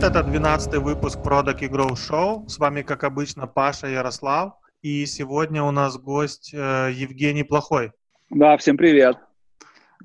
привет! 0.00 0.16
Это 0.16 0.22
12 0.22 0.74
выпуск 0.76 1.18
Product 1.18 1.60
и 1.60 1.66
Grow 1.68 1.92
Show. 1.92 2.48
С 2.48 2.58
вами, 2.58 2.82
как 2.82 3.04
обычно, 3.04 3.46
Паша 3.46 3.86
Ярослав. 3.86 4.54
И 4.82 5.06
сегодня 5.06 5.62
у 5.62 5.70
нас 5.70 5.98
гость 5.98 6.54
э, 6.54 6.90
Евгений 6.92 7.44
Плохой. 7.44 7.92
Да, 8.30 8.56
всем 8.56 8.76
привет. 8.76 9.16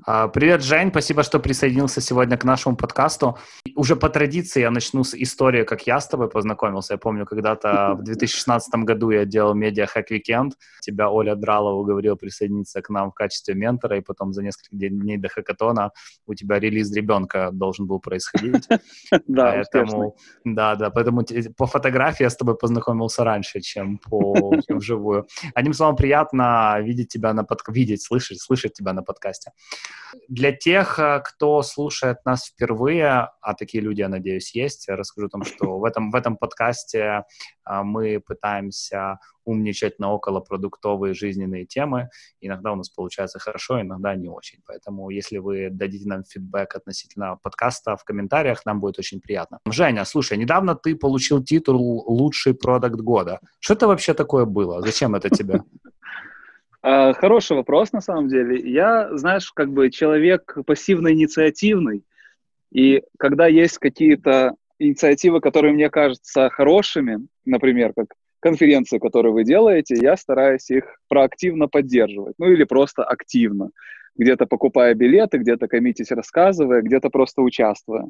А, 0.03 0.27
привет, 0.27 0.61
Жень, 0.61 0.89
спасибо, 0.89 1.23
что 1.23 1.39
присоединился 1.39 2.01
сегодня 2.01 2.37
к 2.37 2.43
нашему 2.43 2.75
подкасту. 2.75 3.37
Уже 3.75 3.95
по 3.95 4.09
традиции 4.09 4.59
я 4.61 4.69
начну 4.69 5.03
с 5.03 5.15
истории, 5.15 5.63
как 5.63 5.87
я 5.87 5.99
с 5.99 6.07
тобой 6.07 6.29
познакомился. 6.29 6.93
Я 6.93 6.97
помню, 6.97 7.25
когда-то 7.25 7.95
в 7.97 8.03
2016 8.03 8.73
году 8.83 9.11
я 9.11 9.25
делал 9.25 9.53
медиа 9.53 9.85
Hack 9.85 10.07
Weekend. 10.11 10.51
Тебя 10.81 11.09
Оля 11.09 11.35
Дралова 11.35 11.79
уговорила 11.79 12.15
присоединиться 12.15 12.81
к 12.81 12.89
нам 12.89 13.11
в 13.11 13.13
качестве 13.13 13.55
ментора, 13.55 13.97
и 13.97 14.01
потом 14.01 14.33
за 14.33 14.43
несколько 14.43 14.75
дней 14.75 15.17
до 15.17 15.29
хакатона 15.29 15.91
у 16.27 16.33
тебя 16.33 16.59
релиз 16.59 16.91
ребенка 16.93 17.49
должен 17.51 17.87
был 17.87 17.99
происходить. 17.99 18.67
Да, 19.27 19.63
поэтому, 19.71 20.15
да, 20.43 20.75
да, 20.75 20.89
поэтому 20.89 21.23
по 21.57 21.67
фотографии 21.67 22.23
я 22.23 22.29
с 22.29 22.35
тобой 22.35 22.57
познакомился 22.57 23.23
раньше, 23.23 23.61
чем 23.61 23.97
по 23.97 24.53
вживую. 24.69 25.27
Одним 25.53 25.73
словом, 25.73 25.95
приятно 25.95 26.79
видеть 26.81 27.09
тебя 27.09 27.33
на 27.33 27.43
под... 27.43 27.61
видеть, 27.67 28.03
слышать, 28.03 28.41
слышать 28.41 28.73
тебя 28.73 28.93
на 28.93 29.03
подкасте. 29.03 29.51
Для 30.27 30.51
тех, 30.51 30.99
э, 30.99 31.21
кто 31.23 31.61
слушает 31.61 32.25
нас 32.25 32.45
впервые, 32.45 33.29
а 33.41 33.53
такие 33.53 33.83
люди, 33.83 34.01
я 34.01 34.09
надеюсь, 34.09 34.55
есть, 34.55 34.87
расскажу 34.87 35.27
о 35.27 35.29
том, 35.29 35.43
что 35.43 35.77
в 35.77 35.83
этом, 35.83 36.11
в 36.11 36.15
этом 36.15 36.37
подкасте 36.37 37.23
э, 37.69 37.83
мы 37.83 38.19
пытаемся 38.19 39.19
умничать 39.43 39.99
на 39.99 40.11
околопродуктовые 40.11 41.13
жизненные 41.13 41.65
темы. 41.65 42.09
Иногда 42.41 42.71
у 42.71 42.75
нас 42.75 42.89
получается 42.89 43.39
хорошо, 43.39 43.81
иногда 43.81 44.15
не 44.15 44.27
очень. 44.27 44.59
Поэтому 44.65 45.09
если 45.09 45.37
вы 45.37 45.69
дадите 45.71 46.07
нам 46.07 46.23
фидбэк 46.23 46.75
относительно 46.75 47.37
подкаста 47.43 47.95
в 47.95 48.03
комментариях, 48.03 48.65
нам 48.65 48.79
будет 48.79 48.99
очень 48.99 49.21
приятно. 49.21 49.59
Женя, 49.69 50.05
слушай, 50.05 50.37
недавно 50.37 50.75
ты 50.75 50.95
получил 50.95 51.43
титул 51.43 52.03
«Лучший 52.07 52.53
продукт 52.55 52.99
года». 53.01 53.39
Что 53.59 53.75
это 53.75 53.87
вообще 53.87 54.13
такое 54.13 54.45
было? 54.45 54.81
Зачем 54.81 55.15
это 55.15 55.29
тебе? 55.29 55.61
А, 56.87 57.13
хороший 57.13 57.57
вопрос, 57.57 57.93
на 57.93 58.01
самом 58.01 58.27
деле. 58.27 58.59
Я, 58.59 59.09
знаешь, 59.17 59.51
как 59.51 59.71
бы 59.71 59.89
человек 59.89 60.55
пассивно-инициативный, 60.67 62.03
и 62.71 63.01
когда 63.17 63.47
есть 63.47 63.79
какие-то 63.79 64.53
инициативы, 64.77 65.41
которые 65.41 65.73
мне 65.73 65.89
кажутся 65.89 66.47
хорошими, 66.51 67.25
например, 67.43 67.93
как 67.97 68.13
конференции, 68.39 68.99
которые 68.99 69.33
вы 69.33 69.43
делаете, 69.43 69.95
я 69.99 70.15
стараюсь 70.15 70.69
их 70.69 70.99
проактивно 71.07 71.67
поддерживать, 71.67 72.35
ну 72.37 72.51
или 72.51 72.65
просто 72.65 73.03
активно, 73.03 73.71
где-то 74.15 74.45
покупая 74.45 74.93
билеты, 74.93 75.39
где-то 75.39 75.67
коммитить 75.67 76.11
рассказывая, 76.11 76.83
где-то 76.83 77.09
просто 77.09 77.41
участвуя. 77.41 78.09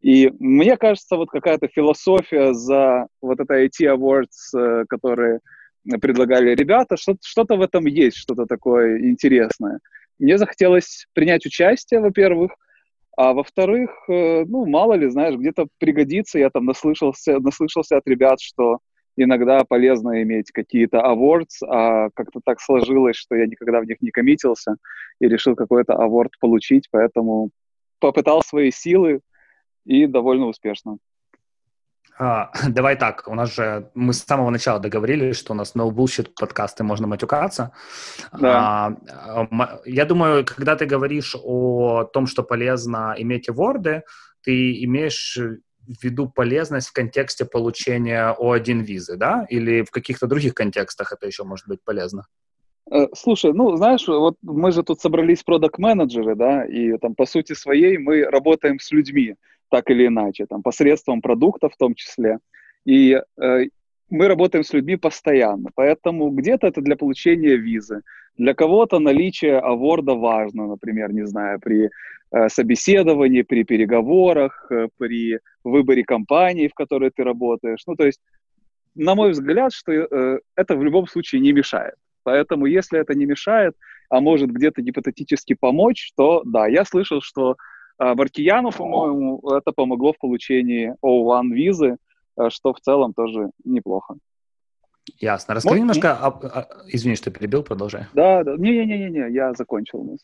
И 0.00 0.32
мне 0.38 0.78
кажется, 0.78 1.16
вот 1.16 1.28
какая-то 1.28 1.68
философия 1.68 2.54
за 2.54 3.06
вот 3.20 3.38
это 3.38 3.62
IT 3.62 3.82
Awards, 3.82 4.58
э, 4.58 4.84
которые 4.88 5.40
предлагали 6.00 6.54
ребята, 6.54 6.96
что- 6.96 7.16
что-то 7.22 7.56
в 7.56 7.62
этом 7.62 7.86
есть, 7.86 8.16
что-то 8.16 8.46
такое 8.46 8.98
интересное. 9.00 9.80
Мне 10.18 10.38
захотелось 10.38 11.06
принять 11.12 11.46
участие, 11.46 12.00
во-первых, 12.00 12.52
а 13.16 13.32
во-вторых, 13.32 13.90
э, 14.08 14.44
ну, 14.44 14.66
мало 14.66 14.94
ли, 14.94 15.08
знаешь, 15.08 15.36
где-то 15.36 15.66
пригодится, 15.78 16.38
я 16.38 16.50
там 16.50 16.64
наслышался, 16.64 17.38
наслышался 17.38 17.96
от 17.96 18.06
ребят, 18.08 18.40
что 18.40 18.78
иногда 19.16 19.64
полезно 19.64 20.22
иметь 20.22 20.50
какие-то 20.50 20.98
awards, 20.98 21.64
а 21.66 22.08
как-то 22.14 22.40
так 22.44 22.60
сложилось, 22.60 23.16
что 23.16 23.36
я 23.36 23.46
никогда 23.46 23.80
в 23.80 23.84
них 23.84 23.98
не 24.00 24.10
коммитился 24.10 24.76
и 25.20 25.28
решил 25.28 25.54
какой-то 25.54 25.92
award 25.92 26.30
получить, 26.40 26.88
поэтому 26.90 27.50
попытал 28.00 28.42
свои 28.42 28.70
силы 28.72 29.20
и 29.84 30.06
довольно 30.06 30.46
успешно. 30.46 30.98
А, 32.18 32.50
давай 32.68 32.96
так, 32.96 33.24
у 33.26 33.34
нас 33.34 33.54
же, 33.54 33.90
мы 33.94 34.12
с 34.12 34.22
самого 34.22 34.50
начала 34.50 34.80
договорились, 34.80 35.36
что 35.36 35.52
у 35.52 35.56
нас 35.56 35.74
no 35.74 35.90
bullshit 35.90 36.30
подкасты, 36.38 36.84
можно 36.84 37.06
матюкаться. 37.06 37.72
Да. 38.32 38.96
А, 39.08 39.80
я 39.84 40.04
думаю, 40.04 40.44
когда 40.44 40.76
ты 40.76 40.86
говоришь 40.86 41.36
о 41.42 42.04
том, 42.04 42.26
что 42.26 42.42
полезно 42.42 43.14
иметь 43.18 43.48
ворды, 43.48 44.02
ты 44.42 44.84
имеешь 44.84 45.36
в 45.36 46.02
виду 46.02 46.28
полезность 46.28 46.88
в 46.88 46.92
контексте 46.92 47.44
получения 47.44 48.34
О1 48.38 48.82
визы, 48.82 49.16
да? 49.16 49.46
Или 49.50 49.82
в 49.82 49.90
каких-то 49.90 50.26
других 50.26 50.54
контекстах 50.54 51.12
это 51.12 51.26
еще 51.26 51.44
может 51.44 51.68
быть 51.68 51.82
полезно? 51.84 52.26
Э, 52.90 53.06
слушай, 53.14 53.52
ну, 53.52 53.76
знаешь, 53.76 54.06
вот 54.06 54.36
мы 54.42 54.72
же 54.72 54.82
тут 54.82 55.00
собрались 55.00 55.42
продакт-менеджеры, 55.42 56.34
да, 56.36 56.64
и 56.64 56.96
там 56.98 57.14
по 57.14 57.26
сути 57.26 57.54
своей 57.54 57.98
мы 57.98 58.24
работаем 58.24 58.78
с 58.78 58.90
людьми 58.92 59.36
так 59.70 59.90
или 59.90 60.06
иначе, 60.06 60.46
там, 60.46 60.62
посредством 60.62 61.20
продукта 61.20 61.68
в 61.68 61.76
том 61.76 61.94
числе. 61.94 62.38
И 62.84 63.20
э, 63.40 63.64
мы 64.10 64.28
работаем 64.28 64.64
с 64.64 64.72
людьми 64.72 64.96
постоянно, 64.96 65.70
поэтому 65.74 66.30
где-то 66.30 66.66
это 66.66 66.80
для 66.80 66.96
получения 66.96 67.56
визы, 67.56 68.02
для 68.36 68.54
кого-то 68.54 68.98
наличие 68.98 69.58
аворда 69.58 70.14
важно, 70.14 70.66
например, 70.66 71.12
не 71.12 71.26
знаю, 71.26 71.60
при 71.60 71.90
э, 72.30 72.48
собеседовании, 72.48 73.42
при 73.42 73.64
переговорах, 73.64 74.66
э, 74.70 74.88
при 74.98 75.38
выборе 75.62 76.04
компании, 76.04 76.68
в 76.68 76.74
которой 76.74 77.10
ты 77.10 77.24
работаешь. 77.24 77.82
Ну, 77.86 77.94
то 77.94 78.04
есть, 78.04 78.20
на 78.94 79.14
мой 79.14 79.30
взгляд, 79.30 79.72
что 79.72 79.92
э, 79.92 80.40
это 80.56 80.76
в 80.76 80.84
любом 80.84 81.06
случае 81.06 81.40
не 81.40 81.52
мешает. 81.52 81.94
Поэтому, 82.24 82.66
если 82.66 82.98
это 82.98 83.14
не 83.14 83.26
мешает, 83.26 83.74
а 84.08 84.20
может 84.20 84.50
где-то 84.50 84.82
гипотетически 84.82 85.54
помочь, 85.54 86.12
то 86.16 86.42
да, 86.44 86.66
я 86.66 86.84
слышал, 86.84 87.20
что 87.20 87.56
а, 87.98 88.14
Баркияну, 88.14 88.70
по-моему, 88.70 89.40
это 89.50 89.72
помогло 89.72 90.12
в 90.12 90.18
получении 90.18 90.94
O1 91.04 91.52
визы, 91.52 91.96
э, 92.36 92.50
что 92.50 92.72
в 92.72 92.80
целом 92.80 93.14
тоже 93.14 93.50
неплохо. 93.64 94.16
Ясно. 95.20 95.54
Расскажи 95.54 95.74
вот, 95.74 95.80
немножко... 95.80 96.16
О... 96.16 96.40
А, 96.42 96.68
извини, 96.88 97.16
что 97.16 97.30
перебил, 97.30 97.62
продолжай. 97.62 98.06
Да, 98.14 98.42
да. 98.42 98.56
Не-не-не, 98.56 99.32
я 99.32 99.52
закончил. 99.54 100.18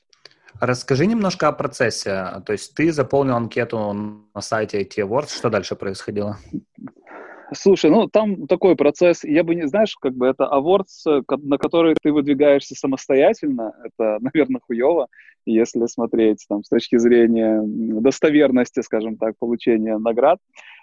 Расскажи 0.58 1.06
немножко 1.06 1.48
о 1.48 1.52
процессе. 1.52 2.42
То 2.44 2.52
есть 2.52 2.74
ты 2.74 2.90
заполнил 2.92 3.36
анкету 3.36 3.92
на 4.34 4.40
сайте 4.40 4.82
IT 4.82 5.06
Awards. 5.06 5.36
Что 5.36 5.50
дальше 5.50 5.76
происходило? 5.76 6.38
Слушай, 7.52 7.90
ну 7.90 8.06
там 8.06 8.46
такой 8.46 8.76
процесс, 8.76 9.24
я 9.24 9.42
бы 9.42 9.54
не, 9.54 9.66
знаешь, 9.66 9.96
как 9.96 10.14
бы 10.14 10.26
это 10.26 10.44
awards, 10.44 11.24
на 11.28 11.58
который 11.58 11.96
ты 12.00 12.12
выдвигаешься 12.12 12.74
самостоятельно, 12.74 13.74
это, 13.84 14.18
наверное, 14.20 14.60
хуево, 14.60 15.08
если 15.46 15.86
смотреть 15.86 16.44
там 16.48 16.62
с 16.62 16.68
точки 16.68 16.96
зрения 16.98 17.60
достоверности, 17.64 18.80
скажем 18.80 19.16
так, 19.16 19.34
получения 19.38 19.98
наград. 19.98 20.38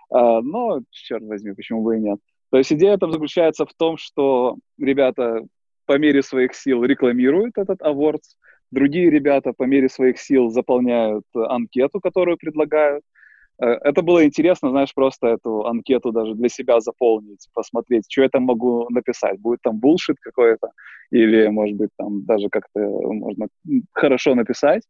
А, 0.09 0.41
но, 0.41 0.81
черт 0.91 1.23
возьми, 1.23 1.53
почему 1.53 1.83
бы 1.83 1.97
и 1.97 2.01
нет. 2.01 2.19
То 2.49 2.57
есть 2.57 2.71
идея 2.73 2.97
там 2.97 3.11
заключается 3.11 3.65
в 3.65 3.73
том, 3.73 3.97
что 3.97 4.57
ребята 4.77 5.45
по 5.85 5.97
мере 5.97 6.21
своих 6.21 6.53
сил 6.53 6.83
рекламируют 6.83 7.57
этот 7.57 7.81
awards, 7.81 8.35
другие 8.71 9.09
ребята 9.09 9.53
по 9.53 9.63
мере 9.63 9.87
своих 9.89 10.19
сил 10.19 10.49
заполняют 10.49 11.23
анкету, 11.33 12.01
которую 12.01 12.37
предлагают, 12.37 13.03
Э, 13.03 13.26
это 13.59 14.01
было 14.01 14.23
интересно, 14.23 14.69
знаешь, 14.69 14.93
просто 14.93 15.27
эту 15.27 15.65
анкету 15.65 16.11
даже 16.11 16.35
для 16.35 16.49
себя 16.49 16.79
заполнить, 16.79 17.47
посмотреть, 17.53 18.05
что 18.09 18.21
я 18.21 18.29
там 18.29 18.43
могу 18.43 18.87
написать. 18.89 19.39
Будет 19.39 19.61
там 19.63 19.79
булшит 19.79 20.17
какой-то, 20.19 20.71
или, 21.11 21.47
может 21.47 21.75
быть, 21.75 21.89
там 21.97 22.23
даже 22.25 22.49
как-то 22.49 22.79
можно 22.79 23.47
хорошо 23.93 24.35
написать. 24.35 24.83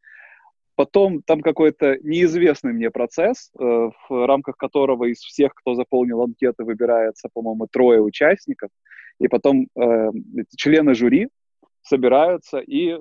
Потом 0.76 1.24
там 1.24 1.42
какой-то 1.42 1.98
неизвестный 2.04 2.72
мне 2.72 2.92
процесс, 2.92 3.52
э, 3.58 3.64
в 3.64 4.28
рамках 4.28 4.58
которого 4.58 5.06
из 5.06 5.18
всех, 5.18 5.54
кто 5.56 5.74
заполнил 5.74 6.22
анкеты, 6.22 6.64
выбирается, 6.64 7.30
по-моему, 7.34 7.68
трое 7.72 8.00
участников. 8.00 8.70
И 9.20 9.28
потом 9.28 9.68
э, 9.76 10.12
члены 10.56 10.94
жюри 10.94 11.30
собираются 11.82 12.60
и 12.60 13.00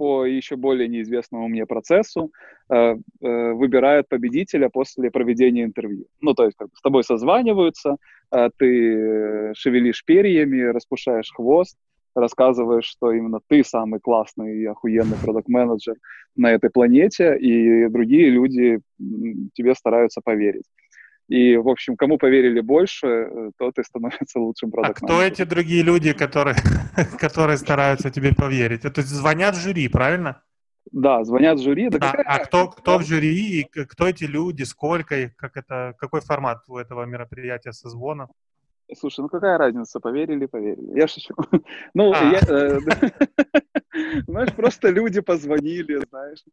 по 0.00 0.24
еще 0.24 0.56
более 0.56 0.88
неизвестному 0.88 1.46
мне 1.48 1.66
процессу 1.66 2.32
э, 2.70 2.74
э, 2.74 3.52
выбирают 3.52 4.08
победителя 4.08 4.70
после 4.70 5.10
проведения 5.10 5.62
интервью. 5.62 6.06
Ну, 6.22 6.32
то 6.32 6.46
есть 6.46 6.56
как 6.56 6.68
с 6.74 6.80
тобой 6.80 7.04
созваниваются, 7.04 7.98
э, 8.32 8.48
ты 8.56 9.52
шевелишь 9.54 10.02
перьями, 10.06 10.72
распушаешь 10.72 11.30
хвост, 11.36 11.76
рассказываешь, 12.14 12.86
что 12.86 13.12
именно 13.12 13.40
ты 13.46 13.62
самый 13.62 14.00
классный 14.00 14.62
и 14.62 14.64
охуенный 14.64 15.18
продукт-менеджер 15.22 15.96
на 16.34 16.50
этой 16.50 16.70
планете, 16.70 17.36
и 17.36 17.86
другие 17.88 18.30
люди 18.30 18.80
тебе 19.52 19.74
стараются 19.74 20.22
поверить. 20.24 20.64
И, 21.30 21.56
в 21.56 21.68
общем, 21.68 21.96
кому 21.96 22.18
поверили 22.18 22.58
больше, 22.58 23.06
э, 23.06 23.50
тот 23.56 23.78
и 23.78 23.84
становится 23.84 24.40
лучшим 24.40 24.72
продуктом. 24.72 25.08
А 25.08 25.12
кто 25.12 25.22
эти 25.22 25.44
другие 25.44 25.84
люди, 25.84 26.12
которые, 26.12 26.56
которые 27.20 27.56
стараются 27.56 28.10
тебе 28.10 28.34
поверить? 28.34 28.84
Это 28.84 29.02
звонят 29.02 29.54
в 29.54 29.60
жюри, 29.60 29.86
правильно? 29.86 30.42
Да, 30.90 31.22
звонят 31.22 31.60
в 31.60 31.62
жюри. 31.62 31.88
Да 31.88 31.98
а, 31.98 32.16
какая... 32.16 32.26
а 32.26 32.38
кто, 32.44 32.66
кто 32.66 32.98
в 32.98 33.06
жюри, 33.06 33.60
и 33.60 33.62
кто 33.62 34.08
эти 34.08 34.24
люди, 34.24 34.64
сколько 34.64 35.16
их, 35.16 35.36
как 35.36 35.56
это, 35.56 35.94
какой 35.98 36.20
формат 36.20 36.64
у 36.66 36.76
этого 36.78 37.04
мероприятия 37.04 37.72
созвона? 37.72 38.28
Слушай, 38.98 39.20
ну 39.20 39.28
какая 39.28 39.58
разница, 39.58 40.00
поверили, 40.00 40.46
поверили. 40.46 40.98
Я 40.98 41.06
шучу. 41.06 41.34
Ну, 41.94 42.12
а. 42.12 42.24
я, 42.24 42.40
э, 42.48 42.78
Знаешь, 44.26 44.54
просто 44.54 44.90
люди 44.90 45.20
позвонили, 45.20 46.00
знаешь. 46.10 46.44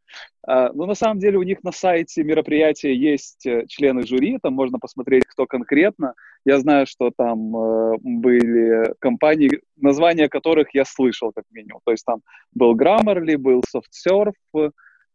А, 0.46 0.72
ну, 0.74 0.86
на 0.86 0.96
самом 0.96 1.20
деле, 1.20 1.38
у 1.38 1.44
них 1.44 1.64
на 1.64 1.72
сайте 1.72 2.24
мероприятия 2.24 2.94
есть 2.96 3.46
э, 3.46 3.66
члены 3.68 4.04
жюри, 4.04 4.40
там 4.42 4.54
можно 4.54 4.80
посмотреть, 4.80 5.26
кто 5.26 5.46
конкретно. 5.46 6.14
Я 6.46 6.60
знаю, 6.60 6.88
что 6.88 7.12
там 7.16 7.56
э, 7.56 7.98
были 8.02 8.94
компании, 9.00 9.62
названия 9.76 10.30
которых 10.30 10.74
я 10.74 10.86
слышал, 10.86 11.32
как 11.34 11.46
минимум. 11.52 11.82
То 11.86 11.92
есть 11.92 12.06
там 12.06 12.22
был 12.54 12.76
Grammarly, 12.76 13.38
был 13.38 13.62
SoftSurf, 13.62 14.34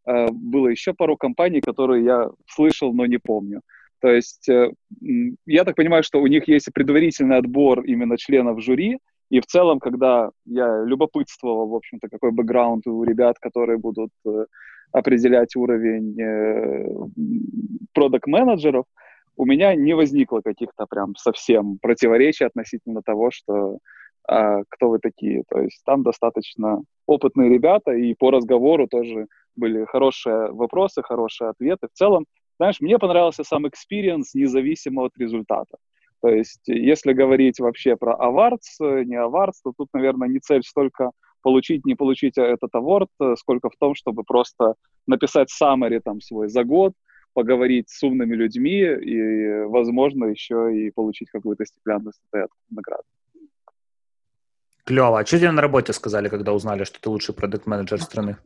было 0.05 0.67
еще 0.67 0.95
пару 0.95 1.17
компаний, 1.17 1.61
которые 1.61 2.05
я 2.05 2.31
слышал, 2.49 2.93
но 2.93 3.07
не 3.07 3.19
помню. 3.19 3.61
То 4.03 4.11
есть 4.11 4.49
э, 4.49 4.73
я 5.47 5.65
так 5.65 5.77
понимаю, 5.77 6.03
что 6.03 6.21
у 6.21 6.27
них 6.27 6.49
есть 6.49 6.69
предварительный 6.75 7.39
отбор 7.39 7.85
именно 7.85 8.19
членов 8.19 8.61
жюри, 8.61 8.99
и 9.31 9.41
в 9.41 9.47
целом, 9.47 9.79
когда 9.79 10.31
я 10.45 10.83
любопытствовал, 10.85 11.69
в 11.69 11.75
общем-то, 11.75 12.09
какой 12.11 12.33
бэкграунд 12.33 12.87
у 12.87 13.05
ребят, 13.05 13.37
которые 13.39 13.79
будут 13.79 14.11
э, 14.27 14.47
определять 14.91 15.55
уровень 15.55 16.21
э, 16.21 16.85
продакт-менеджеров, 17.95 18.85
у 19.37 19.47
меня 19.47 19.75
не 19.77 19.95
возникло 19.95 20.41
каких-то 20.45 20.87
прям 20.87 21.15
совсем 21.17 21.79
противоречий 21.81 22.45
относительно 22.45 23.03
того, 23.03 23.31
что 23.31 23.79
а, 24.29 24.63
кто 24.69 24.91
вы 24.91 24.99
такие. 24.99 25.45
То 25.49 25.61
есть 25.61 25.83
там 25.85 26.03
достаточно 26.03 26.83
опытные 27.07 27.49
ребята, 27.49 27.93
и 27.93 28.15
по 28.15 28.31
разговору 28.31 28.87
тоже 28.87 29.27
были 29.57 29.85
хорошие 29.85 30.53
вопросы, 30.53 31.03
хорошие 31.03 31.51
ответы. 31.51 31.89
В 31.93 31.97
целом, 31.97 32.27
знаешь, 32.63 32.81
мне 32.81 32.99
понравился 32.99 33.43
сам 33.43 33.67
experience 33.67 34.35
независимо 34.35 35.03
от 35.03 35.19
результата. 35.19 35.77
То 36.21 36.29
есть, 36.29 36.69
если 36.69 37.13
говорить 37.13 37.59
вообще 37.59 37.97
про 37.97 38.15
awards, 38.15 39.05
не 39.05 39.17
awards, 39.17 39.59
то 39.65 39.73
тут, 39.77 39.89
наверное, 39.93 40.29
не 40.29 40.39
цель 40.39 40.63
столько 40.63 41.11
получить, 41.43 41.85
не 41.85 41.97
получить 41.97 42.39
этот 42.39 42.73
award, 42.75 43.09
сколько 43.37 43.69
в 43.69 43.77
том, 43.81 43.97
чтобы 43.97 44.23
просто 44.23 44.75
написать 45.09 45.49
summary 45.51 46.01
там 46.05 46.21
свой 46.21 46.49
за 46.49 46.63
год, 46.63 46.93
поговорить 47.35 47.91
с 47.91 48.01
умными 48.05 48.37
людьми 48.37 48.79
и, 48.81 49.65
возможно, 49.65 50.27
еще 50.27 50.71
и 50.73 50.93
получить 50.93 51.31
какую-то 51.31 51.67
стеклянную 51.67 52.13
статуэтку 52.13 52.57
награду. 52.71 53.03
Клево. 54.85 55.19
А 55.19 55.27
что 55.27 55.39
тебе 55.39 55.51
на 55.51 55.63
работе 55.63 55.93
сказали, 55.93 56.29
когда 56.29 56.53
узнали, 56.53 56.85
что 56.85 57.01
ты 57.01 57.11
лучший 57.11 57.35
продукт-менеджер 57.35 58.01
страны? 58.01 58.37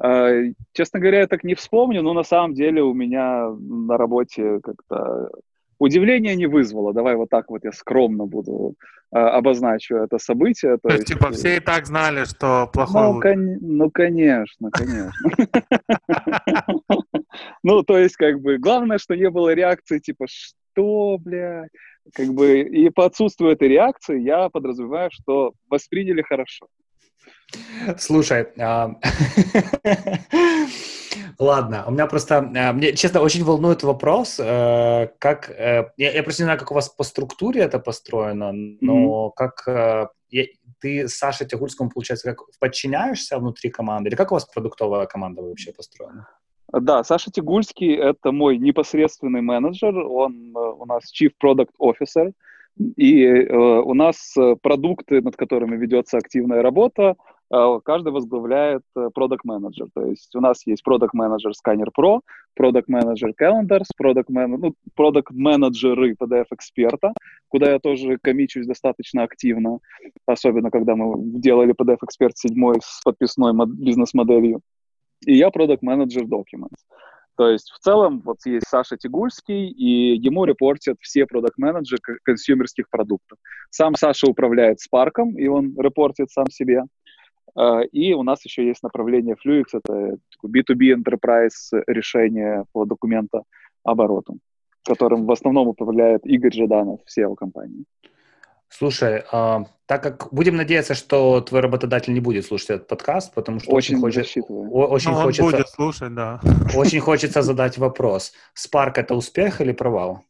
Честно 0.72 1.00
говоря, 1.00 1.20
я 1.20 1.26
так 1.26 1.44
не 1.44 1.54
вспомню, 1.54 2.02
но 2.02 2.12
на 2.12 2.22
самом 2.22 2.54
деле 2.54 2.82
у 2.82 2.94
меня 2.94 3.50
на 3.50 3.96
работе 3.96 4.60
как-то 4.62 5.30
удивление 5.78 6.36
не 6.36 6.46
вызвало. 6.46 6.92
Давай 6.92 7.16
вот 7.16 7.28
так 7.30 7.50
вот 7.50 7.64
я 7.64 7.72
скромно 7.72 8.26
буду 8.26 8.74
э, 9.12 9.18
обозначу 9.18 9.96
это 9.96 10.18
событие. 10.18 10.76
То, 10.76 10.90
то 10.90 10.94
есть, 10.94 11.06
типа, 11.08 11.32
все 11.32 11.56
и 11.56 11.60
так 11.60 11.86
знали, 11.86 12.24
что 12.24 12.68
плохой 12.72 13.02
ну, 13.02 13.20
кон- 13.20 13.58
ну 13.60 13.90
конечно, 13.90 14.70
конечно. 14.70 15.12
Ну, 17.62 17.82
то 17.82 17.98
есть, 17.98 18.16
как 18.16 18.40
бы, 18.40 18.58
главное, 18.58 18.98
что 18.98 19.14
не 19.14 19.30
было 19.30 19.54
реакции, 19.54 19.98
типа, 19.98 20.26
что, 20.28 21.18
блядь? 21.18 21.70
Как 22.14 22.28
бы, 22.28 22.60
и 22.60 22.90
по 22.90 23.04
отсутствию 23.04 23.52
этой 23.52 23.68
реакции 23.68 24.20
я 24.20 24.48
подразумеваю, 24.48 25.10
что 25.12 25.52
восприняли 25.68 26.22
хорошо. 26.22 26.66
Слушай, 27.98 28.48
а, 28.58 28.94
ладно, 31.38 31.84
у 31.86 31.90
меня 31.90 32.06
просто, 32.06 32.38
а, 32.38 32.72
мне, 32.72 32.94
честно, 32.94 33.20
очень 33.20 33.44
волнует 33.44 33.82
вопрос, 33.82 34.38
э, 34.38 35.08
как, 35.18 35.50
э, 35.50 35.90
я, 35.96 36.12
я 36.12 36.22
просто 36.22 36.42
не 36.42 36.44
знаю, 36.44 36.58
как 36.58 36.70
у 36.70 36.74
вас 36.74 36.88
по 36.88 37.02
структуре 37.02 37.62
это 37.62 37.78
построено, 37.78 38.52
но 38.52 39.28
mm-hmm. 39.28 39.32
как 39.34 39.68
э, 39.68 40.06
ты 40.80 41.08
с 41.08 41.16
Сашей 41.16 41.46
Тягульским, 41.46 41.90
получается, 41.90 42.30
как 42.30 42.46
подчиняешься 42.58 43.38
внутри 43.38 43.70
команды, 43.70 44.10
или 44.10 44.16
как 44.16 44.30
у 44.30 44.34
вас 44.34 44.44
продуктовая 44.44 45.06
команда 45.06 45.42
вообще 45.42 45.72
построена? 45.72 46.28
Да, 46.72 47.02
Саша 47.02 47.32
Тягульский— 47.32 47.96
это 47.96 48.30
мой 48.30 48.58
непосредственный 48.58 49.40
менеджер, 49.40 49.96
он 49.96 50.54
у 50.54 50.86
нас 50.86 51.02
Chief 51.12 51.32
Product 51.42 51.72
Officer, 51.80 52.32
и 52.78 53.24
э, 53.24 53.56
у 53.56 53.94
нас 53.94 54.34
продукты, 54.62 55.20
над 55.20 55.36
которыми 55.36 55.76
ведется 55.76 56.18
активная 56.18 56.62
работа, 56.62 57.16
а, 57.52 57.80
каждый 57.80 58.12
возглавляет 58.12 58.82
продукт 59.12 59.44
э, 59.44 59.48
менеджер. 59.48 59.88
То 59.92 60.06
есть 60.06 60.34
у 60.36 60.40
нас 60.40 60.64
есть 60.66 60.84
продукт 60.84 61.14
менеджер 61.14 61.50
Scanner 61.50 61.88
Pro, 61.96 62.20
продукт 62.54 62.88
менеджер 62.88 63.32
Calendars, 63.40 63.86
продукт 63.96 64.28
ну, 64.28 64.74
продукт 64.94 65.32
менеджеры 65.32 66.12
PDF 66.12 66.46
эксперта, 66.52 67.12
куда 67.48 67.72
я 67.72 67.80
тоже 67.80 68.18
комичусь 68.22 68.66
достаточно 68.66 69.24
активно, 69.24 69.80
особенно 70.26 70.70
когда 70.70 70.94
мы 70.94 71.14
делали 71.40 71.74
PDF 71.74 71.98
эксперт 72.02 72.38
7 72.38 72.54
с 72.80 73.00
подписной 73.02 73.52
бизнес-моделью. 73.66 74.60
И 75.26 75.34
я 75.34 75.50
продукт 75.50 75.82
менеджер 75.82 76.22
Documents. 76.24 76.86
То 77.40 77.48
есть 77.48 77.70
в 77.70 77.78
целом 77.78 78.20
вот 78.22 78.36
есть 78.44 78.66
Саша 78.68 78.98
Тигульский, 78.98 79.68
и 79.68 80.14
ему 80.14 80.44
репортят 80.44 80.98
все 81.00 81.24
продукт-менеджеры 81.24 82.18
консюмерских 82.22 82.90
продуктов. 82.90 83.38
Сам 83.70 83.94
Саша 83.94 84.26
управляет 84.26 84.76
Spark, 84.76 85.32
и 85.38 85.48
он 85.48 85.74
репортит 85.80 86.30
сам 86.30 86.50
себе. 86.50 86.82
А, 87.54 87.80
и 87.80 88.12
у 88.12 88.22
нас 88.24 88.44
еще 88.44 88.66
есть 88.66 88.82
направление 88.82 89.36
Fluix, 89.42 89.64
это 89.72 90.18
B2B 90.44 91.02
Enterprise 91.02 91.82
решение 91.86 92.64
по 92.74 92.84
документа 92.84 93.44
обороту, 93.84 94.36
которым 94.84 95.24
в 95.24 95.32
основном 95.32 95.68
управляет 95.68 96.26
Игорь 96.26 96.52
Жаданов, 96.52 97.00
SEO 97.08 97.36
компании. 97.36 97.86
Слушай, 98.70 99.24
э, 99.30 99.58
так 99.86 100.02
как 100.02 100.28
будем 100.32 100.56
надеяться, 100.56 100.94
что 100.94 101.40
твой 101.40 101.60
работодатель 101.60 102.14
не 102.14 102.20
будет 102.20 102.46
слушать 102.46 102.70
этот 102.70 102.86
подкаст, 102.86 103.34
потому 103.34 103.58
что 103.58 103.72
очень, 103.72 103.96
очень, 103.96 104.42
хочет, 104.42 104.44
очень 104.48 105.10
Но 105.10 105.16
ну, 105.16 105.22
хочется, 105.24 105.44
он 105.44 105.50
будет 105.50 105.68
слушать, 105.68 106.14
да. 106.14 106.40
Очень 106.76 107.00
хочется 107.00 107.42
задать 107.42 107.78
вопрос: 107.78 108.32
Spark 108.54 108.92
это 108.94 109.16
успех 109.16 109.60
или 109.60 109.72
провал? 109.72 110.22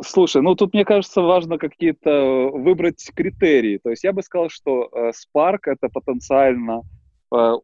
Слушай, 0.00 0.42
ну 0.42 0.54
тут, 0.54 0.72
мне 0.72 0.84
кажется, 0.84 1.20
важно 1.20 1.58
какие-то 1.58 2.50
выбрать 2.52 3.04
критерии. 3.14 3.78
То 3.78 3.90
есть 3.90 4.04
я 4.04 4.12
бы 4.12 4.22
сказал, 4.22 4.48
что 4.48 4.88
э, 4.92 5.10
Spark— 5.10 5.58
это 5.66 5.88
потенциально 5.88 6.82
э, 7.34 7.54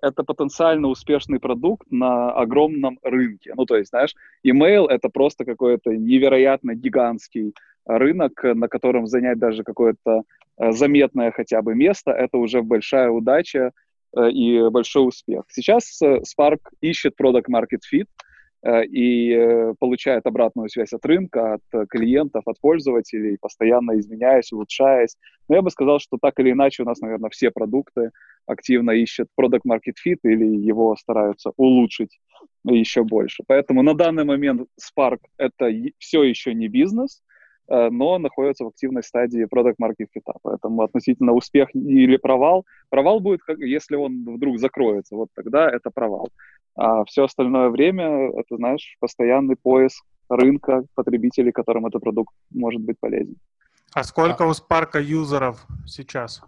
это 0.00 0.24
потенциально 0.24 0.88
успешный 0.88 1.38
продукт 1.38 1.86
на 1.90 2.32
огромном 2.32 2.98
рынке. 3.02 3.52
Ну, 3.54 3.66
то 3.66 3.76
есть, 3.76 3.90
знаешь, 3.90 4.14
email— 4.44 4.86
это 4.88 5.10
просто 5.10 5.44
какой-то 5.44 5.90
невероятно 5.90 6.74
гигантский 6.74 7.52
рынок, 7.88 8.42
на 8.42 8.68
котором 8.68 9.06
занять 9.06 9.38
даже 9.38 9.64
какое-то 9.64 10.22
э, 10.58 10.72
заметное 10.72 11.32
хотя 11.32 11.62
бы 11.62 11.74
место— 11.74 12.10
это 12.12 12.38
уже 12.38 12.62
большая 12.62 13.10
удача 13.10 13.72
и 14.16 14.66
большой 14.70 15.06
успех. 15.06 15.42
Сейчас 15.50 16.00
Spark 16.02 16.60
ищет 16.80 17.14
product 17.20 17.44
market 17.50 17.80
fit— 17.92 18.06
Э, 18.62 18.84
и 18.84 19.32
э, 19.32 19.74
получает 19.78 20.26
обратную 20.26 20.68
связь 20.68 20.92
от 20.92 21.04
рынка, 21.06 21.54
от 21.54 21.62
э, 21.72 21.86
клиентов, 21.88 22.42
от 22.46 22.60
пользователей, 22.60 23.38
постоянно 23.40 23.98
изменяясь, 23.98 24.52
улучшаясь. 24.52 25.16
Но 25.48 25.56
я 25.56 25.62
бы 25.62 25.70
сказал, 25.70 26.00
что 26.00 26.18
так 26.20 26.40
или 26.40 26.50
иначе 26.50 26.82
у 26.82 26.86
нас, 26.86 27.00
наверное, 27.00 27.30
все 27.30 27.52
продукты 27.52 28.10
активно 28.46 28.90
ищут 28.90 29.28
product 29.40 29.62
market 29.68 29.94
fit 30.04 30.18
или 30.24 30.44
его 30.44 30.96
стараются 30.96 31.52
улучшить 31.56 32.18
еще 32.64 33.04
больше. 33.04 33.44
Поэтому 33.46 33.82
на 33.82 33.94
данный 33.94 34.24
момент 34.24 34.68
Spark— 34.80 35.20
это 35.36 35.70
все 35.98 36.24
еще 36.24 36.52
не 36.52 36.66
бизнес, 36.66 37.22
но 37.68 38.18
находится 38.18 38.64
в 38.64 38.68
активной 38.68 39.02
стадии 39.02 39.46
product 39.46 39.76
market 39.82 40.06
fit. 40.16 40.34
Поэтому 40.42 40.82
относительно 40.82 41.32
успех 41.32 41.74
или 41.74 42.16
провал, 42.16 42.64
провал 42.88 43.20
будет, 43.20 43.40
если 43.58 43.96
он 43.96 44.24
вдруг 44.24 44.58
закроется, 44.58 45.16
вот 45.16 45.28
тогда 45.34 45.68
это 45.70 45.90
провал. 45.90 46.28
А 46.76 47.04
все 47.04 47.24
остальное 47.24 47.70
время 47.70 48.30
это, 48.38 48.56
знаешь, 48.56 48.96
постоянный 49.00 49.56
поиск 49.56 50.04
рынка 50.28 50.84
потребителей, 50.94 51.52
которым 51.52 51.86
этот 51.86 52.02
продукт 52.02 52.34
может 52.50 52.80
быть 52.80 52.96
полезен. 53.00 53.36
А 53.94 54.04
сколько 54.04 54.42
у 54.42 54.50
Spark 54.50 55.00
юзеров 55.00 55.66
сейчас? 55.86 56.42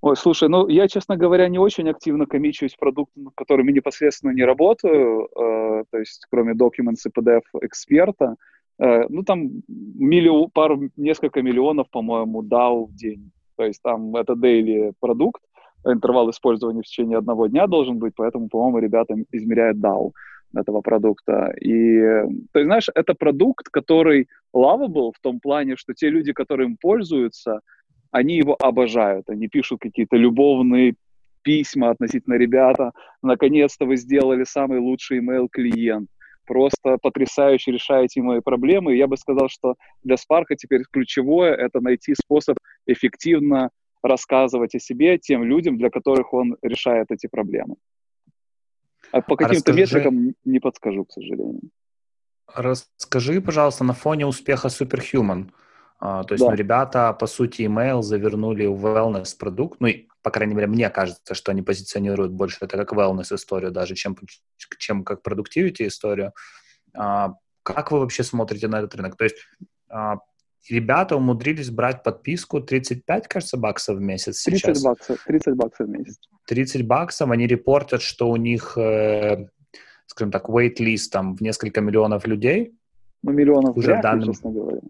Ой, 0.00 0.16
слушай, 0.16 0.48
ну 0.48 0.68
я, 0.68 0.88
честно 0.88 1.16
говоря, 1.16 1.48
не 1.48 1.58
очень 1.58 1.88
активно 1.88 2.26
комичусь 2.26 2.74
продуктами, 2.74 3.30
которыми 3.34 3.72
непосредственно 3.72 4.30
не 4.32 4.44
работаю, 4.44 5.26
э, 5.26 5.84
то 5.90 5.98
есть 5.98 6.26
кроме 6.30 6.52
Documents 6.52 7.06
и 7.06 7.08
PDF 7.08 7.42
эксперта. 7.62 8.36
Э, 8.78 9.06
ну 9.08 9.22
там 9.22 9.62
миллион, 9.68 10.50
пару, 10.50 10.90
несколько 10.96 11.42
миллионов, 11.42 11.88
по-моему, 11.90 12.42
DAO 12.42 12.86
в 12.86 12.94
день. 12.94 13.30
То 13.56 13.64
есть 13.64 13.82
там 13.82 14.14
это 14.16 14.34
daily 14.34 14.92
продукт, 15.00 15.42
интервал 15.84 16.30
использования 16.30 16.82
в 16.82 16.86
течение 16.86 17.18
одного 17.18 17.46
дня 17.46 17.66
должен 17.66 17.98
быть, 17.98 18.12
поэтому, 18.16 18.48
по-моему, 18.48 18.78
ребята 18.78 19.14
измеряют 19.32 19.78
DAO 19.78 20.10
этого 20.54 20.80
продукта. 20.80 21.52
И, 21.60 22.00
то 22.52 22.58
есть, 22.58 22.66
знаешь, 22.66 22.88
это 22.94 23.14
продукт, 23.14 23.68
который 23.70 24.28
lovable 24.54 25.12
в 25.14 25.20
том 25.20 25.40
плане, 25.40 25.76
что 25.76 25.94
те 25.94 26.10
люди, 26.10 26.32
которые 26.32 26.68
им 26.68 26.76
пользуются, 26.76 27.60
они 28.10 28.36
его 28.36 28.56
обожают, 28.60 29.28
они 29.28 29.48
пишут 29.48 29.80
какие-то 29.80 30.16
любовные 30.16 30.94
письма 31.42 31.90
относительно 31.90 32.34
ребята, 32.34 32.92
наконец-то 33.22 33.86
вы 33.86 33.96
сделали 33.96 34.44
самый 34.44 34.80
лучший 34.80 35.20
email 35.20 35.48
клиент, 35.50 36.08
просто 36.46 36.98
потрясающе 37.02 37.72
решаете 37.72 38.22
мои 38.22 38.40
проблемы. 38.40 38.94
И 38.94 38.98
я 38.98 39.06
бы 39.06 39.16
сказал, 39.16 39.48
что 39.48 39.74
для 40.02 40.16
Спарка 40.16 40.56
теперь 40.56 40.82
ключевое— 40.90 41.54
это 41.66 41.80
найти 41.80 42.14
способ 42.14 42.56
эффективно 42.86 43.70
рассказывать 44.02 44.74
о 44.74 44.78
себе 44.78 45.18
тем 45.18 45.44
людям, 45.44 45.78
для 45.78 45.90
которых 45.90 46.32
он 46.32 46.56
решает 46.62 47.10
эти 47.10 47.26
проблемы. 47.26 47.76
А 49.12 49.20
по 49.20 49.36
каким-то 49.36 49.72
расскажи... 49.72 49.80
метрикам 49.80 50.34
не 50.44 50.60
подскажу, 50.60 51.04
к 51.04 51.12
сожалению. 51.12 51.70
Расскажи, 52.54 53.40
пожалуйста, 53.40 53.84
на 53.84 53.92
фоне 53.92 54.26
успеха 54.26 54.68
Superhuman, 54.68 55.50
а, 55.98 56.24
то 56.24 56.34
есть 56.34 56.44
да. 56.44 56.50
ну, 56.50 56.56
ребята, 56.56 57.12
по 57.12 57.26
сути, 57.26 57.62
email 57.62 58.02
завернули 58.02 58.66
в 58.66 58.86
wellness 58.86 59.36
продукт, 59.38 59.80
ну, 59.80 59.88
и, 59.88 60.06
по 60.26 60.32
крайней 60.32 60.56
мере, 60.56 60.66
мне 60.66 60.90
кажется, 60.90 61.34
что 61.34 61.52
они 61.52 61.62
позиционируют 61.62 62.32
больше 62.32 62.58
это 62.60 62.76
как 62.76 62.92
wellness 62.92 63.32
историю 63.32 63.70
даже, 63.70 63.94
чем, 63.94 64.16
чем 64.76 65.04
как 65.04 65.22
продуктивити 65.22 65.86
историю. 65.86 66.32
А, 66.96 67.34
как 67.62 67.92
вы 67.92 68.00
вообще 68.00 68.24
смотрите 68.24 68.66
на 68.66 68.80
этот 68.80 68.96
рынок? 68.96 69.16
То 69.16 69.22
есть 69.22 69.36
а, 69.88 70.16
ребята 70.68 71.14
умудрились 71.14 71.70
брать 71.70 72.02
подписку 72.02 72.60
35, 72.60 73.28
кажется, 73.28 73.56
баксов 73.56 73.98
в 73.98 74.00
месяц 74.00 74.42
30 74.42 74.60
сейчас. 74.60 74.82
баксов, 74.82 75.22
30 75.24 75.54
баксов 75.54 75.86
в 75.86 75.90
месяц. 75.90 76.18
30 76.48 76.84
баксов, 76.84 77.30
они 77.30 77.46
репортят, 77.46 78.02
что 78.02 78.28
у 78.28 78.34
них, 78.34 78.76
э, 78.76 79.46
скажем 80.06 80.32
так, 80.32 80.48
wait-list 80.48 81.10
там 81.12 81.36
в 81.36 81.40
несколько 81.40 81.80
миллионов 81.80 82.26
людей. 82.26 82.74
Ну, 83.22 83.30
миллионов 83.30 83.76
уже 83.76 83.90
вряд 83.90 84.02
данным... 84.02 84.32
честно 84.32 84.50
говоря. 84.50 84.80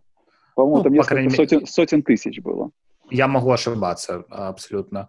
По-моему, 0.54 0.78
ну, 0.78 0.82
там 0.82 0.92
по 0.92 0.96
несколько 0.96 1.28
сотен, 1.36 1.66
сотен 1.66 2.02
тысяч 2.02 2.40
было. 2.40 2.70
Я 3.10 3.28
могу 3.28 3.50
ошибаться 3.50 4.24
абсолютно. 4.30 5.08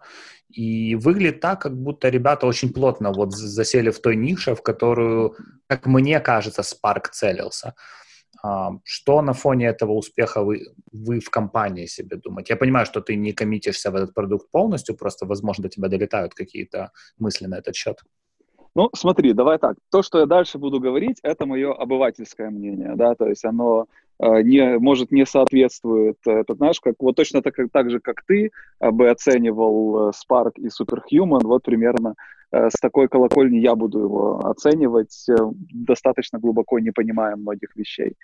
И 0.50 0.94
выглядит 0.94 1.40
так, 1.40 1.62
как 1.62 1.76
будто 1.76 2.08
ребята 2.08 2.46
очень 2.46 2.72
плотно 2.72 3.12
вот 3.12 3.34
засели 3.34 3.90
в 3.90 4.00
той 4.00 4.16
нише, 4.16 4.54
в 4.54 4.62
которую, 4.62 5.36
как 5.66 5.86
мне 5.86 6.20
кажется, 6.20 6.62
Spark 6.62 7.10
целился. 7.12 7.74
А, 8.42 8.70
что 8.84 9.20
на 9.22 9.32
фоне 9.32 9.66
этого 9.66 9.92
успеха 9.92 10.42
вы, 10.42 10.66
вы 10.92 11.20
в 11.20 11.28
компании 11.30 11.86
себе 11.86 12.16
думаете? 12.16 12.54
Я 12.54 12.56
понимаю, 12.56 12.86
что 12.86 13.00
ты 13.00 13.16
не 13.16 13.32
коммитишься 13.32 13.90
в 13.90 13.96
этот 13.96 14.14
продукт 14.14 14.50
полностью, 14.50 14.96
просто, 14.96 15.26
возможно, 15.26 15.62
до 15.62 15.68
тебя 15.68 15.88
долетают 15.88 16.34
какие-то 16.34 16.92
мысли 17.18 17.46
на 17.46 17.56
этот 17.56 17.74
счет. 17.74 17.98
Ну, 18.74 18.90
смотри, 18.94 19.32
давай 19.32 19.58
так. 19.58 19.76
То, 19.90 20.02
что 20.02 20.20
я 20.20 20.26
дальше 20.26 20.58
буду 20.58 20.78
говорить, 20.78 21.18
это 21.22 21.46
мое 21.46 21.74
обывательское 21.74 22.50
мнение, 22.50 22.94
да, 22.96 23.14
то 23.14 23.26
есть 23.26 23.44
оно 23.44 23.86
не, 24.20 24.78
может, 24.78 25.12
не 25.12 25.26
соответствует, 25.26 26.16
это, 26.26 26.54
знаешь, 26.54 26.80
как, 26.80 26.94
вот 26.98 27.16
точно 27.16 27.42
так, 27.42 27.54
так 27.72 27.90
же, 27.90 28.00
как 28.00 28.22
ты 28.26 28.50
э, 28.80 28.90
бы 28.90 29.10
оценивал 29.10 30.08
э, 30.08 30.12
Spark 30.12 30.52
и 30.56 30.66
Superhuman, 30.66 31.44
вот 31.44 31.62
примерно 31.62 32.14
Э, 32.50 32.68
с 32.70 32.80
такой 32.80 33.08
колокольни 33.08 33.58
я 33.58 33.74
буду 33.74 34.00
его 34.00 34.38
оценивать, 34.46 35.26
э, 35.28 35.34
достаточно 35.72 36.38
глубоко 36.38 36.78
не 36.78 36.90
понимая 36.90 37.36
многих 37.36 37.76
вещей. 37.76 38.14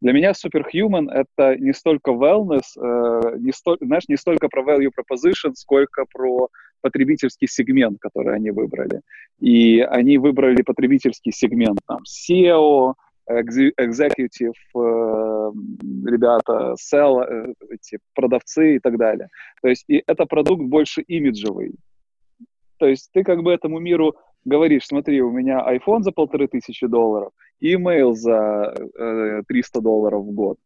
Для 0.00 0.12
меня 0.12 0.32
Superhuman— 0.32 1.10
это 1.12 1.56
не 1.56 1.72
столько 1.72 2.12
wellness, 2.12 2.76
э, 2.80 3.36
не 3.38 3.52
сто, 3.52 3.76
знаешь, 3.80 4.08
не 4.08 4.16
столько 4.16 4.48
про 4.48 4.62
value 4.62 4.90
proposition, 4.90 5.52
сколько 5.54 6.04
про 6.12 6.48
потребительский 6.80 7.46
сегмент, 7.46 7.98
который 8.00 8.34
они 8.34 8.50
выбрали. 8.50 9.00
И 9.40 9.80
они 9.80 10.18
выбрали 10.18 10.62
потребительский 10.62 11.32
сегмент, 11.32 11.78
там, 11.86 12.00
SEO, 12.04 12.94
executive, 13.26 14.52
ребята, 16.04 16.74
sell, 16.74 17.54
эти 17.70 17.98
продавцы 18.14 18.76
и 18.76 18.78
так 18.78 18.96
далее. 18.96 19.28
То 19.62 19.68
есть 19.68 19.84
и 19.88 20.02
это 20.06 20.26
продукт 20.26 20.62
больше 20.62 21.02
имиджевый, 21.02 21.74
то 22.78 22.88
есть 22.88 23.10
ты 23.12 23.24
как 23.24 23.42
бы 23.42 23.52
этому 23.52 23.78
миру 23.78 24.14
говоришь, 24.44 24.86
смотри, 24.86 25.22
у 25.22 25.30
меня 25.30 25.64
iPhone 25.66 26.02
за 26.02 26.12
полторы 26.12 26.48
тысячи 26.48 26.86
долларов, 26.86 27.32
email 27.62 28.12
за 28.12 28.74
э, 28.98 29.42
300 29.48 29.80
долларов 29.80 30.22
в 30.22 30.32
год. 30.32 30.58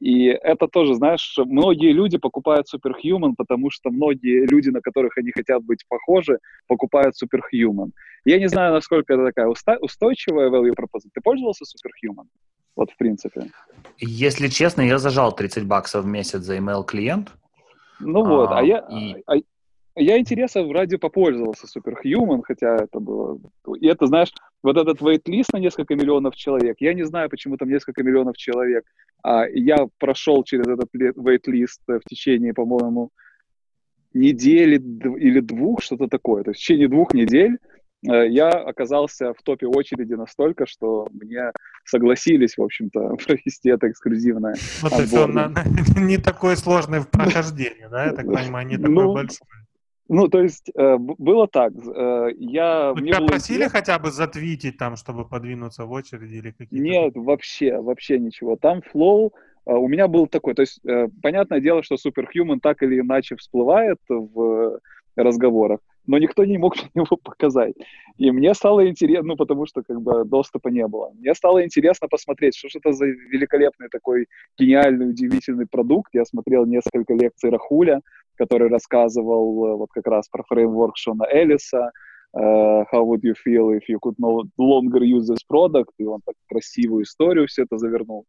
И 0.00 0.26
это 0.26 0.66
тоже, 0.66 0.96
знаешь, 0.96 1.38
многие 1.38 1.92
люди 1.92 2.18
покупают 2.18 2.66
Superhuman, 2.66 3.34
потому 3.36 3.70
что 3.70 3.90
многие 3.90 4.44
люди, 4.50 4.70
на 4.70 4.80
которых 4.80 5.16
они 5.16 5.30
хотят 5.30 5.62
быть 5.62 5.84
похожи, 5.88 6.40
покупают 6.66 7.14
Superhuman. 7.14 7.90
Я 8.24 8.40
не 8.40 8.48
знаю, 8.48 8.72
насколько 8.72 9.14
это 9.14 9.24
такая 9.26 9.46
устойчивая 9.46 10.50
value 10.50 10.74
proposition. 10.74 11.10
Ты 11.14 11.20
пользовался 11.22 11.64
Superhuman? 11.64 12.26
Вот 12.76 12.90
в 12.90 12.96
принципе. 12.96 13.50
Если 13.98 14.48
честно, 14.48 14.82
я 14.82 14.98
зажал 14.98 15.34
30 15.34 15.66
баксов 15.66 16.04
в 16.04 16.08
месяц 16.08 16.42
за 16.42 16.56
email 16.56 16.84
клиент. 16.84 17.32
Ну 18.00 18.24
а, 18.24 18.28
вот, 18.28 18.50
а 18.52 18.62
я, 18.62 18.78
и... 18.90 19.22
а, 19.26 19.34
я 19.94 20.18
интересом 20.18 20.72
ради 20.72 20.96
попользовался 20.96 21.66
Superhuman, 21.66 22.42
хотя 22.42 22.76
это 22.76 22.98
было... 22.98 23.38
И 23.78 23.86
это, 23.86 24.06
знаешь, 24.06 24.32
вот 24.62 24.76
этот 24.76 25.00
вейт-лист 25.00 25.52
на 25.52 25.58
несколько 25.58 25.94
миллионов 25.94 26.34
человек, 26.34 26.76
я 26.80 26.94
не 26.94 27.04
знаю, 27.04 27.28
почему 27.28 27.56
там 27.56 27.68
несколько 27.68 28.02
миллионов 28.02 28.36
человек, 28.36 28.84
а 29.22 29.46
я 29.48 29.86
прошел 29.98 30.42
через 30.44 30.66
этот 30.66 30.88
вейт-лист 30.92 31.82
в 31.86 32.00
течение, 32.08 32.54
по-моему, 32.54 33.10
недели 34.14 34.76
или 34.76 35.40
двух, 35.40 35.82
что-то 35.82 36.08
такое. 36.08 36.42
То 36.44 36.50
есть 36.50 36.60
в 36.60 36.64
течение 36.64 36.88
двух 36.88 37.14
недель 37.14 37.54
э, 37.54 37.71
я 38.02 38.48
оказался 38.48 39.32
в 39.32 39.42
топе 39.42 39.66
очереди 39.66 40.14
настолько, 40.14 40.66
что 40.66 41.08
мне 41.12 41.52
согласились, 41.84 42.56
в 42.56 42.62
общем-то, 42.62 43.16
провести 43.26 43.70
это 43.70 43.90
эксклюзивное. 43.90 44.56
Ну, 44.82 44.88
то 44.88 45.00
есть 45.00 45.14
он 45.14 45.54
не 46.06 46.18
такой 46.18 46.56
сложный 46.56 47.00
в 47.00 47.08
прохождении, 47.08 47.86
да, 47.90 48.06
я 48.06 48.12
так 48.12 48.26
понимаю, 48.26 48.66
не 48.66 48.76
такой 48.76 48.90
ну, 48.90 49.12
большой. 49.12 49.46
Ну, 50.08 50.28
то 50.28 50.42
есть 50.42 50.70
э, 50.74 50.96
было 50.98 51.48
так. 51.48 51.72
Э, 51.74 52.28
я, 52.36 52.92
ну, 52.94 53.06
тебя 53.06 53.20
просили 53.22 53.66
хотя 53.68 53.98
бы 53.98 54.10
затвитить 54.10 54.76
там, 54.76 54.96
чтобы 54.96 55.26
подвинуться 55.26 55.86
в 55.86 55.92
очереди 55.92 56.34
или 56.34 56.50
какие-то? 56.50 56.76
Нет, 56.76 57.12
вообще, 57.14 57.78
вообще 57.80 58.18
ничего. 58.18 58.56
Там 58.56 58.82
флоу 58.82 59.32
э, 59.64 59.72
у 59.72 59.88
меня 59.88 60.08
был 60.08 60.26
такой, 60.26 60.54
то 60.54 60.60
есть 60.60 60.84
э, 60.84 61.08
понятное 61.22 61.60
дело, 61.60 61.82
что 61.82 61.94
Superhuman 61.94 62.58
так 62.60 62.82
или 62.82 63.00
иначе 63.00 63.36
всплывает 63.36 64.00
в 64.08 64.80
разговорах, 65.16 65.80
но 66.06 66.18
никто 66.18 66.44
не 66.44 66.58
мог 66.58 66.74
мне 66.94 67.04
его 67.04 67.16
показать. 67.16 67.74
И 68.18 68.30
мне 68.30 68.54
стало 68.54 68.88
интересно, 68.88 69.28
ну, 69.28 69.36
потому 69.36 69.66
что 69.66 69.82
как 69.82 70.00
бы 70.00 70.24
доступа 70.24 70.68
не 70.68 70.86
было. 70.86 71.10
Мне 71.14 71.34
стало 71.34 71.64
интересно 71.64 72.08
посмотреть, 72.08 72.56
что 72.56 72.68
же 72.68 72.78
это 72.78 72.92
за 72.92 73.06
великолепный 73.06 73.88
такой 73.88 74.26
гениальный, 74.58 75.10
удивительный 75.10 75.66
продукт. 75.66 76.14
Я 76.14 76.24
смотрел 76.24 76.66
несколько 76.66 77.14
лекций 77.14 77.50
Рахуля, 77.50 78.00
который 78.36 78.68
рассказывал 78.68 79.66
э, 79.66 79.76
вот 79.76 79.88
как 79.92 80.06
раз 80.06 80.28
про 80.28 80.42
фреймворк 80.42 80.96
Шона 80.96 81.24
Эллиса, 81.24 81.90
uh, 82.34 82.84
how 82.90 83.04
would 83.04 83.22
you 83.22 83.34
feel 83.34 83.70
if 83.70 83.88
you 83.88 83.98
could 84.00 84.16
no 84.18 84.42
longer 84.58 85.04
use 85.04 85.26
this 85.26 85.42
product, 85.48 85.92
и 85.98 86.04
он 86.04 86.20
так 86.24 86.34
красивую 86.48 87.04
историю 87.04 87.46
все 87.46 87.62
это 87.64 87.78
завернул. 87.78 88.26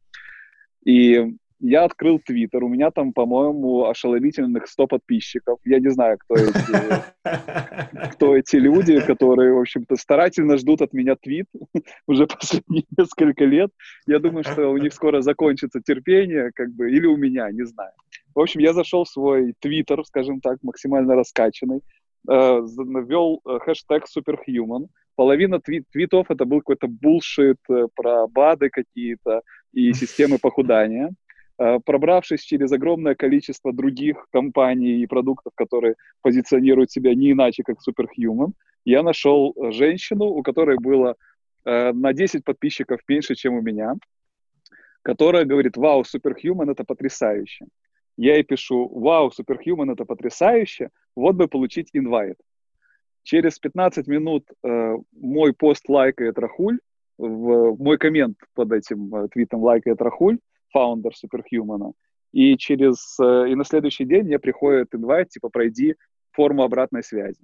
И 0.85 1.35
я 1.63 1.85
открыл 1.85 2.19
Твиттер, 2.19 2.63
у 2.63 2.67
меня 2.67 2.91
там, 2.91 3.13
по-моему, 3.13 3.85
ошеломительных 3.85 4.67
100 4.67 4.87
подписчиков. 4.87 5.59
Я 5.63 5.79
не 5.79 5.89
знаю, 5.89 6.17
кто 6.19 6.35
эти, 6.35 8.11
кто 8.11 8.35
эти 8.37 8.57
люди, 8.57 8.99
которые, 8.99 9.53
в 9.53 9.59
общем-то, 9.59 9.95
старательно 9.95 10.57
ждут 10.57 10.81
от 10.81 10.91
меня 10.91 11.15
твит 11.15 11.45
уже 12.07 12.27
последние 12.27 12.83
несколько 12.97 13.45
лет. 13.45 13.71
Я 14.05 14.19
думаю, 14.19 14.43
что 14.43 14.67
у 14.71 14.77
них 14.77 14.93
скоро 14.93 15.21
закончится 15.21 15.79
терпение, 15.81 16.51
как 16.53 16.69
бы, 16.73 16.91
или 16.91 17.05
у 17.05 17.15
меня, 17.15 17.49
не 17.49 17.65
знаю. 17.65 17.91
В 18.35 18.41
общем, 18.41 18.59
я 18.59 18.73
зашел 18.73 19.05
в 19.05 19.09
свой 19.09 19.53
твиттер, 19.59 20.03
скажем 20.05 20.41
так, 20.41 20.57
максимально 20.63 21.15
раскачанный, 21.15 21.81
э, 22.29 22.31
ввел 22.31 23.39
э, 23.45 23.59
хэштег 23.59 24.03
superhuman. 24.13 24.87
Половина 25.15 25.61
твит 25.61 25.85
твитов 25.91 26.29
это 26.29 26.43
был 26.43 26.57
какой-то 26.57 26.87
булшит 26.87 27.59
э, 27.69 27.87
про 27.95 28.27
БАДы 28.27 28.69
какие-то 28.69 29.43
и 29.71 29.93
системы 29.93 30.39
похудания. 30.39 31.11
Э, 31.63 31.79
пробравшись 31.79 32.41
через 32.41 32.71
огромное 32.73 33.15
количество 33.15 33.71
других 33.71 34.27
компаний 34.31 35.01
и 35.01 35.07
продуктов, 35.07 35.53
которые 35.55 35.95
позиционируют 36.21 36.91
себя 36.91 37.15
не 37.15 37.31
иначе, 37.31 37.63
как 37.63 37.77
Superhuman, 37.77 38.51
я 38.83 39.01
нашел 39.01 39.55
женщину, 39.71 40.25
у 40.25 40.43
которой 40.43 40.77
было 40.77 41.15
э, 41.63 41.93
на 41.93 42.11
10 42.11 42.43
подписчиков 42.43 42.99
меньше, 43.07 43.35
чем 43.35 43.53
у 43.53 43.61
меня, 43.61 43.93
которая 45.03 45.45
говорит, 45.45 45.77
вау, 45.77 46.01
Superhuman— 46.01 46.71
это 46.71 46.83
потрясающе. 46.83 47.65
Я 48.17 48.33
ей 48.33 48.43
пишу, 48.43 48.89
вау, 48.89 49.29
Superhuman— 49.29 49.93
это 49.93 50.03
потрясающе, 50.03 50.89
вот 51.15 51.35
бы 51.35 51.47
получить 51.47 51.89
invite. 51.93 52.37
Через 53.23 53.57
15 53.59 54.07
минут 54.07 54.43
э, 54.63 54.97
мой 55.13 55.53
пост 55.53 55.87
лайкает 55.87 56.37
Рахуль, 56.37 56.79
в 57.17 57.77
мой 57.79 57.97
коммент 57.97 58.37
под 58.53 58.73
этим 58.73 59.15
э, 59.15 59.27
твитом 59.29 59.63
лайкает 59.63 60.01
Рахуль, 60.01 60.39
founder 60.73 61.13
Superhuman. 61.13 61.93
И 62.33 62.57
через 62.57 63.17
э, 63.19 63.51
и 63.51 63.55
на 63.55 63.63
следующий 63.63 64.05
день 64.05 64.23
мне 64.23 64.39
приходит 64.39 64.93
invite, 64.93 65.29
типа, 65.29 65.49
пройди 65.49 65.95
форму 66.31 66.63
обратной 66.63 67.03
связи. 67.03 67.39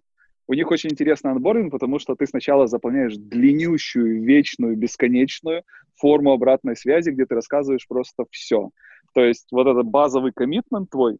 У 0.47 0.55
них 0.55 0.71
очень 0.71 0.89
интересный 0.89 1.31
onboarding, 1.31 1.71
потому 1.71 1.99
что 1.99 2.15
ты 2.15 2.25
сначала 2.25 2.65
заполняешь 2.65 3.15
длиннющую, 3.15 4.23
вечную, 4.23 4.75
бесконечную 4.75 5.61
форму 5.95 6.31
обратной 6.31 6.75
связи, 6.75 7.11
где 7.11 7.27
ты 7.27 7.35
рассказываешь 7.35 7.87
просто 7.87 8.25
все. 8.31 8.71
То 9.13 9.23
есть 9.23 9.47
вот 9.51 9.67
этот 9.67 9.85
базовый 9.85 10.31
коммитмент 10.33 10.89
твой, 10.89 11.19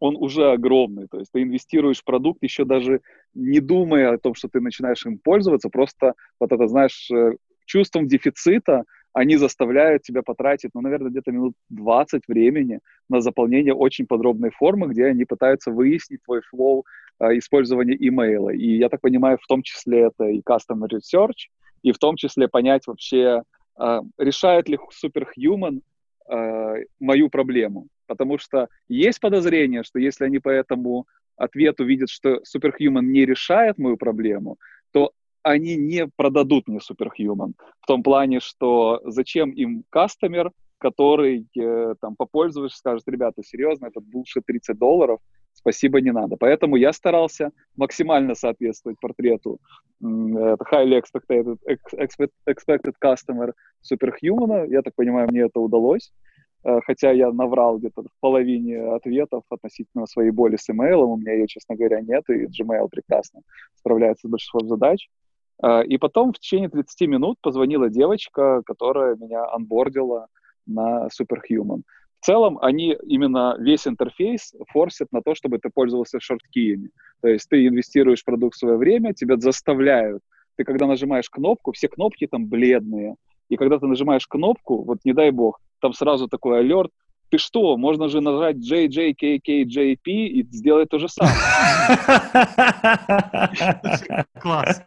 он 0.00 0.16
уже 0.16 0.52
огромный. 0.52 1.06
То 1.08 1.18
есть 1.18 1.32
ты 1.32 1.42
инвестируешь 1.42 2.00
в 2.00 2.04
продукт, 2.04 2.42
еще 2.42 2.66
даже 2.66 3.00
не 3.32 3.60
думая 3.60 4.12
о 4.12 4.18
том, 4.18 4.34
что 4.34 4.48
ты 4.48 4.60
начинаешь 4.60 5.06
им 5.06 5.18
пользоваться, 5.18 5.70
просто 5.70 6.12
вот 6.38 6.52
это, 6.52 6.66
знаешь, 6.68 7.10
э, 7.10 7.36
чувством 7.64 8.06
дефицита 8.06 8.84
они 9.12 9.36
заставляют 9.36 10.02
тебя 10.02 10.22
потратить, 10.22 10.70
ну, 10.74 10.80
наверное, 10.80 11.10
где-то 11.10 11.32
минут 11.32 11.54
20 11.70 12.22
времени 12.28 12.80
на 13.08 13.20
заполнение 13.20 13.74
очень 13.74 14.06
подробной 14.06 14.50
формы, 14.50 14.88
где 14.88 15.06
они 15.06 15.24
пытаются 15.24 15.70
выяснить 15.70 16.22
твой 16.24 16.40
флоу 16.42 16.84
э, 17.20 17.38
использования 17.38 17.94
имейла. 17.94 18.50
И 18.50 18.76
я 18.78 18.88
так 18.88 19.00
понимаю, 19.00 19.38
в 19.40 19.46
том 19.46 19.62
числе 19.62 20.06
это 20.06 20.24
и 20.24 20.40
Customer 20.40 20.88
Research, 20.88 21.50
и 21.82 21.92
в 21.92 21.98
том 21.98 22.16
числе 22.16 22.48
понять 22.48 22.86
вообще, 22.86 23.42
э, 23.78 24.00
решает 24.18 24.68
ли 24.68 24.78
Superhuman 25.04 25.80
э, 26.30 26.84
мою 26.98 27.28
проблему. 27.28 27.88
Потому 28.06 28.38
что 28.38 28.68
есть 28.88 29.20
подозрение, 29.20 29.82
что 29.82 29.98
если 29.98 30.24
они 30.24 30.38
по 30.38 30.48
этому 30.48 31.06
ответу 31.36 31.84
видят, 31.84 32.08
что 32.08 32.40
Superhuman 32.42 33.02
не 33.02 33.26
решает 33.26 33.78
мою 33.78 33.96
проблему, 33.96 34.56
они 35.42 35.76
не 35.76 36.06
продадут 36.16 36.68
мне 36.68 36.78
Superhuman. 36.78 37.52
В 37.80 37.86
том 37.86 38.02
плане, 38.02 38.40
что 38.40 39.00
зачем 39.04 39.50
им 39.50 39.84
кастомер, 39.90 40.50
который 40.78 41.46
э, 41.58 41.94
там 42.00 42.16
попользуешься, 42.16 42.78
скажет, 42.78 43.04
ребята, 43.06 43.42
серьезно, 43.44 43.86
это 43.86 44.00
bullshit 44.00 44.42
30 44.44 44.78
долларов, 44.78 45.20
спасибо, 45.52 46.00
не 46.00 46.12
надо. 46.12 46.36
Поэтому 46.36 46.76
я 46.76 46.92
старался 46.92 47.52
максимально 47.76 48.34
соответствовать 48.34 48.98
портрету 49.00 49.60
это 50.02 50.64
highly 50.70 51.00
expected, 51.00 51.58
expected 52.46 52.94
customer 53.02 53.52
Superhuman. 53.82 54.68
Я 54.68 54.82
так 54.82 54.94
понимаю, 54.94 55.28
мне 55.30 55.42
это 55.42 55.60
удалось. 55.60 56.12
Э, 56.64 56.80
хотя 56.84 57.12
я 57.12 57.30
наврал 57.32 57.78
где-то 57.78 58.02
в 58.02 58.20
половине 58.20 58.80
ответов 58.94 59.44
относительно 59.48 60.06
своей 60.06 60.30
боли 60.30 60.56
с 60.56 60.68
имейлом, 60.70 61.10
у 61.10 61.16
меня 61.16 61.34
ее, 61.34 61.46
честно 61.46 61.76
говоря, 61.76 62.00
нет, 62.00 62.24
и 62.28 62.46
Gmail 62.46 62.88
прекрасно 62.90 63.40
справляется 63.74 64.26
с 64.28 64.30
большинством 64.30 64.68
задач. 64.68 65.08
Э, 65.62 65.84
и 65.84 65.96
потом 65.98 66.32
в 66.32 66.38
течение 66.38 66.68
30 66.68 67.08
минут 67.08 67.38
позвонила 67.40 67.88
девочка, 67.88 68.62
которая 68.64 69.16
меня 69.16 69.44
анбордила 69.50 70.26
на 70.66 71.08
Superhuman. 71.08 71.82
В 72.20 72.24
целом 72.24 72.58
они 72.62 72.96
именно 73.06 73.56
весь 73.58 73.86
интерфейс 73.86 74.54
форсят 74.68 75.08
на 75.10 75.22
то, 75.22 75.34
чтобы 75.34 75.58
ты 75.58 75.70
пользовался 75.74 76.20
шорткиями. 76.20 76.90
То 77.20 77.28
есть 77.28 77.48
ты 77.48 77.66
инвестируешь 77.66 78.20
в 78.20 78.24
продукт 78.24 78.56
свое 78.56 78.76
время, 78.76 79.12
тебя 79.12 79.36
заставляют. 79.38 80.22
Ты 80.56 80.64
когда 80.64 80.86
нажимаешь 80.86 81.28
кнопку, 81.28 81.72
все 81.72 81.88
кнопки 81.88 82.26
там 82.26 82.46
бледные. 82.46 83.16
И 83.48 83.56
когда 83.56 83.78
ты 83.78 83.86
нажимаешь 83.86 84.28
кнопку, 84.28 84.84
вот 84.84 84.98
не 85.04 85.12
дай 85.12 85.30
бог, 85.32 85.58
там 85.80 85.92
сразу 85.94 86.28
такой 86.28 86.60
алерт, 86.60 86.92
ты 87.32 87.38
что, 87.38 87.78
можно 87.78 88.08
же 88.08 88.20
нажать 88.20 88.56
JJKKJP 88.56 90.04
и 90.04 90.46
сделать 90.52 90.90
то 90.90 90.98
же 90.98 91.08
самое. 91.08 91.34
Класс. 94.38 94.82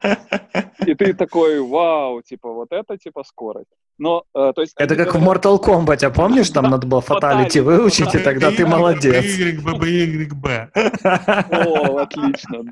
И 0.86 0.94
ты 0.94 1.14
такой, 1.16 1.60
вау, 1.60 2.22
типа, 2.22 2.52
вот 2.52 2.72
это, 2.72 2.98
типа, 2.98 3.24
скорость. 3.24 3.72
Но, 3.98 4.26
э, 4.36 4.52
то 4.54 4.62
есть... 4.62 4.74
Это 4.78 4.96
как 4.96 5.16
в 5.16 5.24
Mortal 5.24 5.58
Kombat, 5.60 6.06
а 6.06 6.10
помнишь, 6.10 6.50
там 6.50 6.66
надо 6.66 6.86
было 6.86 7.02
фаталити 7.02 7.62
выучить, 7.62 8.14
и 8.14 8.20
тогда 8.20 8.52
ты 8.52 8.68
молодец. 8.68 9.24
Y, 9.24 10.70
О, 11.52 11.98
отлично. 11.98 12.64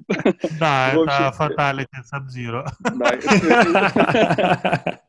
Да, 0.59 0.91
это 0.93 1.31
fatality 1.31 1.97
Sub-Zero. 2.13 2.65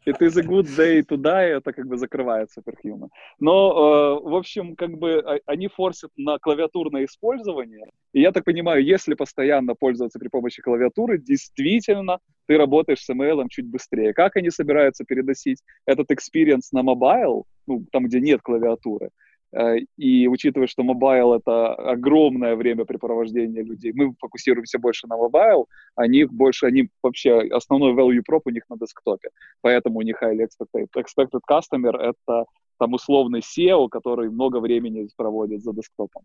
It 0.06 0.20
is 0.20 0.36
a 0.36 0.42
good 0.42 0.68
day 0.76 1.02
to 1.02 1.16
die, 1.16 1.56
это 1.56 1.72
как 1.72 1.86
бы 1.86 1.96
закрывает 1.96 2.48
Superhuman. 2.56 3.08
Но, 3.40 4.20
э, 4.22 4.28
в 4.28 4.34
общем, 4.34 4.53
как 4.76 4.98
бы 4.98 5.18
а, 5.18 5.38
они 5.46 5.68
форсят 5.68 6.10
на 6.16 6.38
клавиатурное 6.38 7.04
использование. 7.04 7.86
И 8.12 8.20
я 8.20 8.32
так 8.32 8.44
понимаю, 8.44 8.84
если 8.84 9.14
постоянно 9.14 9.74
пользоваться 9.74 10.18
при 10.18 10.28
помощи 10.28 10.62
клавиатуры, 10.62 11.18
действительно 11.18 12.18
ты 12.46 12.56
работаешь 12.56 13.00
с 13.00 13.10
email 13.10 13.44
чуть 13.50 13.66
быстрее. 13.66 14.12
Как 14.12 14.36
они 14.36 14.50
собираются 14.50 15.04
переносить 15.04 15.58
этот 15.86 16.10
experience 16.10 16.68
на 16.72 16.82
mobile, 16.82 17.46
ну, 17.66 17.84
там, 17.92 18.04
где 18.06 18.20
нет 18.20 18.40
клавиатуры, 18.42 19.10
э, 19.52 19.78
и 19.96 20.28
учитывая, 20.28 20.66
что 20.66 20.82
mobile— 20.82 21.32
это 21.34 21.74
огромное 21.74 22.54
времяпрепровождение 22.56 23.62
людей, 23.62 23.92
мы 23.94 24.14
фокусируемся 24.20 24.78
больше 24.78 25.06
на 25.06 25.16
mobile, 25.16 25.68
они 25.96 26.24
больше, 26.24 26.66
они 26.66 26.88
вообще, 27.02 27.40
основной 27.50 27.94
value 27.94 28.22
prop 28.28 28.42
у 28.44 28.50
них 28.50 28.64
на 28.68 28.76
десктопе, 28.76 29.30
поэтому 29.62 29.98
у 29.98 30.02
них 30.02 30.22
highly 30.22 30.46
expected, 30.46 30.88
expected 30.96 31.40
customer— 31.50 31.96
это 31.98 32.44
там 32.78 32.94
условный 32.94 33.40
CEO, 33.40 33.88
который 33.88 34.30
много 34.30 34.60
времени 34.60 35.08
проводит 35.16 35.62
за 35.62 35.72
десктопом. 35.72 36.24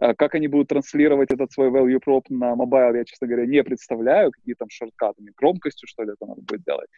Э, 0.00 0.14
как 0.14 0.34
они 0.34 0.48
будут 0.48 0.68
транслировать 0.68 1.30
этот 1.30 1.52
свой 1.52 1.68
value 1.68 2.00
prop 2.04 2.22
на 2.28 2.54
mobile, 2.54 2.94
я, 2.94 3.04
честно 3.04 3.26
говоря, 3.26 3.46
не 3.46 3.62
представляю, 3.62 4.32
какие 4.32 4.54
там 4.54 4.68
шорткатами, 4.70 5.32
громкостью, 5.36 5.88
что 5.88 6.02
ли, 6.02 6.12
это 6.12 6.26
надо 6.26 6.42
будет 6.42 6.62
делать. 6.64 6.88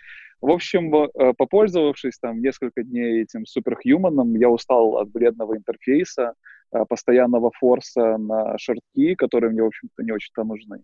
В 0.40 0.50
общем, 0.50 0.94
э, 0.94 1.32
попользовавшись 1.36 2.18
там 2.18 2.40
несколько 2.40 2.82
дней 2.82 3.22
этим 3.22 3.46
суперхьюманом, 3.46 4.34
я 4.34 4.48
устал 4.48 4.96
от 4.98 5.10
бледного 5.10 5.56
интерфейса, 5.56 6.34
э, 6.72 6.84
постоянного 6.88 7.50
форса 7.58 8.16
на 8.18 8.56
шортки, 8.58 9.14
которые 9.14 9.50
мне, 9.50 9.62
в 9.62 9.66
общем-то, 9.66 10.02
не 10.02 10.12
очень-то 10.12 10.44
нужны. 10.44 10.82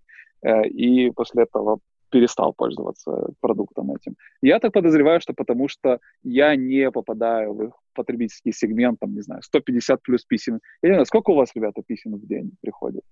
И 0.64 1.12
после 1.14 1.44
этого 1.44 1.78
перестал 2.10 2.52
пользоваться 2.52 3.28
продуктом 3.40 3.92
этим. 3.92 4.16
Я 4.42 4.58
так 4.58 4.72
подозреваю, 4.72 5.20
что 5.20 5.34
потому 5.34 5.68
что 5.68 6.00
я 6.24 6.56
не 6.56 6.90
попадаю 6.90 7.54
в 7.54 7.62
их 7.62 7.81
потребительский 7.92 8.52
сегмент, 8.52 9.00
там, 9.00 9.14
не 9.14 9.22
знаю, 9.22 9.42
150 9.42 10.02
плюс 10.02 10.24
писем. 10.24 10.61
Я 10.83 10.88
не 10.90 10.94
знаю, 10.94 11.07
сколько 11.07 11.31
у 11.31 11.35
вас, 11.35 11.50
ребята, 11.55 11.83
писем 11.87 12.16
в 12.16 12.26
день 12.26 12.52
приходит? 12.61 13.02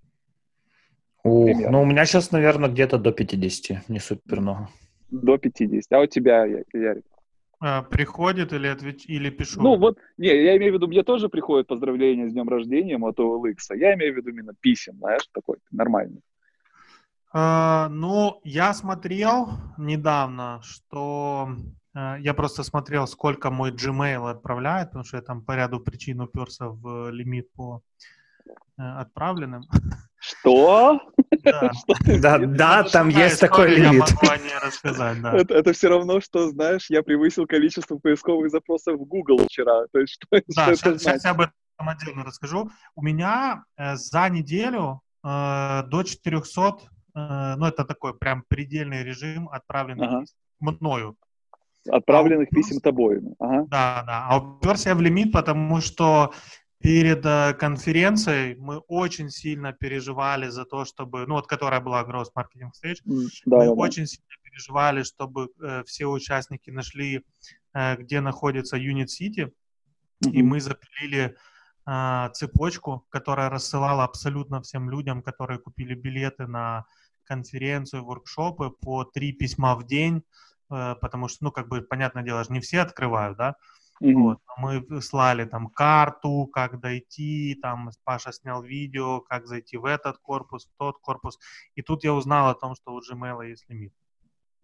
Ух, 1.22 1.50
ну 1.70 1.82
у 1.82 1.84
меня 1.84 2.06
сейчас, 2.06 2.32
наверное, 2.32 2.70
где-то 2.70 2.98
до 2.98 3.12
50, 3.12 3.88
не 3.88 3.98
супер 3.98 4.40
много. 4.40 4.68
До 5.10 5.38
50. 5.38 5.92
А 5.92 6.00
у 6.00 6.06
тебя, 6.06 6.44
Ярик? 6.72 7.04
А, 7.62 7.82
приходит 7.82 8.54
или, 8.54 8.66
отвеч... 8.68 9.04
или 9.06 9.28
пишу? 9.28 9.60
Ну 9.60 9.76
вот, 9.76 9.98
не, 10.16 10.28
я 10.28 10.56
имею 10.56 10.72
в 10.72 10.74
виду, 10.76 10.88
мне 10.88 11.02
тоже 11.02 11.28
приходят 11.28 11.66
поздравления 11.66 12.26
с 12.28 12.32
днем 12.32 12.48
рождения 12.48 12.96
от 12.96 13.18
OLX. 13.18 13.76
Я 13.76 13.94
имею 13.94 14.14
в 14.14 14.16
виду 14.16 14.30
именно 14.30 14.54
писем, 14.58 14.96
знаешь, 14.96 15.28
такой 15.32 15.58
нормальный. 15.70 16.22
Uh, 17.32 17.88
ну, 17.88 18.40
я 18.42 18.74
смотрел 18.74 19.50
недавно, 19.78 20.60
что 20.64 21.50
uh, 21.50 21.56
я 21.94 22.34
просто 22.34 22.62
смотрел, 22.62 23.06
сколько 23.06 23.50
мой 23.50 23.72
Gmail 23.72 24.30
отправляет, 24.30 24.88
потому 24.88 25.04
что 25.04 25.16
я 25.16 25.22
там 25.22 25.42
по 25.42 25.56
ряду 25.56 25.80
причин 25.80 26.20
уперся 26.20 26.68
в 26.68 27.10
лимит 27.10 27.52
по 27.52 27.82
uh, 28.78 29.00
отправленным. 29.00 29.64
Что? 30.18 31.00
Да, 31.42 31.70
да, 32.20 32.38
да 32.38 32.82
там 32.82 33.08
есть 33.08 33.40
такой 33.40 33.74
лимит. 33.74 34.04
рассказать, 34.62 35.22
да. 35.22 35.36
Это, 35.36 35.72
все 35.72 35.88
равно, 35.88 36.20
что, 36.20 36.50
знаешь, 36.50 36.90
я 36.90 37.02
превысил 37.02 37.46
количество 37.46 37.96
поисковых 37.96 38.50
запросов 38.50 38.98
в 38.98 39.04
Google 39.04 39.38
вчера. 39.46 39.86
То 39.92 40.00
есть, 40.00 40.14
что, 40.14 40.26
да, 40.48 40.74
сейчас, 40.74 41.00
сейчас 41.00 41.24
я 41.24 41.30
об 41.30 41.40
этом 41.40 41.54
отдельно 41.78 42.24
расскажу. 42.24 42.70
У 42.94 43.02
меня 43.02 43.64
э, 43.78 43.94
за 43.94 44.28
неделю 44.28 45.00
э, 45.24 45.82
до 45.86 46.02
400 46.02 46.78
Э, 47.14 47.54
ну, 47.56 47.66
это 47.66 47.84
такой 47.84 48.14
прям 48.14 48.44
предельный 48.48 49.02
режим 49.02 49.48
отправленных 49.48 50.28
мною. 50.60 51.16
Отправленных 51.88 52.48
а 52.52 52.54
писем 52.54 52.80
тобой. 52.80 53.20
Ага. 53.38 53.66
Да, 53.70 54.02
да. 54.06 54.26
А 54.28 54.38
уперся 54.38 54.90
я 54.90 54.96
в 54.96 55.00
лимит, 55.00 55.32
потому 55.32 55.80
что 55.80 56.32
перед 56.78 57.24
э, 57.24 57.54
конференцией 57.54 58.56
мы 58.56 58.78
очень 58.78 59.30
сильно 59.30 59.72
переживали 59.72 60.48
за 60.48 60.64
то, 60.64 60.84
чтобы, 60.84 61.26
ну 61.26 61.34
вот 61.34 61.46
которая 61.46 61.80
была 61.80 62.02
Growth 62.02 62.30
Marketing 62.36 62.70
Stage, 62.72 62.98
да, 63.46 63.58
мы 63.58 63.64
да, 63.66 63.72
очень 63.72 64.02
да. 64.02 64.06
сильно 64.06 64.34
переживали, 64.42 65.02
чтобы 65.02 65.48
э, 65.62 65.82
все 65.86 66.06
участники 66.06 66.70
нашли, 66.70 67.24
э, 67.74 67.96
где 67.96 68.20
находится 68.20 68.76
Unit 68.76 69.06
City, 69.06 69.46
mm-hmm. 70.24 70.30
и 70.32 70.42
мы 70.42 70.60
запилили 70.60 71.36
э, 71.86 72.28
цепочку, 72.32 73.06
которая 73.10 73.50
рассылала 73.50 74.04
абсолютно 74.04 74.60
всем 74.62 74.90
людям, 74.90 75.22
которые 75.22 75.58
купили 75.58 75.94
билеты 75.94 76.46
на 76.46 76.84
конференцию, 77.24 78.04
воркшопы 78.04 78.70
по 78.70 79.04
три 79.04 79.32
письма 79.32 79.76
в 79.76 79.86
день, 79.86 80.22
потому 80.70 81.28
что, 81.28 81.44
ну, 81.44 81.52
как 81.52 81.68
бы, 81.68 81.82
понятное 81.82 82.22
дело, 82.22 82.42
не 82.48 82.60
все 82.60 82.80
открывают, 82.80 83.36
да, 83.36 83.56
Mm-hmm. 84.02 84.14
Вот. 84.14 84.38
Мы 84.56 85.02
слали 85.02 85.44
там 85.44 85.68
карту, 85.68 86.46
как 86.46 86.80
дойти, 86.80 87.58
там 87.60 87.90
Паша 88.04 88.32
снял 88.32 88.62
видео, 88.62 89.20
как 89.20 89.46
зайти 89.46 89.76
в 89.76 89.84
этот 89.84 90.16
корпус, 90.18 90.66
в 90.66 90.78
тот 90.78 90.98
корпус. 91.02 91.38
И 91.74 91.82
тут 91.82 92.02
я 92.04 92.14
узнал 92.14 92.48
о 92.48 92.54
том, 92.54 92.74
что 92.74 92.94
у 92.94 93.00
Gmail 93.00 93.46
есть 93.46 93.68
лимит. 93.68 93.92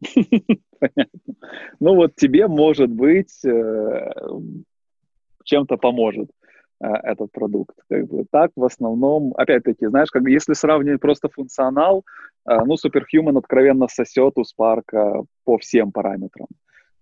Понятно. 0.81 1.35
Ну 1.81 1.95
вот 1.97 2.17
тебе, 2.17 2.49
может 2.49 2.91
быть, 2.91 3.45
э, 3.45 4.13
чем-то 5.45 5.77
поможет. 5.77 6.31
Э, 6.79 6.89
этот 7.05 7.33
продукт. 7.33 7.75
Как 7.89 8.07
бы 8.07 8.27
так 8.31 8.51
в 8.55 8.65
основном, 8.65 9.33
опять-таки, 9.37 9.87
знаешь, 9.87 10.11
как 10.11 10.29
если 10.29 10.53
сравнивать 10.53 11.01
просто 11.01 11.29
функционал, 11.29 12.05
э, 12.47 12.55
ну, 12.67 12.75
Superhuman 12.75 13.39
откровенно 13.39 13.89
сосет 13.89 14.35
у 14.37 14.43
Spark 14.43 15.25
по 15.45 15.57
всем 15.57 15.91
параметрам. 15.91 16.49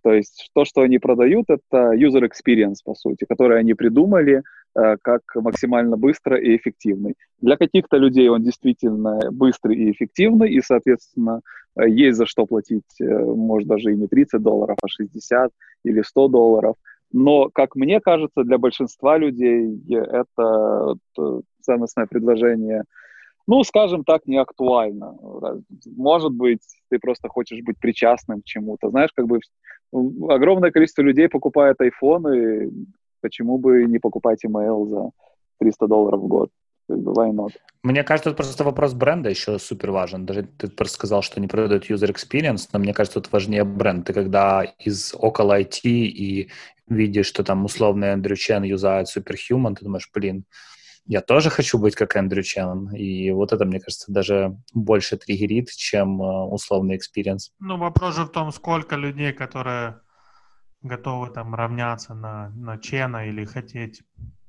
То 0.03 0.13
есть 0.13 0.51
то, 0.55 0.65
что 0.65 0.83
они 0.83 0.99
продают, 0.99 1.47
это 1.49 1.93
user 1.95 2.23
experience, 2.23 2.77
по 2.85 2.95
сути, 2.95 3.25
который 3.29 3.59
они 3.59 3.75
придумали 3.75 4.43
э, 4.77 4.97
как 5.03 5.23
максимально 5.35 5.97
быстро 5.97 6.39
и 6.39 6.57
эффективный. 6.57 7.15
Для 7.41 7.57
каких-то 7.57 7.97
людей 7.97 8.29
он 8.29 8.45
действительно 8.45 9.19
быстрый 9.33 9.77
и 9.77 9.91
эффективный, 9.91 10.53
и, 10.53 10.61
соответственно, 10.61 11.41
э, 11.77 11.89
есть 11.89 12.17
за 12.17 12.27
что 12.27 12.47
платить, 12.47 13.01
может, 13.01 13.69
даже 13.69 13.93
и 13.93 13.97
не 13.97 14.07
30 14.07 14.41
долларов, 14.41 14.77
а 14.81 14.87
60 14.87 15.51
или 15.85 16.03
100 16.03 16.29
долларов. 16.29 16.77
Но, 17.13 17.49
как 17.51 17.77
мне 17.77 18.01
кажется, 18.01 18.45
для 18.45 18.59
большинства 18.59 19.19
людей 19.19 19.81
это 19.89 20.95
ценностное 21.61 22.07
предложение– 22.07 22.85
ну, 23.47 23.63
скажем 23.65 24.05
так, 24.05 24.27
не 24.27 24.39
актуально. 24.39 25.17
Может 25.97 26.33
быть, 26.33 26.63
ты 26.89 26.99
просто 26.99 27.29
хочешь 27.29 27.63
быть 27.63 27.79
причастным 27.79 28.41
к 28.41 28.45
чему-то. 28.45 28.91
Знаешь, 28.91 29.11
как 29.15 29.27
бы 29.27 29.41
огромное 29.93 30.71
количество 30.71 31.03
людей 31.03 31.29
покупает 31.29 31.77
iPhone, 31.81 32.35
и 32.35 32.71
почему 33.21 33.59
бы 33.59 33.85
не 33.85 33.99
покупать 33.99 34.45
email 34.45 34.89
за 34.89 35.11
300 35.59 35.87
долларов 35.87 36.21
в 36.21 36.27
год? 36.27 36.51
Why 36.89 37.33
not? 37.33 37.53
Мне 37.83 38.03
кажется, 38.03 38.31
это 38.31 38.37
просто 38.37 38.65
вопрос 38.65 38.93
бренда 38.95 39.31
еще 39.31 39.59
супер 39.59 39.91
важен. 39.91 40.27
Даже 40.27 40.43
ты 40.43 40.69
просто 40.69 40.95
сказал, 40.97 41.23
что 41.23 41.41
не 41.41 41.47
продают 41.47 41.91
user 41.91 42.15
experience, 42.15 42.69
но 42.73 42.79
мне 42.79 42.93
кажется, 42.93 43.21
тут 43.21 43.33
важнее 43.33 43.65
бренд. 43.65 44.07
Ты 44.07 44.13
когда 44.13 44.63
из 44.63 45.15
около 45.19 45.61
IT 45.61 45.81
и 45.85 46.51
видишь, 46.89 47.27
что 47.27 47.45
там 47.45 47.65
условный 47.65 48.09
Эндрю 48.09 48.37
Чен 48.37 48.63
юзает 48.63 49.09
Superhuman, 49.15 49.75
ты 49.75 49.85
думаешь, 49.85 50.11
блин, 50.13 50.45
я 51.07 51.21
тоже 51.21 51.51
хочу 51.51 51.79
быть 51.79 51.95
как 51.95 52.17
Эндрю 52.17 52.43
Чен. 52.43 52.91
И 52.95 53.31
вот 53.31 53.53
это, 53.53 53.65
мне 53.65 53.81
кажется, 53.81 54.11
даже 54.13 54.57
больше 54.73 55.17
триггерит, 55.17 55.71
чем 55.71 56.23
э, 56.23 56.45
условный 56.47 56.97
experience. 56.97 57.53
Ну, 57.61 57.77
вопрос 57.77 58.17
же 58.17 58.25
в 58.25 58.31
том, 58.31 58.53
сколько 58.53 58.97
людей, 58.97 59.33
которые 59.33 60.01
готовы 60.83 61.31
там 61.31 61.55
равняться 61.55 62.15
на, 62.15 62.51
на 62.57 62.79
Чена 62.79 63.29
или 63.29 63.45
хотеть... 63.45 64.03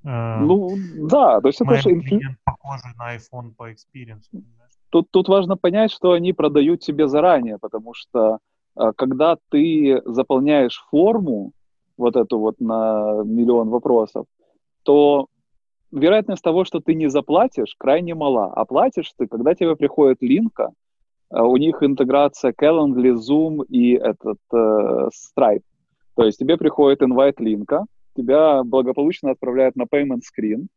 Э, 0.06 0.38
ну, 0.40 0.78
да, 1.10 1.42
то 1.42 1.48
есть 1.48 1.60
это 1.62 1.76
же... 1.76 1.90
Инфлю... 1.92 2.38
похожий 2.46 2.92
на 2.98 3.16
iPhone 3.16 3.54
по 3.56 3.74
экспириенсу. 3.74 4.44
Тут, 4.90 5.12
тут 5.12 5.28
важно 5.28 5.58
понять, 5.58 5.92
что 5.92 6.14
они 6.14 6.32
продают 6.32 6.80
тебе 6.80 7.08
заранее, 7.08 7.58
потому 7.58 7.94
что 7.94 8.40
э, 8.80 8.94
когда 8.96 9.38
ты 9.50 10.02
заполняешь 10.06 10.86
форму, 10.90 11.52
вот 11.98 12.16
эту 12.16 12.40
вот 12.40 12.60
на 12.60 13.24
миллион 13.24 13.70
вопросов, 13.70 14.26
то 14.84 15.28
вероятность 15.92 16.44
того, 16.44 16.66
что 16.66 16.80
ты 16.80 16.94
не 16.94 17.08
заплатишь, 17.08 17.76
крайне 17.78 18.16
мала. 18.16 18.54
А 18.54 18.66
платишь 18.66 19.12
ты, 19.18 19.28
когда 19.28 19.56
тебе 19.56 19.76
приходит 19.76 20.22
линка, 20.22 20.72
э, 21.32 21.42
у 21.42 21.58
них 21.58 21.82
интеграция 21.82 22.54
Calendly, 22.54 23.16
Zoom 23.16 23.66
и 23.68 23.94
этот 23.94 24.40
э, 24.54 25.10
Stripe. 25.10 25.64
То 26.16 26.24
есть 26.24 26.40
тебе 26.40 26.58
приходит 26.58 27.02
инвайт 27.02 27.40
линка, 27.40 27.86
тебя 28.16 28.64
благополучно 28.64 29.32
отправляют 29.32 29.76
на 29.76 29.84
payment 29.84 30.22
screen, 30.22 30.68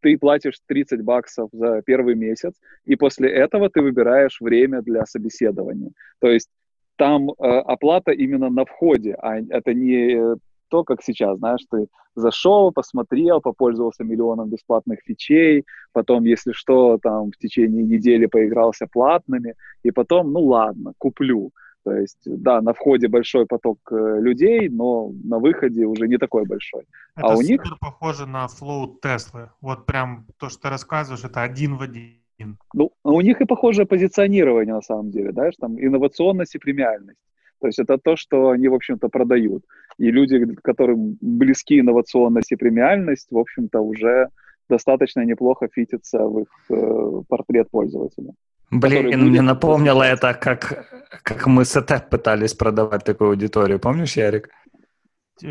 ты 0.00 0.18
платишь 0.18 0.60
30 0.66 1.02
баксов 1.02 1.48
за 1.52 1.82
первый 1.82 2.14
месяц, 2.14 2.54
и 2.84 2.96
после 2.96 3.30
этого 3.30 3.68
ты 3.68 3.82
выбираешь 3.82 4.40
время 4.40 4.82
для 4.82 5.04
собеседования. 5.04 5.90
То 6.20 6.28
есть 6.28 6.48
там 6.96 7.30
э, 7.30 7.34
оплата 7.42 8.12
именно 8.12 8.50
на 8.50 8.64
входе, 8.64 9.14
а 9.14 9.38
это 9.38 9.74
не 9.74 10.36
то, 10.68 10.84
как 10.84 11.02
сейчас, 11.02 11.38
знаешь, 11.38 11.64
ты 11.70 11.86
зашел, 12.14 12.72
посмотрел, 12.72 13.40
попользовался 13.40 14.04
миллионом 14.04 14.48
бесплатных 14.48 15.00
фичей, 15.04 15.64
потом, 15.92 16.24
если 16.24 16.52
что, 16.52 16.98
там 16.98 17.30
в 17.30 17.36
течение 17.36 17.82
недели 17.84 18.26
поигрался 18.26 18.86
платными, 18.86 19.54
и 19.82 19.90
потом, 19.90 20.32
ну 20.32 20.40
ладно, 20.40 20.92
куплю. 20.98 21.52
То 21.84 21.92
есть, 21.92 22.18
да, 22.24 22.60
на 22.62 22.72
входе 22.72 23.06
большой 23.06 23.46
поток 23.46 23.78
э, 23.92 24.18
людей, 24.20 24.68
но 24.68 25.12
на 25.22 25.38
выходе 25.38 25.84
уже 25.84 26.08
не 26.08 26.18
такой 26.18 26.44
большой. 26.44 26.82
Это 27.14 27.28
а 27.28 27.36
у 27.36 27.42
них 27.42 27.62
похоже 27.80 28.26
на 28.26 28.48
флоу 28.48 28.98
Теслы. 29.00 29.50
Вот 29.60 29.86
прям 29.86 30.26
то, 30.38 30.48
что 30.48 30.62
ты 30.62 30.68
рассказываешь, 30.70 31.24
это 31.24 31.42
один 31.42 31.76
в 31.76 31.82
один. 31.82 32.58
Ну, 32.74 32.90
у 33.04 33.20
них 33.20 33.40
и 33.40 33.44
похожее 33.44 33.86
позиционирование 33.86 34.74
на 34.74 34.82
самом 34.82 35.10
деле, 35.12 35.30
знаешь, 35.30 35.54
там 35.60 35.78
инновационность 35.78 36.56
и 36.56 36.58
премиальность. 36.58 37.20
То 37.60 37.68
есть 37.68 37.78
это 37.78 37.98
то, 37.98 38.16
что 38.16 38.50
они, 38.50 38.68
в 38.68 38.74
общем-то, 38.74 39.08
продают. 39.08 39.62
И 39.98 40.10
люди, 40.10 40.54
которым 40.62 41.16
близки 41.20 41.80
инновационность 41.80 42.52
и 42.52 42.56
премиальность, 42.56 43.28
в 43.30 43.38
общем-то, 43.38 43.80
уже 43.80 44.28
достаточно 44.68 45.24
неплохо 45.24 45.68
фитятся 45.72 46.18
в 46.18 46.40
их 46.40 46.48
э, 46.70 47.22
портрет 47.28 47.70
пользователя. 47.70 48.32
Блин, 48.70 49.28
мне 49.28 49.42
напомнило 49.42 50.02
это, 50.02 50.34
как, 50.34 50.86
как 51.22 51.46
мы 51.46 51.64
с 51.64 51.76
ЭТ 51.76 52.10
пытались 52.10 52.54
продавать 52.54 53.04
такую 53.04 53.30
аудиторию. 53.30 53.78
Помнишь, 53.78 54.16
Ярик? 54.16 54.50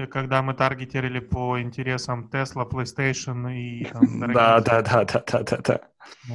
Когда 0.10 0.42
мы 0.42 0.54
таргетировали 0.54 1.20
по 1.20 1.62
интересам 1.62 2.30
Tesla, 2.32 2.70
PlayStation 2.70 3.54
и... 3.54 3.86
Там, 3.86 4.20
да, 4.34 4.60
да, 4.60 4.82
да, 4.82 5.06
да, 5.06 5.24
да, 5.32 5.44
да, 5.44 5.58
да. 5.58 5.80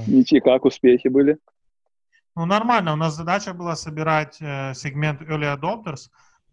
Ничьи 0.06 0.40
как 0.40 0.64
успехи 0.64 1.08
были? 1.08 1.36
Ну, 2.36 2.46
нормально. 2.46 2.92
У 2.92 2.96
нас 2.96 3.16
задача 3.16 3.52
была 3.52 3.76
собирать 3.76 4.38
э, 4.40 4.72
сегмент 4.74 5.20
Early 5.22 5.56
Adopters, 5.56 6.08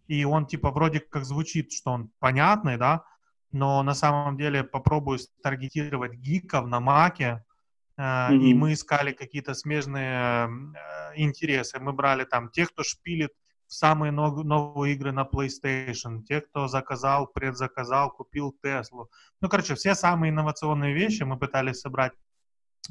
и 0.08 0.24
он 0.24 0.46
типа 0.46 0.70
вроде 0.70 1.00
как 1.00 1.24
звучит, 1.24 1.72
что 1.72 1.92
он 1.92 2.10
понятный, 2.18 2.76
да, 2.76 3.04
но 3.52 3.82
на 3.82 3.94
самом 3.94 4.36
деле 4.36 4.64
попробую 4.64 5.18
таргетировать 5.42 6.14
гиков 6.14 6.66
на 6.66 6.80
маке, 6.80 7.44
mm-hmm. 7.98 8.38
и 8.38 8.54
мы 8.54 8.72
искали 8.72 9.12
какие-то 9.12 9.54
смежные 9.54 10.48
э, 10.48 11.12
интересы. 11.16 11.78
Мы 11.78 11.92
брали 11.92 12.24
там 12.24 12.50
тех, 12.50 12.70
кто 12.70 12.82
шпилит 12.82 13.32
в 13.66 13.74
самые 13.74 14.12
нов- 14.12 14.44
новые 14.44 14.94
игры 14.94 15.12
на 15.12 15.24
PlayStation, 15.24 16.22
тех, 16.22 16.48
кто 16.48 16.68
заказал, 16.68 17.26
предзаказал, 17.26 18.10
купил 18.10 18.56
Теслу. 18.62 19.10
Ну, 19.40 19.48
короче, 19.48 19.74
все 19.74 19.94
самые 19.94 20.30
инновационные 20.30 20.94
вещи 20.94 21.22
мы 21.22 21.38
пытались 21.38 21.80
собрать 21.80 22.12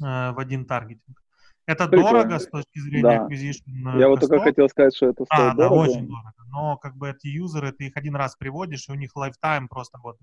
э, 0.00 0.30
в 0.32 0.38
один 0.38 0.64
таргетинг. 0.64 1.20
Это 1.68 1.86
Прикольно. 1.86 2.24
дорого 2.24 2.38
с 2.38 2.46
точки 2.46 2.78
зрения 2.78 3.02
да. 3.02 3.26
acquisition. 3.26 3.98
Я 3.98 4.08
вот 4.08 4.20
только 4.20 4.40
хотел 4.40 4.70
сказать, 4.70 4.96
что 4.96 5.06
это 5.10 5.26
стоит 5.26 5.52
а, 5.52 5.54
дорого. 5.54 5.74
Да, 5.74 5.90
очень 5.90 6.06
дорого. 6.06 6.34
Но 6.50 6.78
как 6.78 6.96
бы 6.96 7.10
эти 7.10 7.26
юзеры, 7.26 7.72
ты 7.72 7.88
их 7.88 7.96
один 7.96 8.16
раз 8.16 8.36
приводишь, 8.36 8.88
и 8.88 8.92
у 8.92 8.94
них 8.94 9.10
lifetime 9.14 9.68
просто 9.68 9.98
вот, 10.02 10.16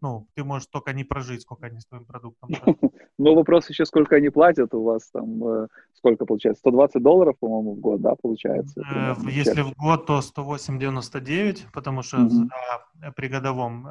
ну, 0.00 0.28
ты 0.34 0.44
можешь 0.44 0.68
только 0.68 0.92
не 0.92 1.02
прожить, 1.02 1.42
сколько 1.42 1.66
они 1.66 1.80
с 1.80 1.86
твоим 1.86 2.04
продуктом. 2.04 2.48
Ну, 3.16 3.36
вопрос 3.36 3.70
еще, 3.70 3.86
сколько 3.86 4.16
они 4.16 4.28
платят 4.28 4.74
у 4.74 4.82
вас 4.82 5.08
там, 5.12 5.46
э, 5.46 5.68
сколько 5.92 6.26
получается? 6.26 6.58
120 6.58 7.00
долларов, 7.00 7.36
по-моему, 7.38 7.76
в 7.76 7.78
год, 7.78 8.00
да, 8.00 8.16
получается? 8.20 8.80
Э, 8.80 9.14
если 9.30 9.62
в 9.62 9.72
год, 9.74 10.06
то 10.06 10.18
108,99, 10.18 11.66
потому 11.72 12.02
что 12.02 12.28
при 13.14 13.28
годовом 13.28 13.86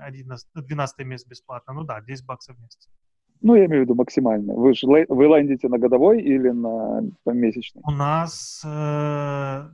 11, 0.00 0.48
э, 0.54 0.62
12 0.62 1.04
месяц 1.04 1.26
бесплатно. 1.26 1.72
Ну 1.72 1.82
да, 1.82 2.00
10 2.00 2.24
баксов 2.24 2.56
в 2.56 2.60
месяц. 2.60 2.88
Ну, 3.42 3.54
я 3.56 3.66
имею 3.66 3.82
в 3.82 3.84
виду 3.84 3.94
максимально. 3.94 4.54
Вы 4.54 4.74
же 4.74 4.86
вы 4.86 5.26
лендите 5.26 5.68
на 5.68 5.78
годовой 5.78 6.22
или 6.22 6.50
на 6.50 7.02
месячный? 7.26 7.82
У 7.84 7.90
нас 7.90 8.62
э, 8.64 9.68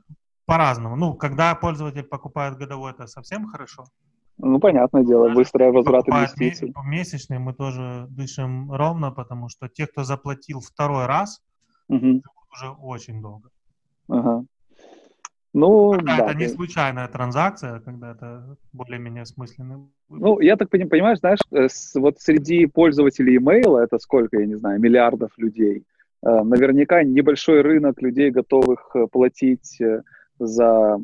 по-разному. 0.45 0.95
Ну, 0.95 1.13
когда 1.13 1.53
пользователь 1.55 2.03
покупает 2.03 2.57
годовой, 2.57 2.91
это 2.91 3.05
совсем 3.07 3.45
хорошо. 3.47 3.85
Ну, 4.39 4.59
понятное 4.59 5.03
дело, 5.03 5.29
быстрый 5.33 5.71
возврат 5.71 6.07
инвестиций. 6.07 6.73
Месячный 6.85 7.39
мы 7.39 7.53
тоже 7.53 8.07
дышим 8.09 8.71
ровно, 8.71 9.11
потому 9.11 9.49
что 9.49 9.67
те, 9.67 9.85
кто 9.85 10.03
заплатил 10.03 10.61
второй 10.61 11.05
раз, 11.05 11.41
угу. 11.89 12.21
уже 12.51 12.69
очень 12.81 13.21
долго. 13.21 13.49
Ага. 14.07 14.45
Ну, 15.53 15.93
когда 15.93 16.17
да, 16.17 16.25
это 16.25 16.33
не 16.35 16.47
случайная 16.47 17.07
транзакция, 17.07 17.79
когда 17.79 18.11
это 18.11 18.55
более-менее 18.71 19.25
смысленный. 19.25 19.77
Ну, 20.09 20.39
я 20.39 20.55
так 20.55 20.69
понимаю, 20.69 21.15
знаешь, 21.15 21.39
э, 21.51 21.67
вот 21.95 22.19
среди 22.19 22.67
пользователей 22.67 23.37
имейла, 23.37 23.79
это 23.79 23.97
сколько, 23.97 24.39
я 24.39 24.45
не 24.45 24.55
знаю, 24.55 24.79
миллиардов 24.79 25.31
людей, 25.37 25.85
э, 26.21 26.43
наверняка 26.43 27.03
небольшой 27.03 27.61
рынок 27.61 28.01
людей, 28.01 28.29
готовых 28.29 28.91
э, 28.93 29.07
платить 29.11 29.81
за 30.39 30.97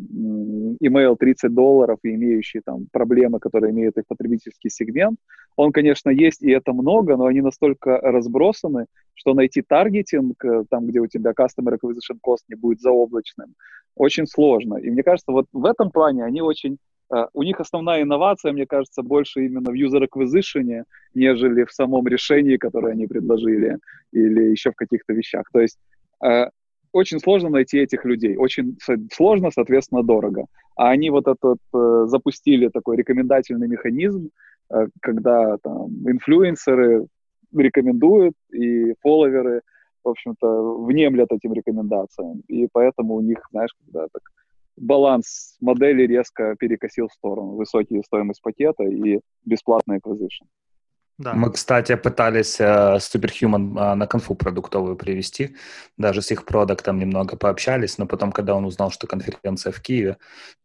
email 0.81 1.15
30 1.17 1.53
долларов 1.53 1.99
и 2.03 2.15
имеющие 2.15 2.61
там 2.65 2.87
проблемы, 2.91 3.39
которые 3.39 3.71
имеют 3.71 3.97
их 3.97 4.05
потребительский 4.07 4.69
сегмент. 4.69 5.19
Он, 5.57 5.71
конечно, 5.71 6.09
есть, 6.09 6.41
и 6.41 6.51
это 6.51 6.73
много, 6.73 7.17
но 7.17 7.25
они 7.25 7.41
настолько 7.41 7.97
разбросаны, 7.97 8.85
что 9.13 9.33
найти 9.33 9.61
таргетинг 9.61 10.43
там, 10.69 10.87
где 10.87 10.99
у 10.99 11.07
тебя 11.07 11.31
customer 11.31 11.77
acquisition 11.77 12.17
cost 12.25 12.43
не 12.49 12.55
будет 12.55 12.79
заоблачным, 12.79 13.53
очень 13.95 14.27
сложно. 14.27 14.75
И 14.75 14.89
мне 14.89 15.03
кажется, 15.03 15.31
вот 15.31 15.47
в 15.53 15.65
этом 15.65 15.91
плане 15.91 16.23
они 16.23 16.41
очень... 16.41 16.77
Uh, 17.13 17.27
у 17.33 17.43
них 17.43 17.59
основная 17.59 18.01
инновация, 18.01 18.51
мне 18.51 18.65
кажется, 18.65 19.03
больше 19.03 19.45
именно 19.45 19.69
в 19.69 19.75
user 19.75 20.07
acquisition, 20.07 20.85
нежели 21.13 21.63
в 21.63 21.71
самом 21.71 22.07
решении, 22.07 22.57
которое 22.57 22.93
они 22.93 23.05
предложили, 23.05 23.77
или 24.11 24.49
еще 24.49 24.71
в 24.71 24.75
каких-то 24.75 25.13
вещах. 25.13 25.43
То 25.53 25.61
есть 25.61 25.77
uh, 26.23 26.49
очень 26.95 27.19
сложно 27.19 27.49
найти 27.49 27.77
этих 27.77 28.05
людей. 28.05 28.37
Очень 28.37 28.77
сложно, 29.13 29.51
соответственно, 29.51 30.03
дорого. 30.03 30.45
А 30.75 30.89
они 30.89 31.09
вот 31.09 31.27
этот 31.27 31.59
uh, 31.73 32.07
запустили 32.07 32.69
такой 32.69 32.97
рекомендательный 32.97 33.67
механизм, 33.67 34.29
когда 35.01 35.57
там 35.57 35.89
инфлюенсеры 36.09 37.05
рекомендуют, 37.53 38.33
и 38.51 38.93
фолловеры 39.01 39.61
в 40.05 40.09
общем-то, 40.09 40.85
внемлят 40.85 41.31
этим 41.31 41.53
рекомендациям. 41.53 42.43
И 42.47 42.67
поэтому 42.71 43.15
у 43.15 43.21
них, 43.21 43.39
знаешь, 43.51 43.71
когда 43.83 44.07
так 44.13 44.21
баланс 44.77 45.57
модели 45.59 46.05
резко 46.05 46.55
перекосил 46.59 47.07
в 47.07 47.13
сторону. 47.13 47.55
Высокие 47.55 48.03
стоимость 48.03 48.41
пакета 48.41 48.83
и 48.83 49.19
бесплатный 49.45 49.97
acquisition. 49.97 50.45
Да. 51.17 51.33
Мы, 51.33 51.49
кстати, 51.49 51.95
пытались 51.95 52.59
uh, 52.59 52.97
Superhuman 52.97 53.73
uh, 53.73 53.95
на 53.95 54.05
конфу 54.05 54.35
продуктовую 54.35 54.97
привести, 54.97 55.55
даже 55.97 56.21
с 56.21 56.29
их 56.31 56.43
продуктом 56.43 56.99
немного 56.99 57.37
пообщались, 57.37 57.97
но 57.97 58.05
потом, 58.05 58.33
когда 58.33 58.53
он 58.53 58.65
узнал, 58.65 58.91
что 58.91 59.07
конференция 59.07 59.71
в 59.71 59.81
Киеве, 59.81 60.17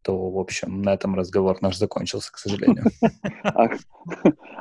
то, 0.03 0.31
в 0.31 0.39
общем, 0.39 0.83
на 0.83 0.95
этом 0.95 1.15
разговор 1.15 1.59
наш 1.61 1.77
закончился, 1.77 2.33
к 2.33 2.39
сожалению. 2.39 2.85
А, 3.45 3.69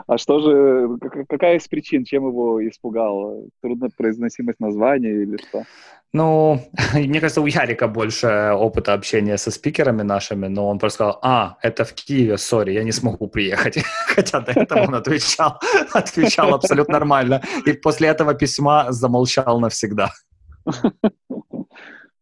а 0.08 0.18
что 0.18 0.40
же, 0.40 0.98
какая 1.28 1.58
из 1.58 1.68
причин, 1.68 2.04
чем 2.04 2.28
его 2.28 2.68
испугал? 2.68 3.46
Труднопроизносимость 3.62 4.60
названия 4.60 5.24
или 5.24 5.38
что? 5.38 5.64
Ну, 6.12 6.60
мне 6.94 7.20
кажется, 7.20 7.42
у 7.42 7.46
Ярика 7.46 7.88
больше 7.88 8.52
опыта 8.54 8.94
общения 8.94 9.38
со 9.38 9.52
спикерами 9.52 10.02
нашими, 10.02 10.48
но 10.48 10.68
он 10.68 10.80
просто 10.80 10.96
сказал, 10.96 11.20
а, 11.22 11.58
это 11.62 11.86
в 11.86 11.94
Киеве, 11.94 12.38
сори, 12.38 12.74
я 12.74 12.84
не 12.84 12.92
смогу 12.92 13.28
приехать. 13.28 13.78
Хотя 14.08 14.40
до 14.40 14.52
этого 14.52 14.88
он 14.88 14.96
отвечал, 14.96 15.60
отвечал 15.94 16.54
абсолютно 16.54 16.94
нормально. 16.94 17.42
И 17.66 17.74
после 17.74 18.08
этого 18.08 18.34
письма 18.34 18.92
замолчал 18.92 19.60
навсегда. 19.60 20.12
Ну, 20.66 21.68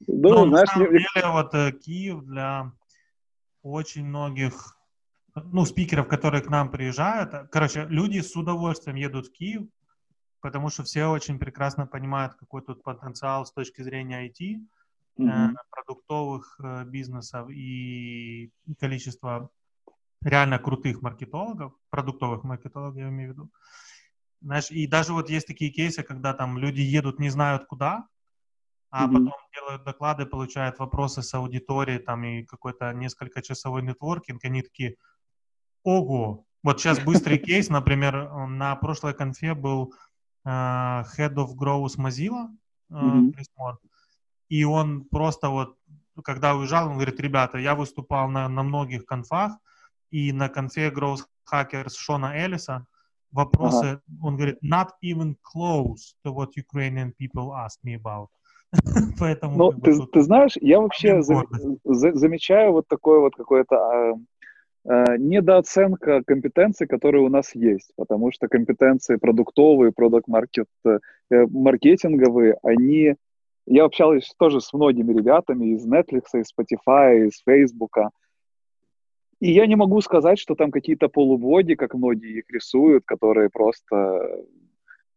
ну 0.07 0.45
на 0.45 0.65
самом 0.65 0.91
деле, 0.91 1.07
вот 1.25 1.53
э, 1.53 1.71
Киев 1.71 2.23
для 2.23 2.71
очень 3.61 4.05
многих, 4.05 4.77
ну, 5.35 5.65
спикеров, 5.65 6.07
которые 6.07 6.41
к 6.41 6.49
нам 6.49 6.71
приезжают, 6.71 7.49
короче, 7.51 7.85
люди 7.89 8.21
с 8.21 8.35
удовольствием 8.35 8.95
едут 8.95 9.27
в 9.27 9.31
Киев, 9.31 9.63
потому 10.41 10.69
что 10.69 10.83
все 10.83 11.05
очень 11.05 11.39
прекрасно 11.39 11.87
понимают, 11.87 12.35
какой 12.35 12.61
тут 12.61 12.83
потенциал 12.83 13.45
с 13.45 13.51
точки 13.51 13.81
зрения 13.81 14.27
IT, 14.27 14.61
mm-hmm. 15.19 15.51
э, 15.51 15.55
продуктовых 15.71 16.59
э, 16.63 16.83
бизнесов 16.85 17.49
и 17.49 18.51
количество 18.79 19.49
реально 20.21 20.59
крутых 20.59 21.01
маркетологов, 21.01 21.73
продуктовых 21.89 22.43
маркетологов, 22.43 22.97
я 22.97 23.09
имею 23.09 23.29
в 23.29 23.33
виду. 23.33 23.51
Знаешь, 24.41 24.69
и 24.71 24.87
даже 24.87 25.13
вот 25.13 25.29
есть 25.29 25.47
такие 25.47 25.71
кейсы, 25.71 26.03
когда 26.03 26.33
там 26.33 26.57
люди 26.57 26.81
едут, 26.81 27.19
не 27.19 27.29
знают 27.29 27.65
куда, 27.65 28.07
а 28.89 29.05
mm-hmm. 29.05 29.11
потом 29.11 29.33
делают 29.53 29.83
доклады, 29.83 30.25
получают 30.25 30.79
вопросы 30.79 31.21
с 31.21 31.33
аудиторией, 31.33 31.99
там 31.99 32.23
и 32.23 32.43
какой-то 32.43 32.93
несколько 32.93 33.41
часовой 33.41 33.81
нетворкинг, 33.81 34.43
они 34.45 34.61
такие, 34.61 34.95
ого, 35.83 36.45
вот 36.63 36.79
сейчас 36.79 36.99
быстрый 36.99 37.37
кейс, 37.37 37.69
например, 37.69 38.29
на 38.47 38.75
прошлой 38.75 39.13
конфе 39.13 39.53
был 39.53 39.93
Head 40.47 41.35
of 41.35 41.55
Growth 41.55 41.97
Mozilla, 41.97 42.49
mm-hmm. 42.91 43.33
и 44.49 44.63
он 44.63 45.05
просто 45.05 45.49
вот, 45.49 45.75
когда 46.23 46.55
уезжал, 46.55 46.87
он 46.87 46.93
говорит, 46.93 47.19
ребята, 47.19 47.57
я 47.57 47.75
выступал 47.75 48.29
на, 48.29 48.47
на 48.47 48.63
многих 48.63 49.05
конфах, 49.05 49.57
и 50.11 50.31
на 50.31 50.49
конфе 50.49 50.89
Growth 50.89 51.25
Hackers 51.51 51.95
Шона 51.97 52.33
Эллиса 52.35 52.85
вопросы, 53.31 53.85
ага. 53.85 54.01
он 54.21 54.35
говорит, 54.35 54.57
not 54.63 54.89
even 55.03 55.35
close 55.43 56.15
to 56.23 56.31
what 56.33 56.55
Ukrainian 56.55 57.13
people 57.19 57.53
ask 57.53 57.77
me 57.83 57.95
about. 57.95 58.29
Поэтому, 59.19 59.57
ну, 59.57 59.71
ты, 59.73 59.97
ты 60.07 60.21
знаешь, 60.21 60.57
я 60.61 60.79
вообще 60.79 61.21
за, 61.21 61.43
за, 61.85 62.13
замечаю 62.13 62.73
вот 62.73 62.87
такое 62.87 63.19
вот 63.19 63.35
какое-то 63.35 63.75
а, 63.75 64.13
недооценка 65.17 66.23
компетенций, 66.25 66.87
которые 66.87 67.23
у 67.23 67.29
нас 67.29 67.53
есть, 67.55 67.91
потому 67.97 68.31
что 68.31 68.47
компетенции 68.47 69.17
продуктовые, 69.17 69.91
продукт-маркет, 69.91 70.67
э, 70.85 70.99
маркетинговые, 71.29 72.57
они... 72.63 73.15
Я 73.69 73.83
общался 73.83 74.31
тоже 74.39 74.61
с 74.61 74.71
многими 74.71 75.13
ребятами 75.13 75.73
из 75.73 75.85
Netflix, 75.85 76.27
из 76.35 76.53
Spotify, 76.53 77.27
из 77.27 77.41
Facebook, 77.45 77.97
и 79.39 79.51
я 79.51 79.67
не 79.67 79.75
могу 79.75 80.01
сказать, 80.01 80.39
что 80.39 80.55
там 80.55 80.71
какие-то 80.71 81.09
полуводи, 81.09 81.75
как 81.75 81.93
многие 81.93 82.39
их 82.39 82.45
рисуют, 82.49 83.03
которые 83.05 83.49
просто 83.49 84.43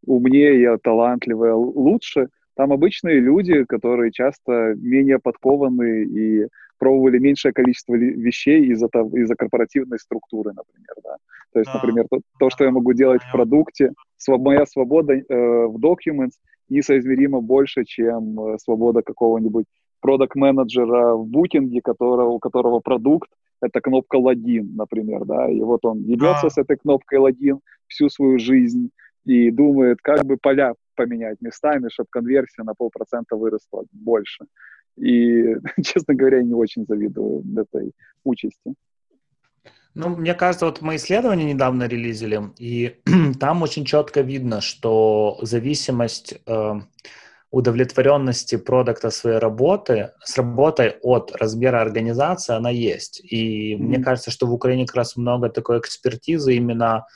умнее, 0.05 0.79
талантливые, 0.79 1.55
лучше. 1.55 2.29
Там 2.57 2.73
обычные 2.73 3.21
люди, 3.21 3.65
которые 3.65 4.13
часто 4.13 4.75
менее 4.77 5.19
подкованы 5.19 6.05
и 6.05 6.47
пробовали 6.79 7.19
меньшее 7.19 7.53
количество 7.53 7.95
вещей 7.95 8.67
из-за 8.73 8.87
из 8.87 9.31
корпоративной 9.37 9.99
структуры, 9.99 10.53
например. 10.53 10.95
Да? 11.05 11.17
То 11.53 11.59
есть, 11.61 11.71
да. 11.73 11.79
например, 11.79 12.07
то, 12.11 12.21
то, 12.39 12.51
что 12.51 12.65
я 12.65 12.71
могу 12.71 12.93
делать 12.95 13.23
в 13.23 13.33
продукте, 13.33 13.93
своб, 14.17 14.41
моя 14.41 14.65
свобода 14.67 15.13
э, 15.13 15.23
в 15.29 15.77
Documents 15.77 16.33
несоизмеримо 16.69 17.41
больше, 17.41 17.85
чем 17.85 18.41
э, 18.41 18.59
свобода 18.59 19.03
какого-нибудь 19.03 19.67
продукт-менеджера 20.01 21.17
в 21.17 21.27
букинге, 21.27 21.81
которого, 21.83 22.31
у 22.31 22.39
которого 22.39 22.81
продукт 22.81 23.29
это 23.61 23.81
кнопка 23.81 24.17
логин, 24.17 24.75
например, 24.75 25.25
да, 25.25 25.51
и 25.51 25.61
вот 25.61 25.85
он 25.85 26.01
ебется 26.01 26.47
а. 26.47 26.51
с 26.51 26.59
этой 26.59 26.77
кнопкой 26.79 27.19
логин 27.19 27.61
всю 27.89 28.09
свою 28.09 28.39
жизнь 28.39 28.91
и 29.27 29.51
думает, 29.51 29.99
как 30.03 30.25
бы 30.25 30.39
поля 30.39 30.73
поменять 31.01 31.41
местами, 31.41 31.89
чтобы 31.89 32.09
конверсия 32.11 32.65
на 32.65 32.75
полпроцента 32.75 33.37
выросла 33.37 33.85
больше. 33.93 34.45
И, 34.97 35.57
честно 35.83 36.15
говоря, 36.15 36.39
я 36.39 36.45
не 36.45 36.55
очень 36.55 36.85
завидую 36.87 37.43
этой 37.57 37.93
участи. 38.25 38.75
Ну, 39.95 40.09
мне 40.17 40.35
кажется, 40.35 40.67
вот 40.67 40.83
мы 40.83 40.97
исследование 40.97 41.53
недавно 41.55 41.89
релизили, 41.89 42.41
и 42.59 43.01
там 43.41 43.63
очень 43.63 43.85
четко 43.85 44.21
видно, 44.21 44.61
что 44.61 45.39
зависимость 45.43 46.35
э, 46.47 46.73
удовлетворенности 47.51 48.57
продукта 48.57 49.11
своей 49.11 49.39
работы 49.39 50.11
с 50.23 50.37
работой 50.37 50.97
от 51.03 51.35
размера 51.35 51.81
организации, 51.81 52.55
она 52.55 52.71
есть. 52.71 53.21
И 53.25 53.75
mm-hmm. 53.75 53.79
мне 53.79 53.99
кажется, 54.05 54.31
что 54.31 54.47
в 54.47 54.53
Украине 54.53 54.87
как 54.87 54.97
раз 54.97 55.17
много 55.17 55.49
такой 55.49 55.79
экспертизы 55.79 56.55
именно 56.55 57.07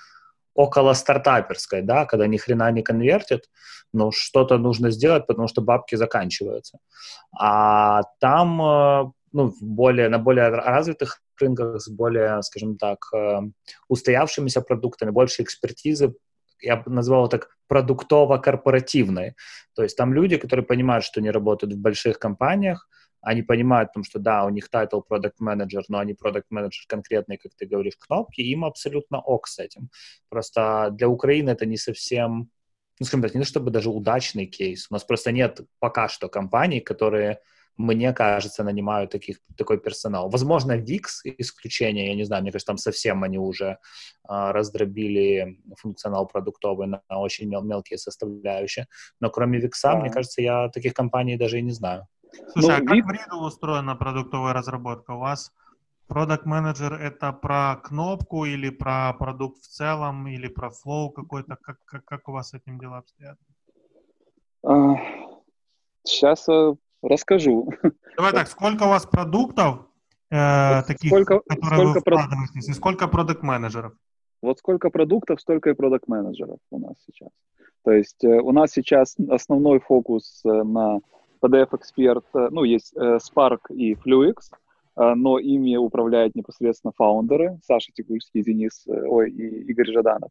около 0.55 0.95
стартаперской, 0.95 1.83
да, 1.83 2.07
когда 2.07 2.27
ни 2.27 2.37
хрена 2.37 2.71
не 2.71 2.83
конвертит, 2.83 3.51
но 3.93 4.11
что-то 4.11 4.59
нужно 4.59 4.91
сделать, 4.91 5.27
потому 5.27 5.49
что 5.49 5.63
бабки 5.63 5.97
заканчиваются. 5.97 6.79
А 7.39 8.03
там, 8.21 8.63
э, 8.63 9.13
ну, 9.33 9.55
более, 9.61 10.09
на 10.09 10.19
более 10.19 10.49
развитых 10.49 11.21
рынках 11.41 11.81
с 11.81 11.89
более, 11.89 12.43
скажем 12.43 12.77
так, 12.77 12.99
э, 13.15 13.41
устоявшимися 13.89 14.61
продуктами, 14.61 15.11
больше 15.11 15.43
экспертизы, 15.43 16.15
я 16.61 16.77
бы 16.77 16.91
назвал 16.91 17.29
так, 17.29 17.49
продуктово-корпоративной. 17.69 19.35
То 19.75 19.83
есть 19.83 19.97
там 19.97 20.15
люди, 20.15 20.37
которые 20.37 20.65
понимают, 20.65 21.05
что 21.05 21.21
они 21.21 21.31
работают 21.31 21.75
в 21.75 21.79
больших 21.79 22.19
компаниях, 22.19 22.89
они 23.25 23.43
понимают, 23.43 23.93
том, 23.93 24.05
что 24.05 24.19
да, 24.19 24.45
у 24.45 24.51
них 24.51 24.69
title 24.69 25.01
product 25.01 25.41
manager 25.41 25.85
но 25.89 25.99
они 25.99 26.15
product 26.15 26.47
manager 26.51 26.85
конкретные, 26.89 27.39
как 27.39 27.53
ты 27.55 27.67
говоришь, 27.67 27.97
кнопки, 27.99 28.41
им 28.41 28.65
абсолютно 28.65 29.21
ок 29.21 29.47
с 29.49 29.59
этим. 29.59 29.91
Просто 30.29 30.91
для 30.93 31.09
Украины 31.09 31.51
это 31.51 31.67
не 31.67 31.77
совсем, 31.77 32.51
ну, 33.01 33.07
скажем 33.07 33.23
так, 33.23 33.35
не 33.35 33.41
то 33.41 33.47
чтобы 33.47 33.71
даже 33.71 33.91
удачный 33.91 34.47
кейс. 34.47 34.87
У 34.91 34.95
нас 34.95 35.05
просто 35.05 35.33
нет 35.33 35.61
пока 35.79 36.09
что 36.09 36.29
компаний, 36.29 36.81
которые 36.81 37.39
мне 37.77 38.13
кажется, 38.13 38.63
нанимают 38.63 39.11
таких, 39.11 39.39
такой 39.57 39.81
персонал. 39.81 40.31
Возможно, 40.31 40.79
Wix 40.79 41.03
исключение, 41.39 42.09
я 42.09 42.15
не 42.15 42.25
знаю, 42.25 42.43
мне 42.43 42.53
кажется, 42.53 42.69
там 42.69 42.79
совсем 42.79 43.25
они 43.25 43.39
уже 43.39 43.79
а, 44.23 44.53
раздробили 44.53 45.61
функционал 45.77 46.27
продуктовый 46.27 46.87
на, 46.87 47.03
на 47.09 47.19
очень 47.19 47.49
мел- 47.49 47.65
мелкие 47.65 47.99
составляющие. 47.99 48.87
Но 49.21 49.31
кроме 49.31 49.59
VIX, 49.59 49.71
да. 49.83 49.97
мне 49.97 50.11
кажется, 50.11 50.41
я 50.41 50.69
таких 50.69 50.95
компаний 50.95 51.37
даже 51.37 51.59
и 51.59 51.63
не 51.63 51.73
знаю. 51.73 52.07
Слушай, 52.53 52.69
ну, 52.69 52.75
а 52.75 52.77
как 52.77 53.07
в 53.07 53.11
Riddle 53.11 53.47
устроена 53.47 53.97
продуктовая 53.97 54.53
разработка? 54.53 55.13
У 55.13 55.19
вас 55.19 55.53
продукт 56.07 56.47
менеджер 56.47 56.95
это 56.95 57.33
про 57.33 57.77
кнопку 57.83 58.45
или 58.45 58.71
про 58.71 59.13
продукт 59.15 59.63
в 59.63 59.69
целом, 59.69 60.27
или 60.27 60.49
про 60.49 60.71
флоу 60.71 61.11
какой-то? 61.11 61.57
Как, 61.57 61.79
как, 61.85 62.05
как 62.05 62.29
у 62.29 62.33
вас 62.33 62.51
с 62.51 62.55
этим 62.55 62.79
дела 62.79 62.99
обстоят? 62.99 63.39
Сейчас 66.03 66.49
Расскажу. 67.05 67.71
Давай 68.17 68.33
так, 68.33 68.49
сколько 68.49 68.85
у 68.85 68.89
вас 68.89 69.05
продуктов 69.05 69.87
э, 70.31 70.77
вот 70.77 70.87
таких, 70.87 71.11
сколько, 71.11 71.41
которые 71.41 71.91
сколько 71.91 71.93
вы 71.93 72.01
вкладываетесь, 72.01 72.69
и 72.69 72.73
сколько 72.73 73.09
продукт-менеджеров? 73.09 73.93
Вот 74.41 74.59
сколько 74.59 74.89
продуктов, 74.89 75.41
столько 75.41 75.71
и 75.71 75.75
продукт-менеджеров 75.75 76.59
у 76.71 76.79
нас 76.79 76.95
сейчас. 77.07 77.29
То 77.85 77.93
есть 77.93 78.25
э, 78.25 78.41
у 78.41 78.53
нас 78.53 78.71
сейчас 78.71 79.17
основной 79.29 79.81
фокус 79.81 80.41
э, 80.47 80.63
на 80.63 81.01
PDF 81.45 81.71
Expert, 81.73 82.25
э, 82.35 82.49
ну, 82.51 82.65
есть 82.65 82.95
э, 82.97 83.19
Spark 83.19 83.61
и 83.71 83.95
FluX, 83.95 84.35
э, 84.97 85.15
но 85.15 85.39
ими 85.39 85.77
управляют 85.77 86.35
непосредственно 86.35 86.93
фаундеры, 86.97 87.59
Саша 87.63 87.93
Текульский, 87.93 88.43
Денис, 88.43 88.85
ой, 88.87 89.31
и 89.31 89.71
Игорь 89.71 89.93
Жаданов. 89.93 90.31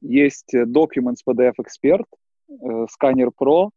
Есть 0.00 0.54
Documents 0.54 1.18
PDF 1.26 1.52
Expert, 1.60 2.06
Scanner 2.48 3.30
Pro, 3.38 3.68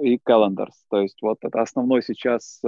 и 0.00 0.20
calendars. 0.24 0.76
То 0.88 1.00
есть 1.00 1.20
вот 1.22 1.38
это 1.42 1.60
основной 1.60 2.04
сейчас 2.04 2.62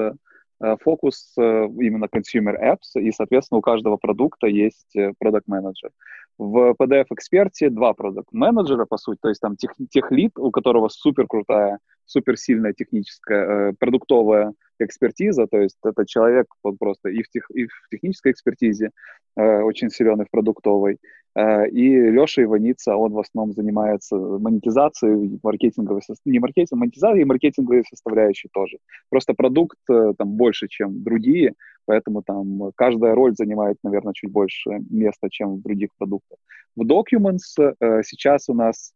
фокус 0.81 1.35
именно 1.37 2.07
consumer 2.07 2.57
apps, 2.61 3.01
и, 3.01 3.11
соответственно, 3.13 3.59
у 3.59 3.63
каждого 3.63 3.97
продукта 3.97 4.47
есть 4.47 4.97
продукт 5.19 5.49
менеджер. 5.49 5.91
В 6.39 6.75
PDF-эксперте 6.79 7.69
два 7.69 7.93
продукт 7.93 8.33
менеджера, 8.33 8.87
по 8.87 8.97
сути, 8.97 9.19
то 9.21 9.29
есть 9.29 9.41
там 9.41 9.57
тех, 9.57 9.73
техлит, 9.91 10.39
у 10.39 10.51
которого 10.51 10.89
супер 10.89 11.27
крутая, 11.27 11.79
супер 12.07 12.37
сильная 12.37 12.73
техническая, 12.73 13.75
продуктовая 13.79 14.53
экспертиза, 14.85 15.47
то 15.47 15.59
есть 15.59 15.79
это 15.85 16.07
человек 16.07 16.47
вот 16.63 16.79
просто 16.79 17.09
и 17.09 17.23
в, 17.23 17.29
тех, 17.29 17.51
и 17.51 17.67
в 17.67 17.89
технической 17.91 18.33
экспертизе 18.33 18.91
э, 19.37 19.63
очень 19.63 19.91
силен, 19.91 20.21
и 20.23 20.25
в 20.25 20.31
продуктовой. 20.31 20.99
Э, 21.35 21.69
и 21.69 22.11
Леша 22.11 22.43
Иваница, 22.43 22.97
он 22.97 23.13
в 23.13 23.19
основном 23.19 23.55
занимается 23.55 24.17
монетизацией, 24.17 25.39
маркетинговой, 25.43 26.03
не 26.25 26.39
маркетинг, 26.39 26.81
монетизацией 26.81 27.23
и 27.23 27.27
маркетинговой 27.27 27.85
составляющей 27.89 28.49
тоже. 28.53 28.79
Просто 29.11 29.35
продукт 29.35 29.79
э, 29.91 30.13
там 30.19 30.31
больше, 30.31 30.69
чем 30.69 31.03
другие, 31.03 31.55
поэтому 31.87 32.23
там 32.23 32.73
каждая 32.75 33.15
роль 33.15 33.35
занимает, 33.35 33.79
наверное, 33.83 34.13
чуть 34.13 34.31
больше 34.31 34.71
места, 34.91 35.29
чем 35.31 35.57
в 35.57 35.63
других 35.63 35.91
продуктах. 35.99 36.39
В 36.77 36.83
Documents 36.83 37.59
э, 37.59 38.03
сейчас 38.05 38.49
у 38.49 38.55
нас 38.55 38.93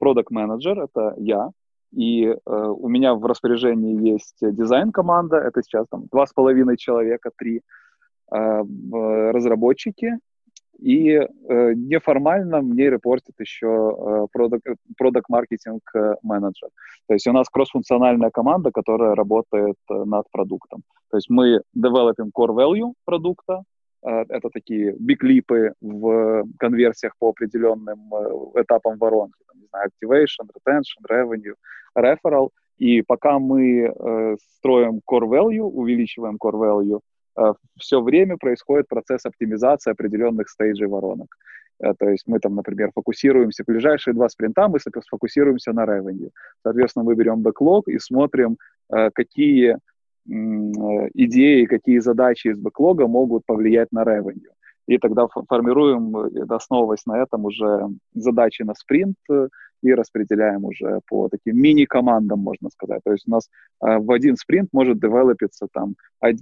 продукт 0.00 0.32
менеджер 0.32 0.80
это 0.80 1.14
я, 1.18 1.50
и 1.92 2.26
э, 2.26 2.34
у 2.44 2.88
меня 2.88 3.14
в 3.14 3.24
распоряжении 3.24 4.12
есть 4.12 4.38
дизайн-команда, 4.40 5.36
это 5.36 5.62
сейчас 5.62 5.86
там 5.90 6.06
два 6.10 6.26
с 6.26 6.32
половиной 6.32 6.76
человека, 6.76 7.30
три 7.36 7.62
э, 8.30 8.62
разработчики, 9.32 10.18
и 10.78 11.10
э, 11.10 11.26
неформально 11.74 12.62
мне 12.62 12.88
репортит 12.90 13.34
еще 13.40 14.28
продукт-маркетинг 14.32 15.82
э, 15.94 16.14
менеджер. 16.22 16.68
То 17.08 17.14
есть 17.14 17.26
у 17.26 17.32
нас 17.32 17.48
кроссфункциональная 17.48 18.30
команда, 18.30 18.70
которая 18.70 19.14
работает 19.14 19.76
над 19.88 20.30
продуктом. 20.30 20.82
То 21.10 21.16
есть 21.16 21.30
мы 21.30 21.62
девелопим 21.74 22.30
core 22.36 22.54
value 22.54 22.92
продукта, 23.04 23.64
это 24.02 24.50
такие 24.50 24.94
биглипы 24.98 25.72
в 25.80 26.44
конверсиях 26.58 27.14
по 27.18 27.30
определенным 27.30 28.14
э, 28.14 28.62
этапам 28.62 28.98
воронки, 28.98 29.42
там, 29.46 29.60
не 29.60 29.66
знаю, 29.66 29.88
activation, 29.88 30.48
retention, 30.54 31.04
revenue, 31.10 31.54
referral. 31.96 32.50
И 32.78 33.02
пока 33.02 33.38
мы 33.38 33.80
э, 33.80 34.36
строим 34.56 35.00
core 35.10 35.28
value, 35.28 35.62
увеличиваем 35.62 36.36
core 36.36 36.54
value, 36.54 37.00
Э, 37.38 37.54
все 37.78 38.00
время 38.00 38.36
происходит 38.36 38.88
процесс 38.88 39.24
оптимизации 39.24 39.92
определенных 39.92 40.48
стейджей 40.48 40.88
воронок. 40.88 41.36
Э, 41.80 41.94
то 41.98 42.08
есть 42.08 42.24
мы 42.26 42.40
там, 42.40 42.54
например, 42.54 42.90
фокусируемся, 42.94 43.64
ближайшие 43.66 44.14
два 44.14 44.28
спринта 44.28 44.68
мы 44.68 44.78
сфокусируемся 44.80 45.72
на 45.72 45.84
revenue. 45.84 46.30
Соответственно, 46.62 47.04
мы 47.04 47.14
берем 47.14 47.42
бэклог 47.42 47.88
и 47.88 47.98
смотрим, 47.98 48.58
э, 48.92 49.10
какие 49.14 49.78
идеи, 50.28 51.64
какие 51.64 51.98
задачи 52.00 52.48
из 52.48 52.58
бэклога 52.58 53.06
могут 53.06 53.46
повлиять 53.46 53.92
на 53.92 54.02
revenue. 54.04 54.52
И 54.86 54.98
тогда 54.98 55.26
формируем, 55.48 56.14
основываясь 56.50 57.06
на 57.06 57.22
этом, 57.22 57.44
уже 57.44 57.88
задачи 58.14 58.62
на 58.62 58.74
спринт, 58.74 59.16
и 59.82 59.94
распределяем 59.94 60.64
уже 60.64 61.00
по 61.06 61.28
таким 61.28 61.56
мини-командам, 61.56 62.40
можно 62.40 62.70
сказать. 62.70 63.00
То 63.04 63.12
есть 63.12 63.28
у 63.28 63.30
нас 63.30 63.48
э, 63.84 63.98
в 63.98 64.10
один 64.10 64.36
спринт 64.36 64.70
может 64.72 65.00
девелопиться 65.00 65.68
там 65.72 65.94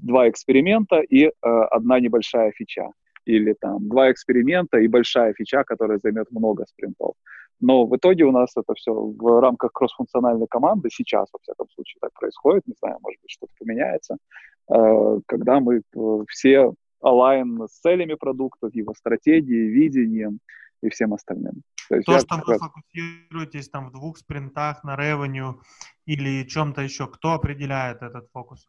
два 0.03 0.29
эксперимента 0.29 1.01
и 1.01 1.27
э, 1.27 1.31
одна 1.43 2.01
небольшая 2.01 2.53
фича. 2.53 2.91
Или 3.25 3.55
там 3.61 3.89
два 3.89 4.11
эксперимента 4.11 4.79
и 4.79 4.89
большая 4.89 5.35
фича, 5.35 5.65
которая 5.65 5.99
займет 6.03 6.31
много 6.31 6.65
спринтов. 6.67 7.15
Но 7.61 7.87
в 7.87 7.97
итоге 7.97 8.25
у 8.25 8.33
нас 8.33 8.57
это 8.57 8.75
все 8.75 8.93
в 8.93 9.41
рамках 9.41 9.73
кроссфункциональной 9.73 10.47
команды, 10.47 10.91
сейчас, 10.91 11.29
во 11.33 11.39
всяком 11.41 11.69
случае, 11.71 11.99
так 12.01 12.13
происходит, 12.13 12.67
не 12.67 12.75
знаю, 12.79 12.99
может 13.03 13.21
быть, 13.23 13.31
что-то 13.31 13.53
поменяется, 13.59 14.17
э, 14.71 15.21
когда 15.27 15.61
мы 15.61 15.79
э, 15.79 16.25
все 16.29 16.73
align 17.03 17.67
с 17.67 17.81
целями 17.81 18.15
продукта, 18.15 18.69
его 18.73 18.95
стратегией, 18.95 19.69
видением 19.69 20.41
и 20.83 20.91
всем 20.91 21.15
остальным. 21.15 21.63
То, 21.89 21.95
есть 21.95 22.07
То 22.07 22.19
что 22.19 22.43
вы 22.45 22.59
фокусируетесь 22.59 23.69
там 23.69 23.89
в 23.89 23.93
двух 23.93 24.19
спринтах 24.19 24.83
на 24.85 24.97
ревеню 24.97 25.61
или 26.05 26.45
чем-то 26.45 26.83
еще, 26.83 27.07
кто 27.07 27.33
определяет 27.33 28.03
этот 28.03 28.29
фокус? 28.33 28.69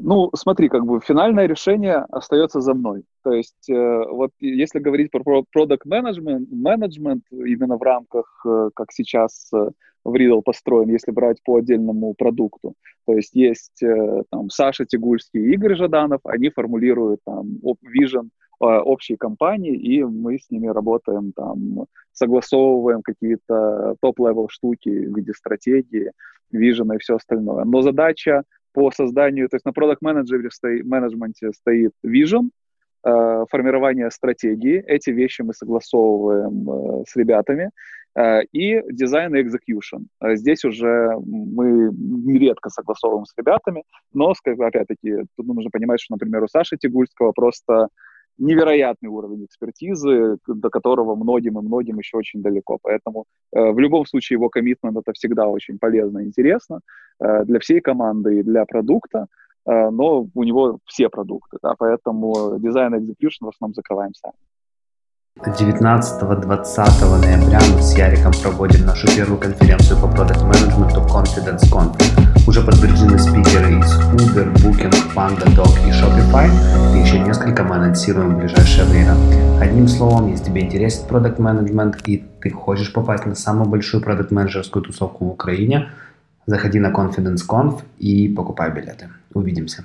Ну, 0.00 0.30
смотри, 0.34 0.68
как 0.68 0.84
бы 0.86 1.00
финальное 1.00 1.46
решение 1.46 2.06
остается 2.10 2.60
за 2.60 2.74
мной. 2.74 3.04
То 3.22 3.32
есть, 3.32 3.68
э, 3.70 4.04
вот 4.10 4.30
если 4.40 4.78
говорить 4.78 5.10
про 5.10 5.44
продукт 5.52 5.84
менеджмент, 5.84 6.48
менеджмент 6.50 7.24
именно 7.30 7.76
в 7.76 7.82
рамках, 7.82 8.42
э, 8.46 8.70
как 8.74 8.92
сейчас 8.92 9.50
э, 9.52 9.70
в 10.04 10.14
Readdle 10.14 10.42
построен, 10.42 10.88
если 10.88 11.12
брать 11.12 11.42
по 11.44 11.56
отдельному 11.56 12.14
продукту. 12.14 12.74
То 13.06 13.14
есть 13.14 13.34
есть 13.34 13.82
э, 13.82 14.22
там 14.30 14.50
Саша 14.50 14.86
Тягульский 14.86 15.40
и 15.40 15.52
Игорь 15.52 15.76
Жаданов, 15.76 16.20
они 16.24 16.48
формулируют 16.50 17.20
там 17.24 17.58
vision 17.84 18.30
Э, 18.60 18.80
общей 18.80 19.16
компании, 19.16 19.76
и 19.76 20.02
мы 20.02 20.36
с 20.38 20.50
ними 20.50 20.66
работаем 20.66 21.32
там, 21.32 21.86
согласовываем 22.12 23.02
какие-то 23.02 23.94
top-level 24.00 24.48
штуки 24.48 24.88
в 24.88 25.16
виде 25.16 25.32
стратегии, 25.32 26.10
вижена 26.50 26.96
и 26.96 26.98
все 26.98 27.16
остальное. 27.16 27.64
Но 27.64 27.82
задача 27.82 28.42
по 28.72 28.90
созданию, 28.90 29.48
то 29.48 29.56
есть 29.56 29.64
на 29.64 29.72
продукт 29.72 30.02
менеджере 30.02 30.50
менеджменте 30.84 31.52
стоит 31.52 31.92
vision, 32.04 32.50
э, 33.04 33.44
формирование 33.50 34.10
стратегии, 34.10 34.82
эти 34.86 35.10
вещи 35.10 35.42
мы 35.42 35.54
согласовываем 35.54 36.70
э, 36.70 37.04
с 37.06 37.16
ребятами, 37.16 37.70
э, 38.14 38.42
и 38.52 38.82
дизайн 38.90 39.34
и 39.34 39.42
execution. 39.42 40.06
Здесь 40.36 40.64
уже 40.64 41.12
мы 41.24 41.90
нередко 41.92 42.70
согласовываем 42.70 43.24
с 43.26 43.34
ребятами, 43.36 43.82
но, 44.12 44.32
опять-таки, 44.44 45.24
тут 45.36 45.46
нужно 45.46 45.70
понимать, 45.70 46.00
что, 46.00 46.14
например, 46.14 46.42
у 46.44 46.48
Саши 46.48 46.76
Тигульского 46.76 47.32
просто 47.32 47.88
невероятный 48.38 49.10
уровень 49.10 49.44
экспертизы, 49.44 50.38
до 50.46 50.70
которого 50.70 51.16
многим 51.16 51.58
и 51.58 51.62
многим 51.62 51.98
еще 51.98 52.16
очень 52.16 52.40
далеко. 52.40 52.78
Поэтому 52.80 53.24
э, 53.52 53.72
в 53.72 53.78
любом 53.78 54.06
случае 54.06 54.36
его 54.36 54.48
коммитмент 54.48 54.96
это 54.96 55.12
всегда 55.12 55.48
очень 55.48 55.78
полезно 55.78 56.20
и 56.20 56.24
интересно 56.24 56.80
для 57.20 57.58
всей 57.58 57.80
команды 57.80 58.40
и 58.40 58.42
для 58.42 58.64
продукта, 58.64 59.26
э, 59.66 59.90
но 59.90 60.26
у 60.34 60.44
него 60.44 60.78
все 60.84 61.08
продукты, 61.08 61.58
да, 61.62 61.74
поэтому 61.78 62.58
дизайн 62.58 62.94
и 62.94 62.98
execution 62.98 63.46
в 63.46 63.48
основном 63.48 63.74
закрываем 63.74 64.14
сами. 64.14 64.34
19-20 65.38 67.20
ноября 67.20 67.60
мы 67.72 67.80
с 67.80 67.96
Яриком 67.96 68.32
проводим 68.42 68.86
нашу 68.86 69.06
первую 69.06 69.38
конференцию 69.38 70.00
по 70.00 70.08
продукт 70.08 70.42
менеджменту 70.42 71.00
Confidence 71.00 71.62
Conf. 71.72 71.94
Уже 72.48 72.60
подтверждены 72.60 73.18
спикеры 73.20 73.78
из 73.78 73.98
Uber, 74.14 74.52
Booking, 74.54 74.92
PandaDoc 75.14 75.86
и 75.86 75.92
Shopify, 75.92 76.50
и 76.92 77.00
еще 77.06 77.20
несколько 77.20 77.62
мы 77.62 77.76
анонсируем 77.76 78.34
в 78.34 78.38
ближайшее 78.38 78.88
время. 78.88 79.14
Одним 79.60 79.86
словом, 79.86 80.28
если 80.28 80.46
тебе 80.46 80.62
интересен 80.62 81.06
продукт 81.06 81.38
менеджмент 81.38 81.96
и 82.08 82.24
ты 82.40 82.50
хочешь 82.50 82.92
попасть 82.92 83.24
на 83.24 83.36
самую 83.36 83.68
большую 83.68 84.02
продукт 84.02 84.32
менеджерскую 84.32 84.84
тусовку 84.84 85.26
в 85.26 85.30
Украине, 85.30 85.88
заходи 86.48 86.80
на 86.80 86.90
Confidence 86.90 87.46
Conf 87.46 87.84
и 87.98 88.28
покупай 88.28 88.70
билеты. 88.72 89.10
Увидимся. 89.34 89.84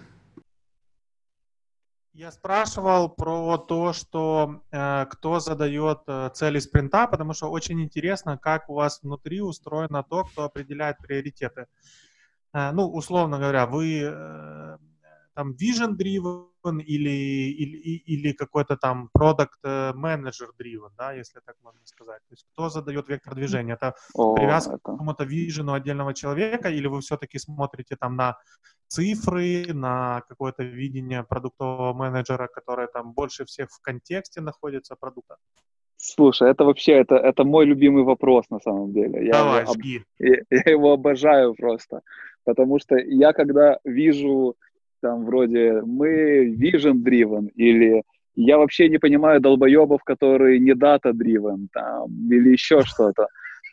Я 2.13 2.31
спрашивал 2.31 3.09
про 3.09 3.57
то, 3.57 3.91
что 3.91 4.61
э, 4.71 5.05
кто 5.09 5.39
задает 5.39 5.99
э, 6.07 6.29
цели 6.33 6.59
спринта, 6.59 7.07
потому 7.07 7.33
что 7.33 7.51
очень 7.51 7.81
интересно, 7.81 8.37
как 8.37 8.69
у 8.69 8.75
вас 8.75 9.01
внутри 9.03 9.41
устроено 9.41 10.03
то, 10.03 10.23
кто 10.23 10.43
определяет 10.43 10.99
приоритеты. 10.99 11.65
Э, 12.53 12.71
ну, 12.71 12.87
условно 12.87 13.39
говоря, 13.39 13.65
вы 13.65 14.03
э, 14.03 14.77
там 15.33 15.51
vision 15.51 15.97
driven 15.97 16.45
или, 16.71 17.09
или, 17.09 17.77
или 17.97 18.31
какой-то 18.33 18.77
там 18.77 19.09
product 19.17 19.59
э, 19.63 19.93
manager 19.93 20.49
driven, 20.59 20.91
да, 20.97 21.13
если 21.13 21.39
так 21.45 21.55
можно 21.63 21.81
сказать. 21.85 22.19
То 22.29 22.33
есть 22.33 22.45
кто 22.53 22.69
задает 22.69 23.09
вектор 23.09 23.35
движения? 23.35 23.73
Это 23.73 23.95
О, 24.13 24.35
привязка 24.35 24.75
это... 24.75 24.79
к 24.79 24.85
какому-то 24.85 25.23
вижену 25.23 25.73
отдельного 25.73 26.13
человека 26.13 26.69
или 26.69 26.87
вы 26.87 27.01
все-таки 27.01 27.39
смотрите 27.39 27.95
там 27.95 28.15
на 28.15 28.37
цифры, 28.87 29.73
на 29.73 30.21
какое-то 30.29 30.63
видение 30.63 31.23
продуктового 31.23 31.93
менеджера, 31.93 32.47
которое 32.47 32.87
там 32.87 33.13
больше 33.13 33.45
всех 33.45 33.69
в 33.69 33.81
контексте 33.81 34.41
находится 34.41 34.95
продукта? 34.95 35.37
Слушай, 35.97 36.51
это 36.51 36.65
вообще, 36.65 36.91
это, 36.93 37.15
это 37.15 37.43
мой 37.45 37.65
любимый 37.65 38.03
вопрос 38.03 38.49
на 38.49 38.59
самом 38.59 38.91
деле. 38.91 39.25
Я 39.25 39.31
Давай, 39.31 39.63
его, 39.63 40.03
я, 40.19 40.35
я 40.49 40.71
его 40.71 40.91
обожаю 40.91 41.55
просто. 41.55 42.01
Потому 42.43 42.79
что 42.79 42.97
я 42.97 43.31
когда 43.31 43.79
вижу 43.85 44.55
там 45.03 45.25
вроде 45.25 45.81
мы 45.85 46.47
vision 46.55 47.03
driven 47.03 47.49
или 47.55 48.03
я 48.35 48.57
вообще 48.57 48.89
не 48.89 48.97
понимаю 48.97 49.41
долбоебов, 49.41 50.03
которые 50.03 50.59
не 50.59 50.71
data 50.71 51.11
driven 51.11 51.67
там 51.71 52.09
или 52.31 52.51
еще 52.51 52.81
что-то. 52.85 53.27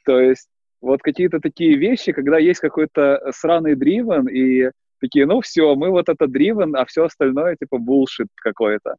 То 0.04 0.20
есть 0.20 0.48
вот 0.82 1.02
какие-то 1.02 1.40
такие 1.40 1.76
вещи, 1.76 2.12
когда 2.12 2.38
есть 2.38 2.60
какой-то 2.60 3.20
сраный 3.30 3.74
driven 3.74 4.28
и 4.28 4.70
такие, 5.00 5.24
ну 5.24 5.40
все, 5.40 5.74
мы 5.76 5.90
вот 5.90 6.08
это 6.08 6.24
driven, 6.24 6.72
а 6.74 6.84
все 6.84 7.04
остальное 7.04 7.56
типа 7.56 7.76
bullshit 7.76 8.28
какой-то. 8.36 8.96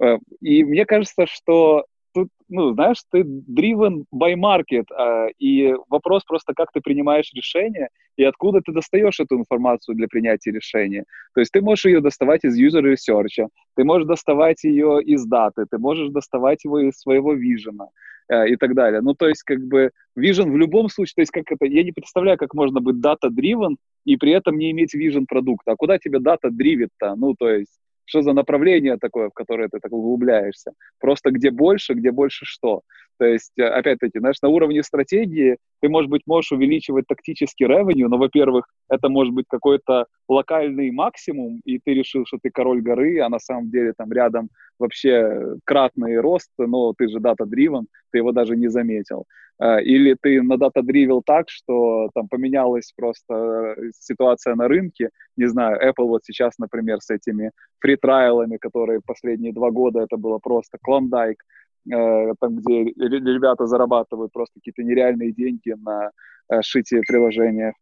Э, 0.00 0.18
и 0.40 0.64
мне 0.64 0.86
кажется, 0.86 1.26
что 1.26 1.84
тут, 2.14 2.28
ну, 2.48 2.74
знаешь, 2.74 2.98
ты 3.10 3.22
driven 3.22 4.04
by 4.14 4.34
market, 4.34 4.84
а, 4.94 5.28
и 5.38 5.74
вопрос 5.88 6.24
просто, 6.24 6.52
как 6.54 6.72
ты 6.72 6.80
принимаешь 6.80 7.30
решение 7.34 7.88
и 8.16 8.24
откуда 8.24 8.60
ты 8.60 8.72
достаешь 8.72 9.20
эту 9.20 9.36
информацию 9.36 9.94
для 9.96 10.06
принятия 10.08 10.52
решения. 10.52 11.04
То 11.34 11.40
есть 11.40 11.52
ты 11.52 11.60
можешь 11.62 11.86
ее 11.86 12.00
доставать 12.00 12.44
из 12.44 12.60
user 12.60 12.82
research, 12.82 13.48
ты 13.76 13.84
можешь 13.84 14.06
доставать 14.06 14.64
ее 14.64 15.02
из 15.02 15.24
даты, 15.26 15.64
ты 15.70 15.78
можешь 15.78 16.10
доставать 16.10 16.64
его 16.64 16.80
из 16.80 16.98
своего 16.98 17.32
вижена. 17.34 17.88
э, 18.28 18.48
и 18.50 18.56
так 18.56 18.74
далее. 18.74 19.00
Ну, 19.02 19.14
то 19.14 19.28
есть, 19.28 19.42
как 19.42 19.60
бы, 19.60 19.90
vision 20.18 20.50
в 20.50 20.56
любом 20.56 20.88
случае, 20.88 21.14
то 21.16 21.22
есть, 21.22 21.32
как 21.32 21.44
это, 21.50 21.66
я 21.66 21.82
не 21.82 21.92
представляю, 21.92 22.38
как 22.38 22.54
можно 22.54 22.80
быть 22.80 22.96
data-driven 22.96 23.76
и 24.04 24.16
при 24.16 24.32
этом 24.32 24.58
не 24.58 24.70
иметь 24.70 24.94
vision 24.94 25.24
продукта. 25.28 25.72
А 25.72 25.76
куда 25.76 25.98
тебя 25.98 26.18
дата 26.20 26.50
дривит-то? 26.50 27.14
Ну, 27.16 27.34
то 27.38 27.48
есть, 27.50 27.72
что 28.12 28.22
за 28.22 28.34
направление 28.34 28.98
такое, 29.00 29.30
в 29.30 29.32
которое 29.32 29.68
ты 29.68 29.78
так 29.80 29.92
углубляешься? 29.92 30.72
Просто 31.00 31.30
где 31.30 31.50
больше, 31.50 31.94
где 31.94 32.10
больше 32.10 32.44
что? 32.44 32.82
То 33.18 33.24
есть, 33.24 33.52
э, 33.58 33.62
опять-таки, 33.62 34.18
знаешь, 34.18 34.42
на 34.42 34.48
уровне 34.48 34.82
стратегии 34.82 35.56
ты, 35.80 35.88
может 35.88 36.10
быть, 36.10 36.22
можешь 36.26 36.52
увеличивать 36.52 37.06
тактический 37.06 37.66
ревеню, 37.66 38.08
но, 38.08 38.18
во-первых, 38.18 38.66
это 38.90 39.08
может 39.08 39.32
быть 39.32 39.46
какой-то 39.48 40.06
локальный 40.28 40.90
максимум, 40.90 41.60
и 41.64 41.78
ты 41.78 41.94
решил, 41.94 42.24
что 42.26 42.38
ты 42.42 42.50
король 42.50 42.82
горы, 42.82 43.20
а 43.20 43.28
на 43.28 43.38
самом 43.38 43.70
деле 43.70 43.94
там 43.96 44.12
рядом 44.12 44.48
вообще 44.78 45.56
кратный 45.64 46.18
рост, 46.20 46.50
но 46.58 46.92
ты 46.98 47.08
же 47.08 47.18
дата-дривен, 47.20 47.86
ты 48.10 48.18
его 48.18 48.32
даже 48.32 48.56
не 48.56 48.68
заметил. 48.68 49.24
Э, 49.62 49.82
или 49.82 50.16
ты 50.20 50.42
на 50.42 50.56
дата-дривил 50.56 51.22
так, 51.22 51.50
что 51.50 52.10
там 52.14 52.28
поменялась 52.28 52.92
просто 52.96 53.34
э, 53.34 53.90
ситуация 53.98 54.54
на 54.54 54.68
рынке, 54.68 55.10
не 55.36 55.46
знаю, 55.46 55.78
Apple 55.80 56.06
вот 56.06 56.24
сейчас, 56.24 56.58
например, 56.58 56.98
с 57.00 57.10
этими 57.10 57.50
фри-трайлами, 57.80 58.56
которые 58.56 59.00
последние 59.04 59.52
два 59.52 59.70
года, 59.70 60.00
это 60.00 60.16
было 60.16 60.38
просто 60.38 60.78
клондайк, 60.82 61.42
Э, 61.90 62.34
там, 62.40 62.56
где 62.56 62.84
ребята 62.84 63.66
зарабатывают 63.66 64.32
просто 64.32 64.60
какие-то 64.60 64.82
нереальные 64.82 65.32
деньги 65.32 65.74
на 65.82 66.10
э, 66.48 66.62
шитие 66.62 67.02
приложения. 67.02 67.74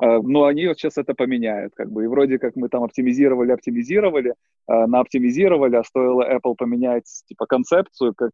Но 0.00 0.44
они 0.44 0.68
вот 0.68 0.78
сейчас 0.78 0.96
это 0.96 1.12
поменяют, 1.12 1.72
как 1.74 1.90
бы, 1.90 2.04
и 2.04 2.06
вроде 2.06 2.38
как 2.38 2.54
мы 2.54 2.68
там 2.68 2.84
оптимизировали, 2.84 3.50
оптимизировали, 3.50 4.34
на 4.68 5.00
оптимизировали, 5.00 5.74
а 5.74 5.82
стоило 5.82 6.22
Apple 6.22 6.54
поменять, 6.56 7.06
типа, 7.26 7.46
концепцию, 7.46 8.14
как 8.14 8.30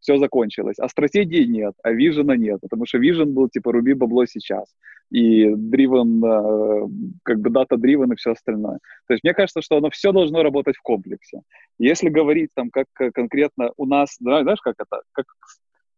все 0.00 0.18
закончилось. 0.18 0.78
А 0.78 0.88
стратегии 0.88 1.44
нет, 1.44 1.74
а 1.82 1.92
вижена 1.92 2.36
нет, 2.36 2.60
потому 2.60 2.86
что 2.86 2.98
вижен 2.98 3.34
был 3.34 3.48
типа 3.48 3.72
руби 3.72 3.94
бабло 3.94 4.26
сейчас. 4.26 4.74
И 5.10 5.46
driven, 5.46 6.24
э, 6.24 6.88
как 7.22 7.40
бы 7.40 7.50
data-driven 7.50 8.12
и 8.12 8.16
все 8.16 8.32
остальное. 8.32 8.78
То 9.06 9.14
есть 9.14 9.24
мне 9.24 9.34
кажется, 9.34 9.62
что 9.62 9.76
оно 9.76 9.90
все 9.90 10.12
должно 10.12 10.42
работать 10.42 10.76
в 10.76 10.82
комплексе. 10.82 11.42
Если 11.78 12.08
говорить 12.08 12.50
там 12.54 12.70
как 12.70 12.86
конкретно 13.14 13.70
у 13.76 13.86
нас, 13.86 14.16
знаешь, 14.18 14.60
как 14.60 14.74
это, 14.78 15.02
как 15.12 15.26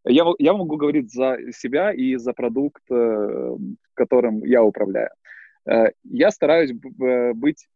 я, 0.05 0.25
я 0.37 0.53
могу 0.53 0.77
говорить 0.77 1.11
за 1.11 1.37
себя 1.51 1.91
и 1.91 2.15
за 2.15 2.33
продукт, 2.33 2.83
э, 2.91 3.55
которым 3.95 4.43
я 4.43 4.63
управляю. 4.63 5.09
Э, 5.65 5.91
я 6.03 6.31
стараюсь 6.31 6.71
быть 6.71 7.67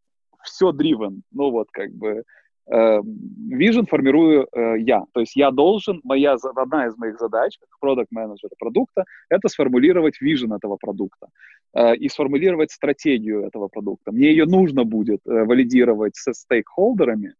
все 0.43 0.71
driven, 0.71 1.21
ну 1.31 1.51
вот 1.51 1.69
как 1.71 1.91
бы 1.93 2.23
Vision 2.69 3.85
формирую 3.89 4.47
э, 4.51 4.79
я. 4.79 5.03
То 5.13 5.19
есть 5.19 5.35
я 5.35 5.51
должен, 5.51 5.99
моя, 6.03 6.35
одна 6.55 6.87
из 6.87 6.97
моих 6.97 7.19
задач, 7.19 7.57
как 7.59 7.69
продукт-менеджера 7.79 8.51
продукта, 8.57 9.03
это 9.29 9.49
сформулировать 9.49 10.15
vision 10.21 10.55
этого 10.55 10.77
продукта 10.77 11.27
э, 11.75 11.95
и 11.95 12.07
сформулировать 12.09 12.71
стратегию 12.71 13.45
этого 13.45 13.67
продукта. 13.67 14.11
Мне 14.11 14.29
ее 14.29 14.45
нужно 14.45 14.85
будет 14.85 15.19
э, 15.25 15.43
валидировать 15.43 16.15
со 16.15 16.33
стейкхолдерами, 16.33 17.33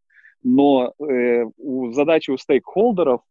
но 0.46 0.94
у, 0.98 1.94
задачи 1.94 2.30
у 2.30 2.38
стейкхолдеров 2.38 3.22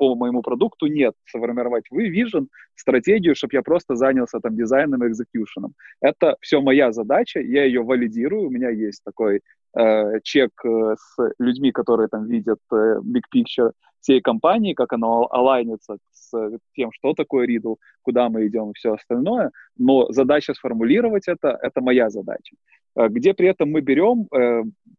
по 0.00 0.14
моему 0.14 0.42
продукту 0.42 0.86
нет. 0.86 1.14
Сформировать 1.26 1.84
вы 1.90 2.10
vision, 2.10 2.48
стратегию, 2.74 3.34
чтобы 3.34 3.54
я 3.54 3.62
просто 3.62 3.96
занялся 3.96 4.40
там 4.40 4.56
дизайном 4.56 5.04
и 5.04 5.08
экзекьюшеном. 5.08 5.74
Это 6.00 6.36
все 6.40 6.60
моя 6.60 6.92
задача, 6.92 7.40
я 7.40 7.64
ее 7.64 7.82
валидирую, 7.82 8.46
у 8.46 8.50
меня 8.50 8.70
есть 8.70 9.02
такой 9.04 9.40
э, 9.76 10.20
чек 10.22 10.50
э, 10.64 10.96
с 10.98 11.34
людьми, 11.38 11.72
которые 11.72 12.08
там 12.08 12.26
видят 12.26 12.58
э, 12.72 13.00
big 13.04 13.22
picture 13.34 13.72
всей 14.00 14.20
компании, 14.20 14.74
как 14.74 14.92
оно 14.92 15.28
алайнится 15.30 15.98
с 16.10 16.32
тем, 16.74 16.90
что 16.92 17.12
такое 17.12 17.46
Riddle, 17.46 17.76
куда 18.02 18.28
мы 18.28 18.46
идем 18.46 18.70
и 18.70 18.74
все 18.74 18.94
остальное, 18.94 19.50
но 19.76 20.10
задача 20.10 20.54
сформулировать 20.54 21.28
это, 21.28 21.58
это 21.60 21.80
моя 21.82 22.08
задача. 22.08 22.56
Где 22.96 23.34
при 23.34 23.48
этом 23.48 23.70
мы 23.70 23.82
берем, 23.82 24.26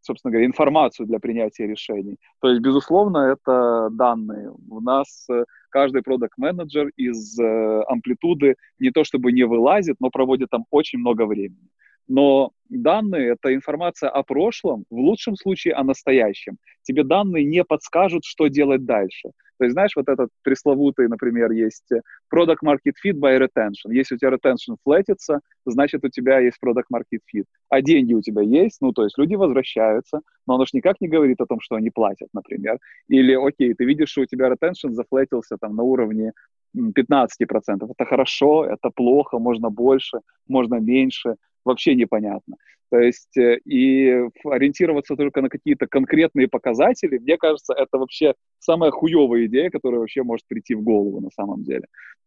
собственно 0.01 0.31
говоря, 0.31 0.45
информацию 0.45 1.07
для 1.07 1.19
принятия 1.19 1.67
решений. 1.67 2.17
То 2.41 2.49
есть, 2.49 2.61
безусловно, 2.61 3.17
это 3.33 3.89
данные. 3.91 4.51
У 4.69 4.79
нас 4.81 5.27
каждый 5.69 6.03
продукт 6.03 6.37
менеджер 6.37 6.91
из 6.95 7.39
амплитуды 7.39 8.55
не 8.79 8.91
то 8.91 9.03
чтобы 9.03 9.31
не 9.31 9.43
вылазит, 9.43 9.95
но 9.99 10.11
проводит 10.11 10.49
там 10.51 10.65
очень 10.69 10.99
много 10.99 11.25
времени. 11.25 11.69
Но 12.07 12.51
данные— 12.69 13.29
это 13.33 13.53
информация 13.53 14.09
о 14.09 14.23
прошлом, 14.23 14.85
в 14.89 14.97
лучшем 14.97 15.35
случае 15.35 15.73
о 15.75 15.83
настоящем. 15.83 16.57
Тебе 16.83 17.03
данные 17.03 17.45
не 17.45 17.63
подскажут, 17.63 18.25
что 18.25 18.47
делать 18.47 18.85
дальше. 18.85 19.31
То 19.61 19.65
есть, 19.65 19.73
знаешь, 19.73 19.95
вот 19.95 20.09
этот 20.09 20.29
пресловутый, 20.41 21.07
например, 21.07 21.51
есть 21.51 21.87
product 22.33 22.63
market 22.65 22.93
fit 23.05 23.13
by 23.13 23.37
retention. 23.37 23.93
Если 23.93 24.15
у 24.15 24.17
тебя 24.17 24.31
retention 24.31 24.75
флетится, 24.83 25.41
значит, 25.67 26.03
у 26.03 26.09
тебя 26.09 26.39
есть 26.39 26.57
product 26.65 26.85
market 26.91 27.19
fit. 27.31 27.45
А 27.69 27.81
деньги 27.83 28.15
у 28.15 28.21
тебя 28.21 28.41
есть, 28.41 28.77
ну, 28.81 28.91
то 28.91 29.03
есть 29.03 29.19
люди 29.19 29.35
возвращаются, 29.35 30.21
но 30.47 30.55
оно 30.55 30.65
же 30.65 30.71
никак 30.73 30.99
не 30.99 31.07
говорит 31.07 31.41
о 31.41 31.45
том, 31.45 31.59
что 31.61 31.75
они 31.75 31.91
платят, 31.91 32.29
например. 32.33 32.79
Или, 33.07 33.35
окей, 33.35 33.75
ты 33.75 33.85
видишь, 33.85 34.09
что 34.09 34.21
у 34.21 34.25
тебя 34.25 34.49
retention 34.49 34.93
зафлетился 34.93 35.57
там 35.61 35.75
на 35.75 35.83
уровне 35.83 36.31
15%. 36.75 37.27
Это 37.67 38.05
хорошо, 38.05 38.65
это 38.65 38.89
плохо, 38.89 39.37
можно 39.37 39.69
больше, 39.69 40.21
можно 40.47 40.79
меньше 40.79 41.35
вообще 41.65 41.95
непонятно. 41.95 42.55
То 42.91 42.99
есть 42.99 43.37
э, 43.37 43.57
и 43.63 44.27
ориентироваться 44.43 45.15
только 45.15 45.41
на 45.41 45.47
какие-то 45.49 45.87
конкретные 45.87 46.49
показатели, 46.49 47.19
мне 47.19 47.37
кажется, 47.37 47.73
это 47.73 47.97
вообще 47.97 48.33
самая 48.59 48.91
хуевая 48.91 49.45
идея, 49.45 49.69
которая 49.69 50.01
вообще 50.01 50.23
может 50.23 50.45
прийти 50.45 50.75
в 50.75 50.83
голову 50.83 51.21
на 51.21 51.29
самом 51.31 51.63
деле. 51.63 51.85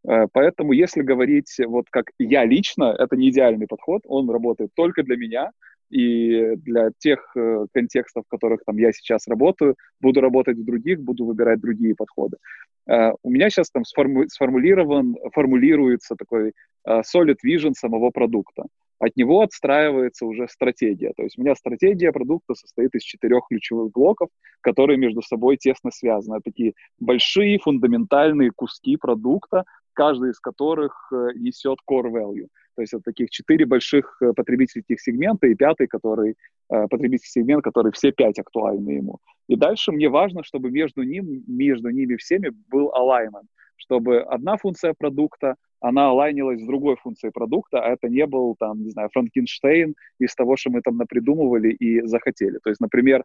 Э, 0.09 0.27
поэтому 0.33 0.73
если 0.73 1.03
говорить 1.03 1.55
вот 1.67 1.87
как 1.91 2.07
я 2.19 2.47
лично, 2.47 2.97
это 2.99 3.15
не 3.15 3.29
идеальный 3.29 3.67
подход, 3.67 4.03
он 4.07 4.31
работает 4.31 4.71
только 4.75 5.03
для 5.03 5.17
меня, 5.17 5.51
и 5.91 6.57
для 6.57 6.91
тех 6.99 7.31
э, 7.37 7.67
контекстов, 7.75 8.25
в 8.25 8.31
которых 8.31 8.61
там 8.65 8.79
я 8.79 8.91
сейчас 8.93 9.29
работаю, 9.29 9.77
буду 10.01 10.23
работать 10.23 10.57
в 10.57 10.65
других, 10.65 10.99
буду 10.99 11.27
выбирать 11.27 11.61
другие 11.61 11.95
подходы. 11.95 12.39
У 12.87 13.31
меня 13.31 13.49
сейчас 13.49 13.71
там 13.71 13.83
сформу- 13.85 14.29
сформулирован, 14.29 15.17
формулируется 15.33 16.17
такой 16.17 16.53
solid 16.87 17.37
vision 17.43 17.73
самого 17.73 18.11
продукта. 18.11 18.65
От 18.99 19.17
него 19.17 19.41
отстраивается 19.41 20.25
уже 20.27 20.49
стратегия. 20.49 21.13
То 21.17 21.25
есть 21.25 21.39
у 21.39 21.43
меня 21.43 21.55
стратегия 21.55 22.13
продукта 22.13 22.55
состоит 22.55 22.95
из 22.95 23.03
четырех 23.03 23.47
ключевых 23.49 23.93
блоков, 23.93 24.29
которые 24.61 24.97
между 24.97 25.21
собой 25.23 25.57
тесно 25.57 25.91
связаны. 25.91 26.41
Такие 26.43 26.75
большие 26.99 27.59
фундаментальные 27.59 28.51
куски 28.55 28.97
продукта, 28.97 29.65
каждый 29.93 30.31
из 30.31 30.41
которых 30.41 31.11
э, 31.13 31.29
несет 31.37 31.79
core 31.91 32.11
value. 32.11 32.49
То 32.77 32.83
есть 32.83 32.93
это 32.93 33.03
таких 33.03 33.31
четыре 33.31 33.67
больших 33.67 34.17
э, 34.21 34.33
потребительских 34.33 35.01
сегмента 35.01 35.47
и 35.47 35.55
пятый, 35.55 35.87
который 35.87 36.37
э, 36.71 36.87
потребительский 36.89 37.41
сегмент, 37.41 37.63
который 37.63 37.93
все 37.93 38.13
пять 38.13 38.39
актуальны 38.39 38.91
ему. 38.91 39.19
И 39.49 39.57
дальше 39.57 39.93
мне 39.93 40.09
важно, 40.09 40.43
чтобы 40.43 40.71
между 40.71 41.03
ним, 41.03 41.45
между 41.47 41.91
ними 41.91 42.17
всеми 42.17 42.51
был 42.69 42.91
alignment, 42.91 43.47
чтобы 43.77 44.21
одна 44.21 44.57
функция 44.57 44.95
продукта, 44.97 45.57
она 45.81 46.09
алайнилась 46.09 46.63
с 46.63 46.67
другой 46.67 46.97
функцией 46.97 47.33
продукта, 47.33 47.81
а 47.81 47.91
это 47.91 48.09
не 48.09 48.27
был, 48.27 48.57
там, 48.59 48.83
не 48.83 48.91
знаю, 48.91 49.11
Франкенштейн 49.13 49.95
из 50.19 50.35
того, 50.35 50.57
что 50.57 50.71
мы 50.71 50.81
там 50.81 50.97
напридумывали 50.97 51.71
и 51.73 52.01
захотели. 52.07 52.59
То 52.63 52.71
есть, 52.71 52.81
например, 52.81 53.23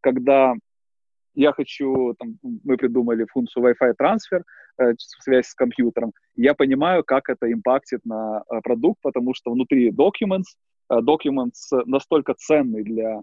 когда 0.00 0.54
я 1.36 1.52
хочу, 1.52 2.14
там, 2.18 2.38
мы 2.42 2.76
придумали 2.76 3.26
функцию 3.30 3.64
Wi-Fi 3.64 3.94
трансфер, 3.96 4.42
э, 4.78 4.94
связь 4.98 5.48
с 5.48 5.54
компьютером, 5.54 6.12
я 6.34 6.54
понимаю, 6.54 7.04
как 7.04 7.28
это 7.28 7.52
импактит 7.52 8.00
на 8.04 8.42
э, 8.50 8.60
продукт, 8.62 9.00
потому 9.02 9.34
что 9.34 9.52
внутри 9.52 9.90
Documents, 9.90 10.56
э, 10.90 10.98
Documents 11.00 11.84
настолько 11.84 12.34
ценный 12.34 12.82
для 12.82 13.20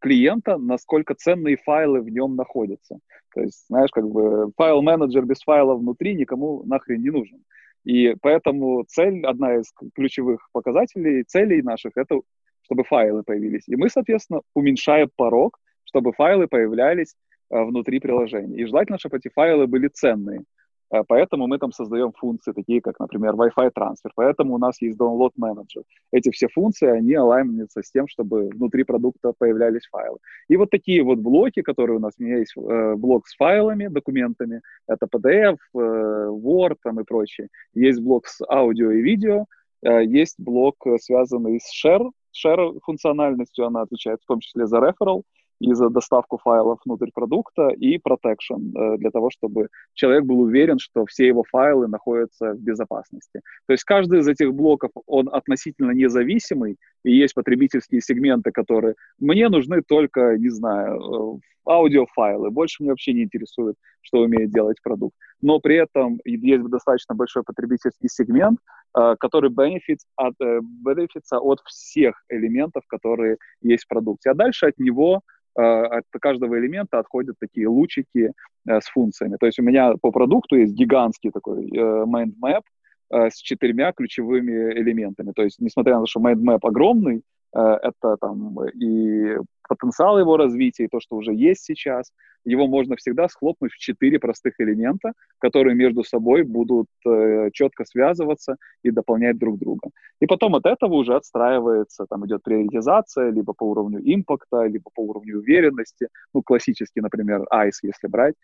клиента, 0.00 0.58
насколько 0.58 1.14
ценные 1.14 1.56
файлы 1.56 2.00
в 2.00 2.08
нем 2.08 2.36
находятся. 2.36 2.98
То 3.34 3.42
есть, 3.42 3.66
знаешь, 3.68 3.90
как 3.90 4.08
бы 4.08 4.52
файл-менеджер 4.56 5.24
без 5.24 5.40
файла 5.40 5.74
внутри 5.74 6.14
никому 6.14 6.62
нахрен 6.64 7.00
не 7.00 7.10
нужен. 7.10 7.44
И 7.84 8.14
поэтому 8.20 8.84
цель, 8.88 9.24
одна 9.24 9.56
из 9.56 9.72
ключевых 9.94 10.48
показателей, 10.52 11.24
целей 11.24 11.62
наших, 11.62 11.92
это 11.96 12.20
чтобы 12.62 12.84
файлы 12.84 13.22
появились. 13.22 13.66
И 13.66 13.76
мы, 13.76 13.88
соответственно, 13.88 14.42
уменьшаем 14.54 15.08
порог, 15.16 15.58
чтобы 15.84 16.12
файлы 16.12 16.48
появлялись 16.48 17.14
Э, 17.50 17.64
внутри 17.64 17.98
приложения. 17.98 18.58
И 18.58 18.66
желательно, 18.66 18.98
чтобы 18.98 19.16
эти 19.16 19.28
файлы 19.28 19.66
были 19.66 19.88
ценные. 19.88 20.44
Э, 20.90 21.02
поэтому 21.06 21.46
мы 21.46 21.58
там 21.58 21.72
создаем 21.72 22.12
функции, 22.12 22.52
такие 22.52 22.80
как, 22.80 22.98
например, 22.98 23.34
Wi-Fi 23.34 23.70
трансфер. 23.74 24.12
Поэтому 24.14 24.54
у 24.54 24.58
нас 24.58 24.80
есть 24.80 24.98
download 24.98 25.32
manager. 25.40 25.82
Эти 26.12 26.30
все 26.30 26.48
функции, 26.48 26.88
они 26.88 27.14
алайнятся 27.14 27.82
с 27.82 27.90
тем, 27.90 28.08
чтобы 28.08 28.48
внутри 28.48 28.84
продукта 28.84 29.32
появлялись 29.38 29.86
файлы. 29.90 30.18
И 30.48 30.56
вот 30.56 30.70
такие 30.70 31.02
вот 31.02 31.18
блоки, 31.18 31.62
которые 31.62 31.96
у 31.96 32.00
нас, 32.00 32.14
у 32.18 32.22
меня 32.22 32.38
есть 32.38 32.54
э, 32.56 32.94
блок 32.96 33.26
с 33.28 33.36
файлами, 33.36 33.88
документами, 33.88 34.62
это 34.86 35.06
PDF, 35.06 35.58
Word 35.74 36.76
там 36.82 37.00
и 37.00 37.04
прочее. 37.04 37.48
Есть 37.74 38.00
блок 38.00 38.26
с 38.26 38.40
аудио 38.48 38.90
и 38.90 39.02
видео, 39.02 39.46
есть 39.82 40.36
блок, 40.38 40.76
связанный 41.00 41.60
с 41.60 41.70
share, 41.72 42.10
share 42.34 42.78
функциональностью, 42.84 43.66
она 43.66 43.82
отвечает 43.82 44.20
в 44.22 44.26
том 44.26 44.40
числе 44.40 44.66
за 44.66 44.78
referral, 44.78 45.22
и 45.60 45.72
за 45.74 45.88
доставку 45.90 46.38
файлов 46.38 46.78
внутрь 46.84 47.10
продукта, 47.12 47.68
и 47.68 47.98
protection 47.98 48.72
э, 48.74 48.96
для 48.98 49.10
того, 49.10 49.30
чтобы 49.30 49.68
человек 49.94 50.24
был 50.24 50.40
уверен, 50.40 50.78
что 50.78 51.04
все 51.06 51.26
его 51.26 51.44
файлы 51.44 51.88
находятся 51.88 52.52
в 52.52 52.60
безопасности. 52.60 53.40
То 53.66 53.72
есть 53.72 53.84
каждый 53.84 54.20
из 54.20 54.28
этих 54.28 54.54
блоков, 54.54 54.90
он 55.06 55.28
относительно 55.32 55.92
независимый, 55.92 56.76
и 57.04 57.12
есть 57.12 57.34
потребительские 57.34 58.00
сегменты, 58.00 58.50
которые 58.52 58.94
мне 59.18 59.48
нужны 59.48 59.82
только, 59.82 60.36
не 60.38 60.50
знаю, 60.50 60.98
э, 60.98 61.38
аудиофайлы, 61.68 62.50
больше 62.50 62.82
меня 62.82 62.92
вообще 62.92 63.12
не 63.12 63.24
интересует, 63.24 63.76
что 64.00 64.20
умеет 64.20 64.50
делать 64.50 64.78
продукт. 64.82 65.14
Но 65.40 65.60
при 65.60 65.76
этом 65.76 66.18
есть 66.24 66.64
достаточно 66.64 67.14
большой 67.14 67.42
потребительский 67.44 68.08
сегмент, 68.08 68.58
э, 68.98 69.16
который 69.20 69.50
benefits 69.50 70.04
от, 70.16 70.34
benefits 70.40 71.30
от 71.32 71.60
всех 71.66 72.22
элементов, 72.28 72.84
которые 72.88 73.36
есть 73.60 73.84
в 73.84 73.88
продукте. 73.88 74.30
А 74.30 74.34
дальше 74.34 74.66
от 74.66 74.78
него 74.78 75.22
Э, 75.58 75.62
от 75.62 76.04
каждого 76.20 76.56
элемента 76.58 77.00
отходят 77.00 77.36
такие 77.40 77.66
лучики 77.66 78.32
э, 78.68 78.80
с 78.80 78.86
функциями. 78.90 79.36
То 79.40 79.46
есть 79.46 79.58
у 79.58 79.64
меня 79.64 79.94
по 80.00 80.12
продукту 80.12 80.56
есть 80.56 80.74
гигантский 80.74 81.32
такой 81.32 81.66
э, 81.66 82.04
mind 82.04 82.34
map 82.40 82.62
с 83.10 83.40
четырьмя 83.40 83.92
ключевыми 83.92 84.52
элементами. 84.78 85.32
То 85.32 85.42
есть, 85.42 85.58
несмотря 85.60 85.94
на 85.94 86.00
то, 86.00 86.06
что 86.06 86.20
mind 86.20 86.42
map 86.42 86.58
огромный, 86.62 87.22
это 87.52 88.16
там 88.20 88.58
и 88.68 89.36
потенциал 89.68 90.18
его 90.18 90.36
развития, 90.36 90.84
и 90.84 90.88
то, 90.88 90.98
что 90.98 91.16
уже 91.16 91.32
есть 91.34 91.62
сейчас, 91.64 92.12
его 92.44 92.66
можно 92.66 92.96
всегда 92.96 93.28
схлопнуть 93.28 93.72
в 93.72 93.78
четыре 93.78 94.18
простых 94.18 94.54
элемента, 94.58 95.12
которые 95.38 95.76
между 95.76 96.02
собой 96.02 96.42
будут 96.42 96.88
э, 97.06 97.50
четко 97.52 97.84
связываться 97.84 98.56
и 98.82 98.90
дополнять 98.90 99.38
друг 99.38 99.58
друга. 99.58 99.90
И 100.20 100.26
потом 100.26 100.54
от 100.54 100.66
этого 100.66 100.94
уже 100.94 101.14
отстраивается, 101.14 102.06
там 102.08 102.26
идет 102.26 102.42
приоритизация 102.42 103.30
либо 103.30 103.52
по 103.52 103.64
уровню 103.64 104.00
импакта, 104.02 104.64
либо 104.64 104.90
по 104.94 105.02
уровню 105.02 105.38
уверенности, 105.38 106.08
ну, 106.34 106.42
классический, 106.42 107.00
например, 107.00 107.44
ICE, 107.52 107.78
если 107.82 108.08
брать, 108.08 108.34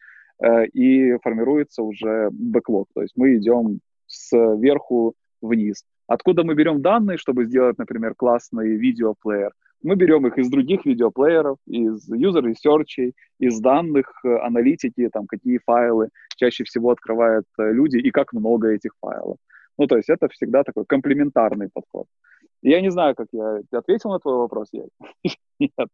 э, 0.43 0.67
и 0.67 1.17
формируется 1.23 1.83
уже 1.83 2.29
бэклог, 2.31 2.89
то 2.95 3.03
есть 3.03 3.15
мы 3.17 3.37
идем 3.37 3.81
сверху 4.07 5.15
вниз. 5.41 5.85
Откуда 6.07 6.45
мы 6.45 6.55
берем 6.55 6.83
данные, 6.83 7.17
чтобы 7.19 7.45
сделать, 7.45 7.79
например, 7.79 8.15
классный 8.15 8.77
видеоплеер? 8.77 9.53
Мы 9.83 9.97
берем 9.97 10.27
их 10.27 10.39
из 10.39 10.49
других 10.49 10.87
видеоплееров, 10.87 11.59
из 11.67 12.11
research, 12.11 13.13
из 13.39 13.61
данных 13.61 14.07
э, 14.25 14.37
аналитики, 14.39 15.09
там, 15.13 15.27
какие 15.27 15.59
файлы 15.59 16.09
чаще 16.37 16.65
всего 16.65 16.91
открывают 16.91 17.47
э, 17.59 17.73
люди 17.73 17.99
и 17.99 18.11
как 18.11 18.33
много 18.33 18.69
этих 18.69 18.93
файлов. 19.01 19.37
Ну, 19.77 19.87
то 19.87 19.97
есть 19.97 20.09
это 20.09 20.29
всегда 20.29 20.63
такой 20.63 20.87
комплементарный 20.87 21.69
подход. 21.73 22.07
Я 22.63 22.81
не 22.81 22.91
знаю, 22.91 23.15
как 23.15 23.29
я 23.33 23.61
ответил 23.73 24.11
на 24.11 24.19
твой 24.21 24.37
вопрос, 24.37 24.69
я 24.73 24.85
нет. 25.59 25.89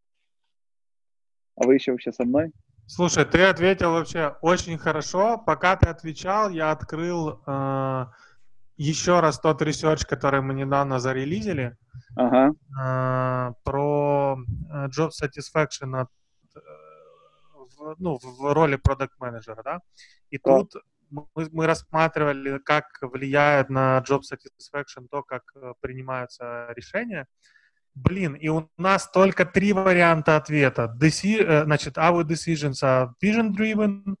А 1.57 1.67
вы 1.67 1.73
еще 1.75 1.91
вообще 1.91 2.13
со 2.13 2.23
мной? 2.23 2.51
Слушай, 2.87 3.25
ты 3.25 3.43
ответил 3.43 3.91
вообще 3.91 4.35
очень 4.41 4.77
хорошо. 4.77 5.37
Пока 5.45 5.75
ты 5.75 5.89
отвечал, 5.89 6.49
я 6.49 6.71
открыл 6.71 7.41
э, 7.45 8.05
еще 8.81 9.19
раз 9.19 9.39
тот 9.39 9.61
research, 9.61 10.05
который 10.05 10.41
мы 10.41 10.53
недавно 10.55 10.99
зарелизили, 10.99 11.77
ага. 12.15 12.51
э, 12.51 13.53
про 13.63 14.37
э, 14.37 14.87
job 14.87 15.11
satisfaction 15.11 16.01
от, 16.01 16.09
э, 16.55 16.59
в, 17.77 17.95
ну, 17.99 18.17
в 18.17 18.53
роли 18.53 18.77
продукт 18.77 19.13
менеджера, 19.19 19.61
да, 19.63 19.79
и 20.31 20.39
да. 20.39 20.57
тут 20.57 20.75
мы, 21.11 21.25
мы 21.35 21.67
рассматривали, 21.67 22.57
как 22.57 22.85
влияет 23.01 23.69
на 23.69 24.03
job 24.07 24.21
satisfaction 24.21 25.07
то, 25.11 25.21
как 25.21 25.43
э, 25.55 25.73
принимаются 25.81 26.73
решения. 26.75 27.27
Блин, 27.93 28.33
и 28.33 28.47
у 28.47 28.67
нас 28.77 29.11
только 29.11 29.45
три 29.45 29.73
варианта 29.73 30.37
ответа. 30.37 30.95
Deci- 30.97 31.65
значит, 31.65 31.97
our 31.97 32.23
decisions 32.23 32.81
are 32.81 33.09
vision-driven, 33.21 34.15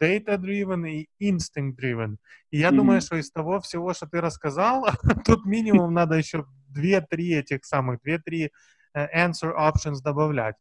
data-driven 0.00 0.88
и 0.88 1.08
instinct-driven. 1.20 2.16
И 2.50 2.58
я 2.58 2.68
mm-hmm. 2.68 2.76
думаю, 2.76 3.00
что 3.00 3.16
из 3.16 3.30
того 3.30 3.60
всего, 3.60 3.92
что 3.94 4.06
ты 4.06 4.20
рассказал, 4.20 4.86
тут 5.24 5.44
минимум 5.46 5.92
надо 5.94 6.16
еще 6.16 6.44
две-три 6.68 7.34
этих 7.34 7.64
самых, 7.64 8.00
две-три 8.02 8.50
uh, 8.96 9.08
answer 9.14 9.52
options 9.56 10.02
добавлять. 10.02 10.56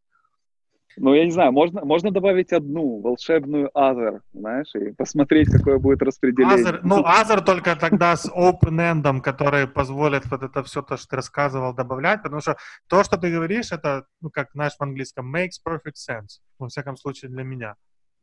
Ну, 0.98 1.14
я 1.14 1.26
не 1.26 1.32
знаю, 1.32 1.52
можно, 1.52 1.84
можно 1.84 2.12
добавить 2.12 2.54
одну 2.54 3.02
волшебную 3.02 3.70
Other, 3.76 4.22
знаешь, 4.34 4.74
и 4.76 4.94
посмотреть, 4.94 5.50
какое 5.52 5.78
будет 5.78 6.02
распределение. 6.02 6.64
Other, 6.64 6.80
ну, 6.84 7.04
Other 7.04 7.44
только 7.44 7.76
тогда 7.76 8.16
с 8.16 8.30
open-endом, 8.30 9.22
который 9.22 9.68
позволит 9.68 10.26
вот 10.32 10.44
это 10.44 10.64
все, 10.64 10.82
то, 10.82 10.96
что 10.96 11.08
ты 11.10 11.16
рассказывал, 11.18 11.74
добавлять, 11.74 12.24
потому 12.24 12.42
что 12.42 12.56
то, 12.88 13.04
что 13.04 13.18
ты 13.18 13.30
говоришь, 13.30 13.74
это, 13.74 14.06
ну, 14.22 14.30
как 14.30 14.52
знаешь 14.54 14.76
в 14.80 14.82
английском, 14.82 15.36
makes 15.36 15.60
perfect 15.68 15.96
sense, 16.10 16.40
во 16.60 16.70
всяком 16.70 16.96
случае 16.96 17.30
для 17.30 17.44
меня. 17.44 17.76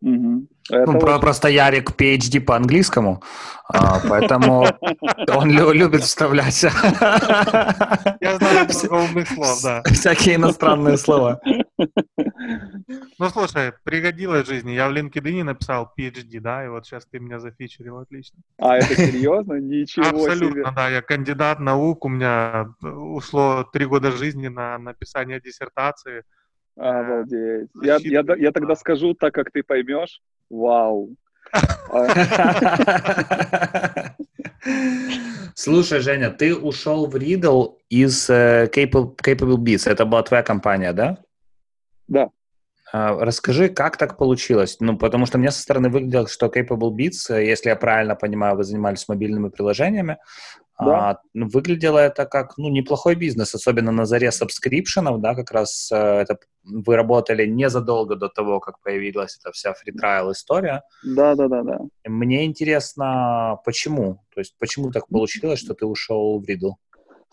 Угу. 0.02 0.48
ну, 0.70 0.98
очень... 0.98 1.20
Просто 1.20 1.48
Ярик 1.48 1.92
PhD 1.92 2.40
по 2.40 2.56
английскому, 2.56 3.22
а, 3.68 4.00
поэтому 4.08 4.66
он 5.36 5.50
любит 5.50 6.02
вставлять 6.02 6.60
Я 6.64 8.36
знаю 8.36 8.68
много 8.68 9.04
умных 9.04 9.28
слов, 9.28 9.62
да. 9.62 9.82
Всякие 9.84 10.34
иностранные 10.34 10.96
слова. 10.96 11.40
Ну, 13.18 13.28
слушай, 13.28 13.72
пригодилось 13.84 14.48
жизни. 14.48 14.72
Я 14.72 14.88
в 14.88 14.92
LinkedIn 14.92 15.44
написал 15.44 15.92
PhD, 15.96 16.40
да, 16.40 16.64
и 16.64 16.68
вот 16.68 16.84
сейчас 16.84 17.06
ты 17.06 17.20
меня 17.20 17.38
зафичерил, 17.38 17.98
отлично. 17.98 18.40
А, 18.58 18.76
это 18.78 18.96
серьезно? 18.96 19.60
Ничего 19.60 20.08
Абсолютно, 20.08 20.64
себе. 20.64 20.72
да. 20.74 20.88
Я 20.88 21.00
кандидат 21.00 21.60
наук, 21.60 22.04
у 22.04 22.08
меня 22.08 22.74
ушло 22.82 23.62
три 23.72 23.86
года 23.86 24.10
жизни 24.10 24.48
на 24.48 24.78
написание 24.78 25.40
диссертации. 25.40 26.24
Обалдеть. 26.76 27.70
Я, 27.82 27.98
я, 28.02 28.24
я 28.36 28.52
тогда 28.52 28.76
скажу 28.76 29.14
так, 29.14 29.34
как 29.34 29.50
ты 29.50 29.62
поймешь. 29.62 30.20
Вау. 30.50 31.16
Слушай, 35.54 36.00
Женя, 36.00 36.30
ты 36.30 36.54
ушел 36.54 37.06
в 37.06 37.16
Riddle 37.16 37.76
из 37.90 38.30
uh, 38.30 38.70
Capable, 38.72 39.14
Capable 39.16 39.58
Beats. 39.58 39.90
Это 39.90 40.06
была 40.06 40.22
твоя 40.22 40.42
компания, 40.42 40.92
да? 40.92 41.18
Да. 42.08 42.30
Uh, 42.94 43.18
расскажи, 43.20 43.68
как 43.68 43.98
так 43.98 44.16
получилось? 44.16 44.78
Ну, 44.80 44.96
потому 44.96 45.26
что 45.26 45.38
мне 45.38 45.50
со 45.50 45.60
стороны 45.60 45.90
выглядело, 45.90 46.26
что 46.28 46.46
Capable 46.46 46.90
Beats, 46.90 47.42
если 47.42 47.68
я 47.68 47.76
правильно 47.76 48.14
понимаю, 48.14 48.56
вы 48.56 48.64
занимались 48.64 49.08
мобильными 49.08 49.50
приложениями, 49.50 50.16
да. 50.78 51.10
А, 51.10 51.20
ну, 51.34 51.48
выглядело 51.48 51.98
это 51.98 52.24
как 52.26 52.56
ну, 52.58 52.68
неплохой 52.68 53.14
бизнес, 53.14 53.54
особенно 53.54 53.92
на 53.92 54.04
заре 54.04 54.32
сабскрипшенов, 54.32 55.20
да, 55.20 55.34
как 55.34 55.50
раз 55.50 55.90
э, 55.92 55.96
это 55.96 56.38
вы 56.64 56.96
работали 56.96 57.46
незадолго 57.46 58.16
до 58.16 58.28
того, 58.28 58.60
как 58.60 58.80
появилась 58.80 59.38
эта 59.38 59.52
вся 59.52 59.74
trial 60.00 60.32
история. 60.32 60.82
Да, 61.04 61.34
да, 61.34 61.48
да, 61.48 61.62
да. 61.62 61.78
Мне 62.06 62.46
интересно, 62.46 63.58
почему? 63.64 64.20
То 64.34 64.40
есть, 64.40 64.54
почему 64.58 64.90
так 64.90 65.08
получилось, 65.08 65.60
что 65.60 65.74
ты 65.74 65.86
ушел 65.86 66.40
в 66.40 66.44
Riddle? 66.48 66.74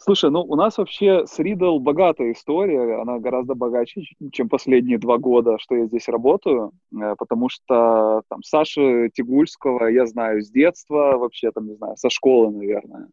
Слушай, 0.02 0.32
ну 0.32 0.42
у 0.42 0.56
нас 0.56 0.78
вообще 0.78 1.26
с 1.28 1.40
Riddle 1.40 1.80
богатая 1.80 2.32
история, 2.32 3.02
она 3.02 3.20
гораздо 3.20 3.54
богаче, 3.54 4.04
чем 4.32 4.48
последние 4.48 4.98
два 4.98 5.18
года, 5.18 5.58
что 5.60 5.76
я 5.76 5.88
здесь 5.88 6.08
работаю, 6.08 6.72
э, 6.94 7.16
потому 7.18 7.50
что 7.50 8.22
там 8.30 8.42
Саша 8.42 9.10
Тигульского 9.10 9.88
я 9.88 10.06
знаю 10.06 10.42
с 10.42 10.50
детства, 10.50 11.18
вообще 11.18 11.52
там, 11.52 11.68
не 11.68 11.76
знаю, 11.76 11.98
со 11.98 12.10
школы, 12.10 12.50
наверное. 12.50 13.10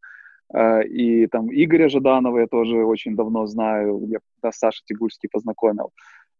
Э, 0.53 0.85
и 0.85 1.27
там 1.27 1.49
Игоря 1.51 1.89
Жаданова 1.89 2.39
я 2.39 2.47
тоже 2.47 2.85
очень 2.85 3.17
давно 3.17 3.47
знаю, 3.47 4.07
я 4.09 4.19
да, 4.43 4.53
Саша 4.53 4.83
Тигульский 4.85 5.29
познакомил. 5.31 5.93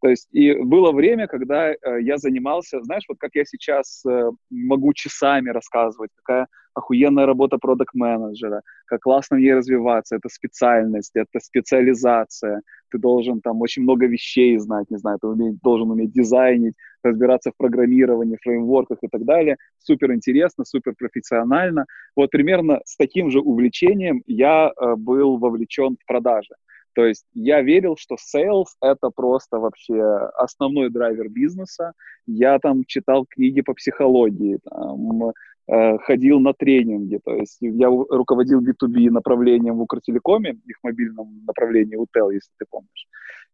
То 0.03 0.09
есть 0.09 0.29
и 0.33 0.55
было 0.55 0.93
время, 0.93 1.27
когда 1.27 1.73
э, 1.73 1.77
я 2.01 2.19
занимался, 2.19 2.83
знаешь, 2.83 3.05
вот 3.09 3.19
как 3.19 3.31
я 3.35 3.45
сейчас 3.45 4.05
э, 4.07 4.31
могу 4.51 4.93
часами 4.93 5.51
рассказывать, 5.51 6.11
какая 6.17 6.47
охуенная 6.75 7.25
работа 7.25 7.57
продукт-менеджера, 7.57 8.61
как 8.87 9.01
классно 9.01 9.39
в 9.39 9.41
ней 9.41 9.55
развиваться, 9.55 10.17
это 10.17 10.29
специальность, 10.29 11.13
это 11.15 11.41
специализация, 11.41 12.61
ты 12.91 12.99
должен 12.99 13.41
там 13.41 13.63
очень 13.63 13.83
много 13.83 14.07
вещей 14.07 14.59
знать, 14.59 14.91
не 14.91 14.99
знаю, 14.99 15.19
ты 15.19 15.27
уметь, 15.27 15.59
должен 15.63 15.91
уметь 15.91 16.13
дизайнить, 16.13 16.75
разбираться 17.03 17.51
в 17.51 17.57
программировании, 17.57 18.39
фреймворках 18.43 18.99
и 19.03 19.09
так 19.09 19.25
далее. 19.25 19.57
Супер 19.79 20.13
интересно, 20.13 20.65
супер 20.65 20.95
профессионально. 20.99 21.87
Вот 22.15 22.31
примерно 22.31 22.81
с 22.85 22.97
таким 22.97 23.31
же 23.31 23.41
увлечением 23.41 24.23
я 24.27 24.71
э, 24.71 24.95
был 24.97 25.39
вовлечен 25.39 25.97
в 25.97 26.07
продажи. 26.07 26.55
То 26.97 27.05
есть 27.05 27.27
я 27.35 27.61
верил, 27.61 27.97
что 27.99 28.15
sales— 28.15 28.69
это 28.81 29.11
просто 29.11 29.59
вообще 29.59 30.03
основной 30.35 30.89
драйвер 30.89 31.29
бизнеса. 31.29 31.93
Я 32.27 32.59
там 32.59 32.85
читал 32.87 33.27
книги 33.29 33.61
по 33.61 33.75
психологии, 33.75 34.59
там, 34.65 35.33
э, 35.69 35.99
ходил 35.99 36.41
на 36.41 36.55
тренинги. 36.55 37.21
То 37.23 37.35
есть 37.35 37.59
я 37.61 37.89
руководил 37.89 38.63
B2B 38.63 39.11
направлением 39.11 39.77
в 39.77 39.83
Укртелекоме, 39.83 40.59
их 40.65 40.77
мобильном 40.83 41.45
направлении 41.47 41.97
УТЕЛ, 41.97 42.31
если 42.31 42.51
ты 42.59 42.65
помнишь. 42.71 43.07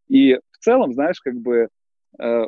И 0.07 0.38
в 0.53 0.59
целом, 0.59 0.93
знаешь, 0.93 1.20
как 1.20 1.34
бы 1.34 1.66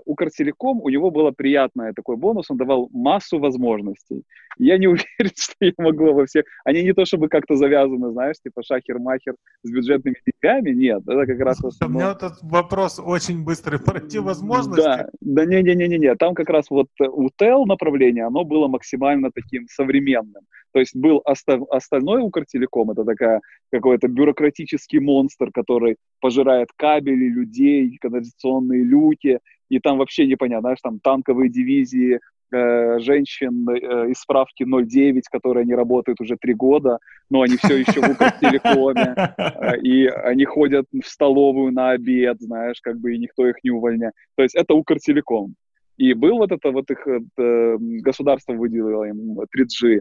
Укртелеком, 0.05 0.81
у 0.81 0.89
него 0.89 1.11
было 1.11 1.31
приятное 1.31 1.93
такой 1.93 2.17
бонус, 2.17 2.51
он 2.51 2.57
давал 2.57 2.89
массу 2.93 3.39
возможностей. 3.39 4.25
Я 4.59 4.79
не 4.79 4.87
уверен, 4.89 5.33
что 5.37 5.55
я 5.61 5.73
могло 5.79 6.13
во 6.13 6.27
всех... 6.27 6.45
Они 6.65 6.83
не 6.83 6.93
то 6.93 7.05
чтобы 7.05 7.29
как-то 7.29 7.57
завязаны, 7.57 8.11
знаешь, 8.13 8.37
типа 8.43 8.63
шахер-махер 8.63 9.35
с 9.63 9.71
бюджетными 9.71 10.17
деньгами, 10.27 10.71
нет, 10.71 11.03
это 11.07 11.27
как 11.27 11.41
раз... 11.41 11.61
У 11.63 11.89
меня 11.89 12.09
вот 12.09 12.23
этот 12.23 12.43
вопрос 12.43 13.01
очень 13.03 13.45
быстрый, 13.45 13.79
пройти 13.79 14.19
возможности. 14.19 14.83
Да, 14.83 15.09
да 15.21 15.45
не-не-не-не, 15.47 16.15
там 16.17 16.35
как 16.35 16.51
раз 16.51 16.71
вот 16.71 16.89
у 17.01 17.31
ТЭЛ 17.31 17.67
направление, 17.67 18.27
оно 18.27 18.45
было 18.45 18.69
максимально 18.69 19.31
таким 19.33 19.67
современным. 19.69 20.45
То 20.75 20.81
есть 20.81 20.97
был 20.97 21.23
оста- 21.25 21.65
остальной 21.71 22.23
Укртелеком, 22.23 22.91
это 22.91 23.05
такая 23.05 23.41
какой-то 23.71 24.09
бюрократический 24.09 24.99
монстр, 24.99 25.51
который 25.55 25.97
пожирает 26.21 26.71
кабели, 26.77 27.29
людей, 27.29 27.97
канализационные 28.01 28.83
люки, 28.83 29.39
и 29.69 29.79
там 29.79 29.99
вообще 29.99 30.27
непонятно, 30.27 30.63
знаешь, 30.63 30.81
там 30.83 30.99
танковые 30.99 31.49
дивизии, 31.49 32.19
э, 32.53 32.99
женщин 32.99 33.69
э, 33.69 34.11
из 34.11 34.19
справки 34.19 34.65
09, 34.65 35.29
которые 35.29 35.65
не 35.65 35.77
работают 35.77 36.21
уже 36.21 36.37
три 36.37 36.55
года, 36.55 36.99
но 37.31 37.43
они 37.43 37.57
все 37.57 37.77
еще 37.77 38.01
в 38.01 38.11
Укртелекоме, 38.11 39.15
э, 39.39 39.79
и 39.81 40.07
они 40.07 40.45
ходят 40.45 40.87
в 40.93 41.07
столовую 41.07 41.73
на 41.73 41.91
обед, 41.91 42.41
знаешь, 42.41 42.81
как 42.83 42.99
бы 42.99 43.15
и 43.15 43.19
никто 43.19 43.47
их 43.47 43.63
не 43.63 43.71
увольняет. 43.71 44.15
То 44.37 44.43
есть 44.43 44.57
это 44.57 44.75
Укртелеком. 44.75 45.55
И 45.97 46.13
был 46.15 46.39
вот 46.39 46.51
это 46.51 46.73
вот 46.73 46.91
их 46.91 47.07
это, 47.07 47.77
государство 47.79 48.55
выделило 48.55 49.05
им 49.05 49.39
3G 49.41 49.99
э, 49.99 50.01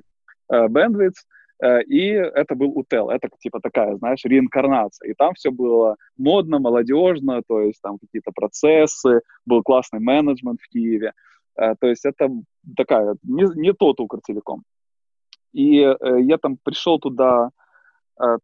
bandwidth, 0.53 1.15
Э, 1.63 1.81
и 1.83 2.07
это 2.09 2.55
был 2.55 2.77
Утел, 2.77 3.09
это 3.09 3.29
типа 3.39 3.59
такая, 3.61 3.95
знаешь, 3.95 4.25
реинкарнация. 4.25 5.09
И 5.09 5.13
там 5.13 5.33
все 5.33 5.49
было 5.49 5.95
модно, 6.17 6.59
молодежно, 6.59 7.41
то 7.47 7.61
есть 7.61 7.81
там 7.81 7.97
какие-то 7.99 8.31
процессы, 8.31 9.21
был 9.45 9.61
классный 9.63 9.99
менеджмент 9.99 10.59
в 10.61 10.67
Киеве. 10.67 11.13
Э, 11.55 11.75
то 11.79 11.87
есть 11.87 12.05
это 12.05 12.29
такая, 12.75 13.15
не, 13.23 13.45
не 13.55 13.73
тот 13.73 13.99
Укртелеком. 13.99 14.63
И 15.53 15.79
э, 15.79 16.21
я 16.21 16.37
там 16.37 16.57
пришел 16.63 16.99
туда 16.99 17.49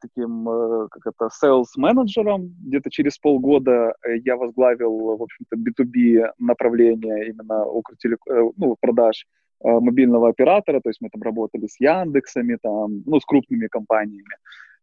таким, 0.01 0.45
как 0.89 1.05
это, 1.05 1.30
sales-менеджером. 1.30 2.55
Где-то 2.66 2.89
через 2.89 3.20
полгода 3.20 3.93
я 4.24 4.36
возглавил, 4.36 5.16
в 5.16 5.22
общем-то, 5.22 5.57
B2B 5.57 6.32
направление 6.39 7.30
именно 7.30 7.66
Укртелеком, 7.66 8.51
ну, 8.57 8.76
продаж. 8.82 9.28
Э, 9.62 9.80
мобильного 9.82 10.30
оператора, 10.30 10.80
то 10.80 10.89
есть 10.89 11.01
мы 11.01 11.10
там 11.10 11.22
работали 11.22 11.68
с 11.68 11.82
Яндексами, 11.82 12.57
там, 12.62 13.03
ну, 13.05 13.20
с 13.20 13.26
крупными 13.26 13.68
компаниями. 13.68 14.38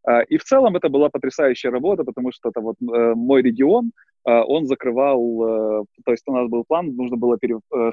Э, 0.06 0.22
и 0.28 0.36
в 0.36 0.44
целом 0.44 0.76
это 0.76 0.90
была 0.90 1.08
потрясающая 1.08 1.70
работа, 1.70 2.04
потому 2.04 2.30
что 2.30 2.50
это 2.50 2.60
вот 2.60 2.76
э, 2.82 3.14
мой 3.14 3.42
регион, 3.42 3.92
он 4.28 4.66
закрывал, 4.66 5.86
то 6.04 6.10
есть 6.10 6.24
у 6.26 6.32
нас 6.32 6.48
был 6.48 6.64
план, 6.66 6.96
нужно 6.96 7.16
было 7.16 7.38
150% 7.38 7.92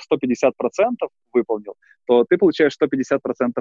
выполнил, 1.32 1.76
то 2.08 2.26
ты 2.28 2.38
получаешь 2.38 2.76
150% 2.82 3.20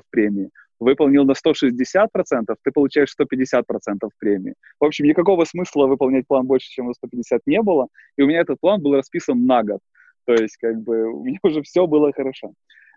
премии. 0.09 0.49
Выполнил 0.81 1.27
на 1.27 1.33
160%, 1.33 2.57
ты 2.63 2.73
получаешь 2.73 3.15
150% 3.21 4.09
премии. 4.19 4.55
В 4.81 4.87
общем, 4.87 5.05
никакого 5.05 5.45
смысла 5.45 5.87
выполнять 5.87 6.27
план 6.27 6.47
больше, 6.47 6.71
чем 6.71 6.87
на 6.87 6.95
150 6.95 7.43
не 7.45 7.61
было, 7.61 7.89
и 8.17 8.23
у 8.23 8.27
меня 8.27 8.41
этот 8.41 8.57
план 8.59 8.81
был 8.81 8.95
расписан 8.95 9.45
на 9.45 9.63
год. 9.63 9.81
То 10.25 10.33
есть, 10.33 10.57
как 10.57 10.81
бы, 10.81 11.13
у 11.13 11.25
меня 11.25 11.39
уже 11.43 11.61
все 11.61 11.87
было 11.87 12.11
хорошо. 12.13 12.55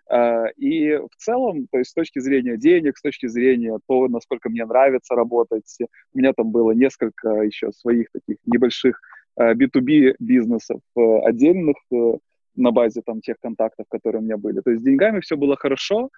А, 0.08 0.46
и 0.56 0.96
в 0.96 1.16
целом, 1.16 1.66
то 1.70 1.78
есть 1.78 1.90
с 1.90 1.94
точки 1.94 2.20
зрения 2.20 2.56
денег, 2.56 2.96
с 2.96 3.02
точки 3.02 3.26
зрения 3.26 3.78
того, 3.88 4.08
насколько 4.08 4.48
мне 4.48 4.64
нравится 4.64 5.14
работать, 5.14 5.76
у 6.14 6.18
меня 6.18 6.32
там 6.32 6.50
было 6.50 6.72
несколько 6.72 7.42
еще 7.42 7.72
своих 7.72 8.08
таких 8.12 8.36
небольших 8.46 9.00
B2B 9.38 10.10
а, 10.10 10.14
бизнесов 10.18 10.80
э, 10.96 11.18
отдельных 11.24 11.76
э, 11.92 12.12
на 12.54 12.70
базе 12.70 13.02
там 13.04 13.20
тех 13.20 13.36
контактов, 13.40 13.86
которые 13.90 14.22
у 14.22 14.24
меня 14.24 14.36
были. 14.36 14.60
То 14.60 14.70
есть 14.70 14.82
с 14.82 14.84
деньгами 14.84 15.20
все 15.20 15.36
было 15.36 15.56
хорошо, 15.56 16.10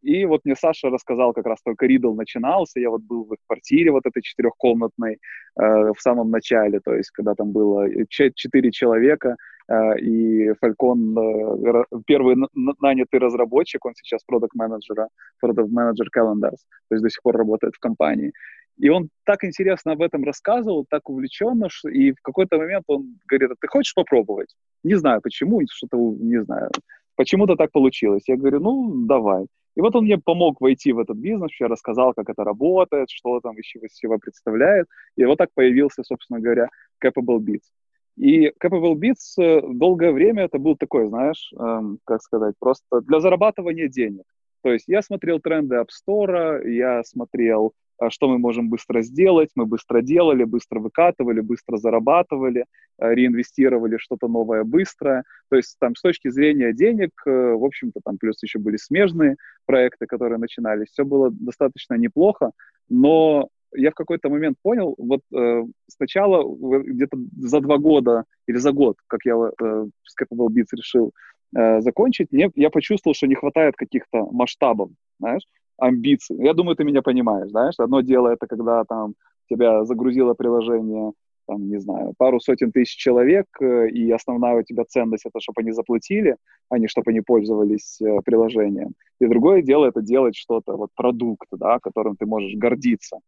и 0.00 0.24
вот 0.24 0.40
мне 0.44 0.56
Саша 0.56 0.88
рассказал, 0.88 1.34
как 1.34 1.44
раз 1.44 1.58
только 1.62 1.84
Ридл 1.84 2.14
начинался, 2.14 2.80
я 2.80 2.88
вот 2.88 3.02
был 3.02 3.24
в 3.24 3.34
их 3.34 3.40
квартире 3.46 3.90
вот 3.90 4.06
этой 4.06 4.22
четырехкомнатной 4.22 5.18
в 5.54 5.96
самом 5.98 6.30
начале, 6.30 6.80
то 6.80 6.94
есть 6.94 7.10
когда 7.10 7.34
там 7.34 7.52
было 7.52 7.86
четыре 8.08 8.70
человека, 8.70 9.36
Э, 9.59 9.59
и 10.00 10.50
Falcon, 10.62 11.16
э, 11.16 11.84
первый 12.06 12.36
нанятый 12.80 13.20
разработчик, 13.20 13.84
он 13.84 13.94
сейчас 13.94 14.24
продукт 14.24 14.54
менеджера 14.54 15.08
продукт 15.40 15.70
менеджер 15.70 16.08
Calendars, 16.16 16.58
то 16.88 16.94
есть 16.94 17.02
до 17.02 17.10
сих 17.10 17.22
пор 17.22 17.36
работает 17.36 17.74
в 17.74 17.78
компании. 17.78 18.32
И 18.78 18.88
он 18.88 19.10
так 19.24 19.44
интересно 19.44 19.92
об 19.92 20.02
этом 20.02 20.24
рассказывал, 20.24 20.86
так 20.88 21.08
увлеченно, 21.08 21.68
что, 21.68 21.88
и 21.88 22.12
в 22.12 22.22
какой-то 22.22 22.56
момент 22.56 22.84
он 22.88 23.18
говорит, 23.28 23.50
а 23.52 23.54
ты 23.60 23.68
хочешь 23.68 23.94
попробовать? 23.94 24.54
Не 24.82 24.96
знаю 24.96 25.20
почему, 25.20 25.60
что-то, 25.70 25.98
не 26.18 26.42
знаю, 26.42 26.70
почему-то 27.14 27.56
так 27.56 27.70
получилось. 27.70 28.22
Я 28.26 28.36
говорю, 28.36 28.60
ну, 28.60 29.06
давай. 29.06 29.46
И 29.76 29.80
вот 29.80 29.94
он 29.94 30.04
мне 30.04 30.18
помог 30.18 30.60
войти 30.60 30.92
в 30.92 30.98
этот 30.98 31.16
бизнес, 31.16 31.50
я 31.60 31.68
рассказал, 31.68 32.12
как 32.14 32.28
это 32.28 32.42
работает, 32.42 33.08
что 33.10 33.40
там 33.40 33.56
из 33.56 33.66
себя 33.66 34.18
представляет. 34.18 34.86
И 35.16 35.24
вот 35.24 35.38
так 35.38 35.50
появился, 35.54 36.02
собственно 36.02 36.40
говоря, 36.40 36.68
Capable 37.04 37.38
Beats. 37.38 37.68
И 38.20 38.52
Capable 38.62 38.96
Beats 38.96 39.38
э, 39.38 39.62
долгое 39.62 40.12
время 40.12 40.44
это 40.44 40.58
был 40.58 40.76
такой, 40.76 41.06
знаешь, 41.06 41.50
эм, 41.58 42.00
как 42.04 42.20
сказать, 42.20 42.54
просто 42.58 43.00
для 43.00 43.18
зарабатывания 43.18 43.88
денег. 43.88 44.24
То 44.62 44.70
есть 44.70 44.84
я 44.88 45.00
смотрел 45.00 45.40
тренды 45.40 45.76
App 45.76 45.86
Store, 45.88 46.68
я 46.68 47.02
смотрел, 47.02 47.72
э, 47.98 48.10
что 48.10 48.28
мы 48.28 48.36
можем 48.36 48.68
быстро 48.68 49.00
сделать, 49.00 49.48
мы 49.54 49.64
быстро 49.64 50.02
делали, 50.02 50.44
быстро 50.44 50.80
выкатывали, 50.80 51.40
быстро 51.40 51.78
зарабатывали, 51.78 52.66
э, 52.98 53.14
реинвестировали 53.14 53.96
что-то 53.96 54.28
новое 54.28 54.64
быстро. 54.64 55.24
То 55.48 55.56
есть 55.56 55.76
там 55.78 55.96
с 55.96 56.02
точки 56.02 56.28
зрения 56.28 56.74
денег, 56.74 57.12
в 57.24 57.64
общем-то, 57.64 58.00
там 58.04 58.18
плюс 58.18 58.42
еще 58.42 58.58
были 58.58 58.76
смежные 58.76 59.36
проекты, 59.64 60.04
которые 60.04 60.36
начинались, 60.36 60.88
все 60.90 61.06
было 61.06 61.30
достаточно 61.30 61.94
неплохо, 61.94 62.50
но 62.90 63.48
я 63.74 63.90
в 63.90 63.94
какой-то 63.94 64.28
момент 64.28 64.56
понял, 64.62 64.94
вот 64.98 65.20
э, 65.34 65.64
сначала 65.88 66.44
где-то 66.82 67.18
за 67.38 67.60
два 67.60 67.78
года 67.78 68.24
или 68.46 68.56
за 68.56 68.72
год, 68.72 68.96
как 69.06 69.20
я 69.24 69.34
э, 69.34 69.86
с 70.04 70.14
Capable 70.20 70.48
Beats 70.48 70.76
решил 70.76 71.12
э, 71.56 71.80
закончить, 71.80 72.32
мне, 72.32 72.50
я 72.54 72.70
почувствовал, 72.70 73.14
что 73.14 73.26
не 73.26 73.34
хватает 73.34 73.76
каких-то 73.76 74.26
масштабов, 74.32 74.90
знаешь, 75.18 75.42
амбиций. 75.78 76.36
Я 76.38 76.54
думаю, 76.54 76.76
ты 76.76 76.84
меня 76.84 77.02
понимаешь, 77.02 77.50
знаешь, 77.50 77.74
одно 77.78 78.00
дело 78.00 78.28
это 78.28 78.46
когда 78.46 78.84
там 78.84 79.14
тебя 79.48 79.84
загрузило 79.84 80.34
приложение, 80.34 81.12
там, 81.50 81.68
не 81.68 81.80
знаю, 81.80 82.14
пару 82.16 82.38
сотен 82.38 82.70
тысяч 82.70 82.96
человек, 82.96 83.46
э, 83.60 83.88
и 83.88 84.10
основная 84.12 84.60
у 84.60 84.62
тебя 84.62 84.84
ценность 84.84 85.26
это, 85.26 85.40
чтобы 85.40 85.62
они 85.62 85.72
заплатили, 85.72 86.36
а 86.68 86.78
не 86.78 86.86
чтобы 86.86 87.10
они 87.10 87.20
пользовались 87.20 88.00
э, 88.00 88.20
приложением. 88.24 88.94
И 89.20 89.26
другое 89.26 89.62
дело 89.62 89.86
это 89.86 90.00
делать 90.00 90.36
что-то, 90.36 90.76
вот 90.76 90.90
продукт, 90.94 91.48
да, 91.50 91.78
которым 91.80 92.16
ты 92.16 92.26
можешь 92.26 92.54
гордиться. 92.54 93.18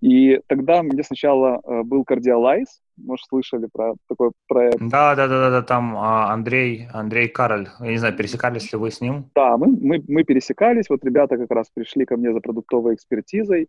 И 0.00 0.40
тогда 0.46 0.82
мне 0.82 1.02
сначала 1.02 1.60
э, 1.64 1.82
был 1.82 2.04
Cardialize, 2.08 2.68
может, 2.96 3.26
слышали 3.26 3.68
про 3.72 3.94
такой 4.08 4.30
проект? 4.46 4.78
Да, 4.80 5.14
да, 5.14 5.26
да, 5.26 5.38
да, 5.38 5.50
да 5.50 5.62
там 5.62 5.96
а, 5.96 6.32
Андрей, 6.32 6.88
Андрей 6.92 7.28
Кароль. 7.28 7.68
Я 7.80 7.90
не 7.90 7.98
знаю, 7.98 8.16
пересекались 8.16 8.72
ли 8.72 8.78
вы 8.78 8.90
с 8.90 9.00
ним? 9.00 9.30
Да, 9.34 9.56
мы, 9.56 9.68
мы, 9.68 10.04
мы 10.08 10.24
пересекались. 10.24 10.88
Вот 10.90 11.04
ребята 11.04 11.36
как 11.36 11.50
раз 11.50 11.70
пришли 11.74 12.04
ко 12.04 12.16
мне 12.16 12.32
за 12.32 12.40
продуктовой 12.40 12.94
экспертизой, 12.94 13.68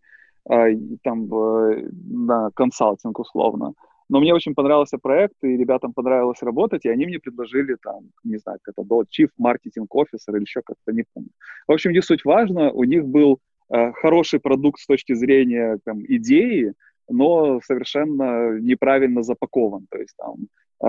э, 0.50 0.76
там 1.02 1.32
э, 1.32 1.88
на 2.10 2.50
консалтинг 2.54 3.18
условно. 3.18 3.74
Но 4.10 4.20
мне 4.20 4.34
очень 4.34 4.54
понравился 4.54 4.98
проект, 4.98 5.34
и 5.42 5.56
ребятам 5.56 5.92
понравилось 5.92 6.42
работать, 6.42 6.86
и 6.86 6.88
они 6.88 7.06
мне 7.06 7.18
предложили 7.18 7.76
там, 7.82 8.04
не 8.24 8.38
знаю, 8.38 8.58
как 8.62 8.74
это 8.74 8.86
был, 8.86 9.02
Chief 9.02 9.28
Marketing 9.38 9.86
Officer 9.92 10.34
или 10.34 10.40
еще 10.40 10.62
как-то, 10.64 10.92
не 10.92 11.04
помню. 11.12 11.28
В 11.66 11.72
общем, 11.72 11.92
не 11.92 12.00
суть 12.00 12.24
важно, 12.24 12.70
у 12.70 12.84
них 12.84 13.04
был 13.04 13.38
хороший 13.70 14.40
продукт 14.40 14.80
с 14.80 14.86
точки 14.86 15.14
зрения 15.14 15.78
там, 15.84 16.02
идеи, 16.06 16.74
но 17.08 17.60
совершенно 17.60 18.58
неправильно 18.60 19.22
запакован. 19.22 19.86
То 19.90 19.98
есть 19.98 20.14
там 20.16 20.48
э, 20.82 20.88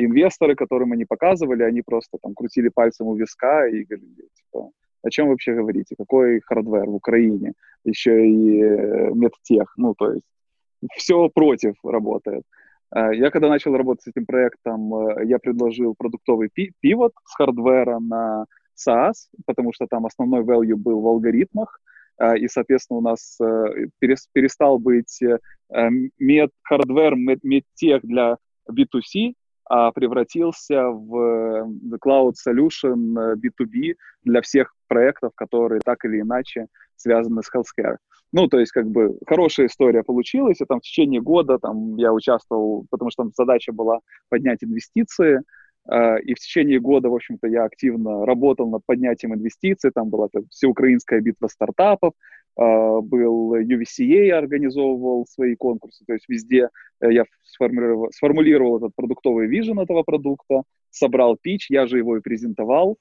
инвесторы, 0.00 0.54
которым 0.54 0.92
они 0.92 1.04
показывали, 1.04 1.62
они 1.62 1.82
просто 1.82 2.18
там 2.22 2.34
крутили 2.34 2.68
пальцем 2.68 3.06
у 3.08 3.14
виска 3.14 3.66
и 3.66 3.84
говорили, 3.84 4.28
типа, 4.34 4.70
о 5.02 5.10
чем 5.10 5.28
вообще 5.28 5.54
говорите, 5.54 5.94
какой 5.98 6.40
hardware 6.40 6.86
в 6.86 6.94
Украине, 6.94 7.52
еще 7.84 8.26
и 8.26 8.62
э, 8.62 9.10
medtech, 9.12 9.74
ну, 9.76 9.94
то 9.94 10.12
есть 10.12 10.26
все 10.96 11.28
против 11.28 11.74
работает. 11.84 12.42
Э, 12.94 13.14
я 13.14 13.30
когда 13.30 13.48
начал 13.48 13.76
работать 13.76 14.04
с 14.04 14.08
этим 14.08 14.26
проектом, 14.26 15.10
я 15.26 15.38
предложил 15.38 15.94
продуктовый 15.98 16.50
pivot 16.80 17.12
с 17.24 17.34
хардвера 17.34 17.98
на 17.98 18.46
SaaS, 18.76 19.28
потому 19.46 19.72
что 19.72 19.86
там 19.86 20.06
основной 20.06 20.42
value 20.42 20.76
был 20.76 21.00
в 21.00 21.06
алгоритмах, 21.06 21.80
и, 22.38 22.48
соответственно, 22.48 22.98
у 22.98 23.02
нас 23.02 23.38
э, 23.40 23.88
перестал 24.00 24.78
быть 24.78 25.20
э, 25.22 25.38
мед, 26.18 26.50
hardware, 26.62 27.14
medtech 27.16 28.02
для 28.02 28.36
B2C, 28.70 29.34
а 29.68 29.90
превратился 29.92 30.88
в 30.90 31.68
Cloud 32.04 32.34
Solution 32.46 33.34
B2B 33.34 33.94
для 34.22 34.40
всех 34.40 34.74
проектов, 34.86 35.32
которые 35.34 35.80
так 35.84 36.04
или 36.04 36.20
иначе 36.20 36.66
связаны 36.96 37.42
с 37.42 37.50
healthcare. 37.52 37.96
Ну, 38.32 38.48
то 38.48 38.58
есть, 38.58 38.72
как 38.72 38.86
бы, 38.86 39.18
хорошая 39.26 39.66
история 39.66 40.02
получилась, 40.02 40.60
и 40.60 40.64
там 40.64 40.80
в 40.80 40.82
течение 40.82 41.20
года 41.20 41.58
там 41.58 41.96
я 41.96 42.12
участвовал, 42.12 42.86
потому 42.90 43.10
что 43.10 43.24
там 43.24 43.32
задача 43.36 43.72
была 43.72 44.00
поднять 44.28 44.62
инвестиции, 44.62 45.38
э, 45.38 45.40
и 45.88 46.34
в 46.34 46.38
течение 46.38 46.80
года, 46.80 47.08
в 47.08 47.14
общем-то, 47.14 47.46
я 47.46 47.64
активно 47.64 48.26
работал 48.26 48.68
над 48.68 48.82
поднятием 48.86 49.34
инвестиций, 49.34 49.90
там 49.94 50.08
была 50.08 50.28
там, 50.28 50.44
всеукраинская 50.50 51.20
битва 51.20 51.48
стартапов, 51.48 52.12
э, 52.58 53.00
был 53.02 53.54
UVCA, 53.56 54.30
организовывал 54.32 55.26
свои 55.26 55.54
конкурсы, 55.54 56.04
то 56.06 56.14
есть 56.14 56.28
везде 56.28 56.70
э, 57.00 57.12
я 57.12 57.24
сформулировал, 57.44 58.10
сформулировал 58.12 58.78
этот 58.78 58.94
продуктовый 58.96 59.46
вижен 59.46 59.78
этого 59.78 60.02
продукта, 60.02 60.62
собрал 60.90 61.36
пич, 61.40 61.70
я 61.70 61.86
же 61.86 61.98
его 61.98 62.16
и 62.16 62.20
презентовал, 62.20 62.98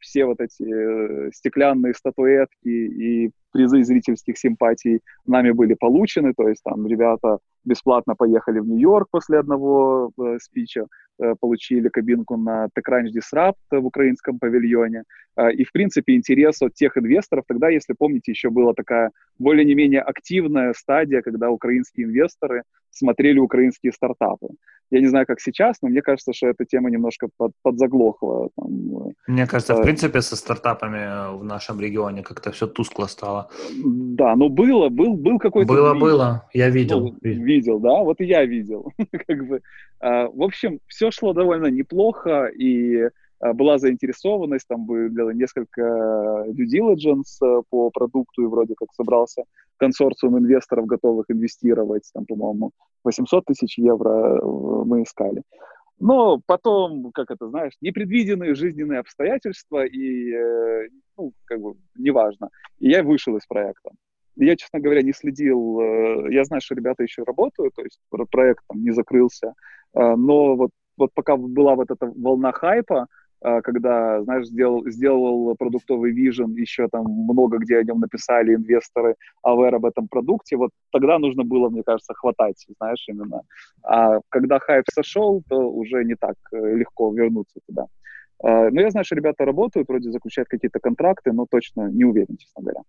все 0.00 0.26
вот 0.26 0.38
эти 0.40 1.34
стеклянные 1.34 1.94
статуэтки 1.94 2.68
и 2.68 3.30
призы 3.56 3.84
зрительских 3.84 4.38
симпатий 4.38 5.00
нами 5.26 5.52
были 5.52 5.74
получены, 5.74 6.34
то 6.36 6.48
есть 6.48 6.62
там 6.62 6.86
ребята 6.86 7.38
бесплатно 7.64 8.14
поехали 8.14 8.60
в 8.60 8.68
Нью-Йорк 8.68 9.08
после 9.10 9.38
одного 9.38 10.10
э, 10.18 10.38
спича, 10.40 10.84
э, 11.18 11.34
получили 11.40 11.88
кабинку 11.88 12.36
на 12.36 12.66
TechCrunch 12.66 13.12
Disrupt 13.14 13.80
в 13.80 13.86
украинском 13.86 14.38
павильоне. 14.38 15.02
Э, 15.36 15.50
и, 15.52 15.64
в 15.64 15.72
принципе, 15.72 16.14
интерес 16.14 16.62
от 16.62 16.74
тех 16.74 16.96
инвесторов, 16.98 17.44
тогда, 17.48 17.70
если 17.70 17.94
помните, 17.98 18.32
еще 18.32 18.50
была 18.50 18.72
такая 18.74 19.10
более-не 19.38 19.74
менее 19.74 20.02
активная 20.02 20.74
стадия, 20.74 21.22
когда 21.22 21.50
украинские 21.50 22.06
инвесторы 22.06 22.62
смотрели 22.90 23.38
украинские 23.38 23.92
стартапы. 23.92 24.48
Я 24.90 25.00
не 25.00 25.08
знаю, 25.08 25.26
как 25.26 25.40
сейчас, 25.40 25.76
но 25.82 25.88
мне 25.88 26.00
кажется, 26.00 26.32
что 26.32 26.46
эта 26.46 26.64
тема 26.64 26.90
немножко 26.90 27.28
под, 27.36 27.52
подзаглохла. 27.62 28.50
Там, 28.56 29.08
э, 29.08 29.12
мне 29.26 29.46
кажется, 29.46 29.74
э, 29.74 29.76
в 29.76 29.82
принципе, 29.82 30.22
со 30.22 30.36
стартапами 30.36 31.36
в 31.36 31.44
нашем 31.44 31.80
регионе 31.80 32.22
как-то 32.22 32.50
все 32.52 32.66
тускло 32.66 33.06
стало. 33.06 33.45
Да, 33.84 34.36
ну 34.36 34.48
было, 34.48 34.88
был, 34.88 35.14
был 35.14 35.38
какой-то... 35.38 35.72
Было, 35.72 35.92
видео. 35.92 36.06
было, 36.06 36.48
я 36.52 36.70
видел. 36.70 37.00
Ну, 37.00 37.16
видел, 37.22 37.78
да, 37.80 38.02
вот 38.02 38.20
и 38.20 38.24
я 38.24 38.44
видел. 38.44 38.92
как 39.26 39.46
бы, 39.46 39.60
а, 40.00 40.28
в 40.28 40.42
общем, 40.42 40.80
все 40.86 41.10
шло 41.10 41.32
довольно 41.32 41.66
неплохо, 41.66 42.46
и 42.46 43.08
а, 43.40 43.52
была 43.52 43.78
заинтересованность, 43.78 44.66
там 44.68 44.86
было 44.86 45.30
несколько 45.30 45.82
due 46.48 46.66
diligence 46.72 47.42
э, 47.42 47.62
по 47.70 47.90
продукту, 47.90 48.42
и 48.42 48.46
вроде 48.46 48.74
как 48.76 48.92
собрался 48.94 49.42
консорциум 49.76 50.38
инвесторов, 50.38 50.86
готовых 50.86 51.26
инвестировать, 51.28 52.08
там, 52.14 52.24
по-моему, 52.24 52.70
800 53.04 53.44
тысяч 53.44 53.78
евро 53.78 54.38
э, 54.38 54.84
мы 54.84 55.02
искали. 55.02 55.42
Но 55.98 56.40
потом, 56.46 57.10
как 57.12 57.30
это, 57.30 57.48
знаешь, 57.48 57.72
непредвиденные 57.80 58.54
жизненные 58.54 59.00
обстоятельства, 59.00 59.84
и, 59.84 60.32
э, 60.32 60.88
ну, 61.16 61.32
как 61.44 61.60
бы, 61.60 61.74
неважно. 61.96 62.50
И 62.78 62.90
я 62.90 63.02
вышел 63.02 63.36
из 63.36 63.46
проекта. 63.46 63.90
Я, 64.36 64.56
честно 64.56 64.80
говоря, 64.80 65.02
не 65.02 65.12
следил, 65.12 65.80
я 66.28 66.44
знаю, 66.44 66.60
что 66.60 66.74
ребята 66.74 67.02
еще 67.02 67.22
работают, 67.22 67.74
то 67.74 67.82
есть 67.82 67.98
проект 68.30 68.62
там 68.68 68.82
не 68.82 68.90
закрылся, 68.90 69.54
но 69.94 70.56
вот, 70.56 70.72
вот 70.98 71.10
пока 71.14 71.38
была 71.38 71.74
вот 71.74 71.90
эта 71.90 72.04
волна 72.04 72.52
хайпа, 72.52 73.02
а, 73.02 73.06
когда, 73.40 74.22
знаешь, 74.22 74.46
сделал, 74.46 74.86
сделал 74.86 75.54
продуктовый 75.56 76.12
вижен, 76.12 76.54
еще 76.54 76.88
там 76.88 77.04
много 77.04 77.58
где 77.58 77.78
о 77.78 77.84
нем 77.84 78.00
написали 78.00 78.54
инвесторы, 78.54 79.14
aware 79.44 79.76
об 79.76 79.84
этом 79.84 80.08
продукте, 80.08 80.56
вот 80.56 80.70
тогда 80.90 81.18
нужно 81.18 81.44
было, 81.44 81.68
мне 81.68 81.82
кажется, 81.82 82.14
хватать, 82.14 82.66
знаешь, 82.78 83.04
именно. 83.08 83.42
А 83.82 84.20
когда 84.30 84.58
хайп 84.58 84.86
сошел, 84.92 85.42
то 85.48 85.70
уже 85.70 86.04
не 86.04 86.14
так 86.14 86.36
э, 86.52 86.74
легко 86.76 87.12
вернуться 87.12 87.60
туда. 87.66 87.86
А, 88.42 88.70
но 88.70 88.80
я 88.80 88.90
знаю, 88.90 89.04
что 89.04 89.14
ребята 89.14 89.44
работают, 89.44 89.88
вроде 89.88 90.10
заключают 90.10 90.48
какие-то 90.48 90.80
контракты, 90.80 91.32
но 91.32 91.46
точно 91.48 91.90
не 91.90 92.04
уверен, 92.04 92.36
честно 92.36 92.62
говоря. 92.62 92.82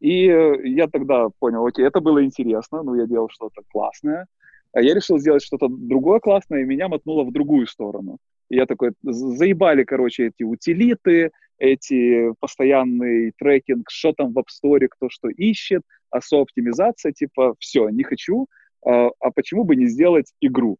И 0.00 0.24
я 0.64 0.86
тогда 0.86 1.28
понял, 1.38 1.64
окей, 1.64 1.86
это 1.86 2.00
было 2.00 2.22
интересно, 2.22 2.82
ну, 2.82 2.94
я 2.94 3.06
делал 3.06 3.30
что-то 3.30 3.62
классное, 3.72 4.26
а 4.72 4.82
я 4.82 4.94
решил 4.94 5.18
сделать 5.18 5.42
что-то 5.42 5.68
другое 5.68 6.20
классное, 6.20 6.60
и 6.60 6.66
меня 6.66 6.88
мотнуло 6.88 7.24
в 7.24 7.32
другую 7.32 7.66
сторону. 7.66 8.18
И 8.48 8.56
я 8.56 8.66
такой, 8.66 8.92
заебали, 9.02 9.84
короче, 9.84 10.28
эти 10.28 10.42
утилиты, 10.42 11.30
эти 11.58 12.32
постоянный 12.38 13.32
трекинг, 13.38 13.90
что 13.90 14.12
там 14.12 14.32
в 14.32 14.38
App 14.38 14.46
Store, 14.46 14.86
кто 14.88 15.08
что 15.08 15.28
ищет, 15.28 15.82
АСО-оптимизация, 16.10 17.12
типа, 17.12 17.54
все, 17.58 17.88
не 17.88 18.04
хочу, 18.04 18.46
а, 18.84 19.08
а 19.20 19.30
почему 19.30 19.64
бы 19.64 19.76
не 19.76 19.86
сделать 19.86 20.32
игру? 20.40 20.78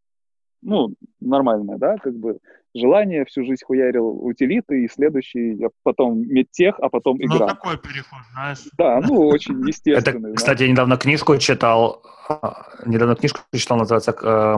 Ну, 0.63 0.95
нормальное, 1.21 1.77
да, 1.77 1.97
как 1.97 2.15
бы 2.15 2.39
желание, 2.75 3.25
всю 3.25 3.45
жизнь 3.45 3.63
хуярил 3.65 4.09
утилиты, 4.09 4.85
и 4.85 4.89
следующий, 4.89 5.59
потом 5.83 6.23
медтех, 6.23 6.77
а 6.81 6.89
потом 6.89 7.19
ну, 7.19 7.27
игра. 7.27 7.47
Ну, 7.47 7.47
такой 7.47 7.79
переход, 7.79 8.19
знаешь. 8.33 8.59
Да, 8.77 9.01
ну, 9.01 9.27
очень 9.27 9.61
естественный. 9.67 10.31
Это, 10.31 10.37
кстати, 10.37 10.63
я 10.63 10.71
недавно 10.71 10.97
книжку 10.97 11.37
читал, 11.39 12.03
а, 12.29 12.69
недавно 12.85 13.17
книжку 13.17 13.41
читал, 13.55 13.79
называется 13.79 14.15
э, 14.21 14.57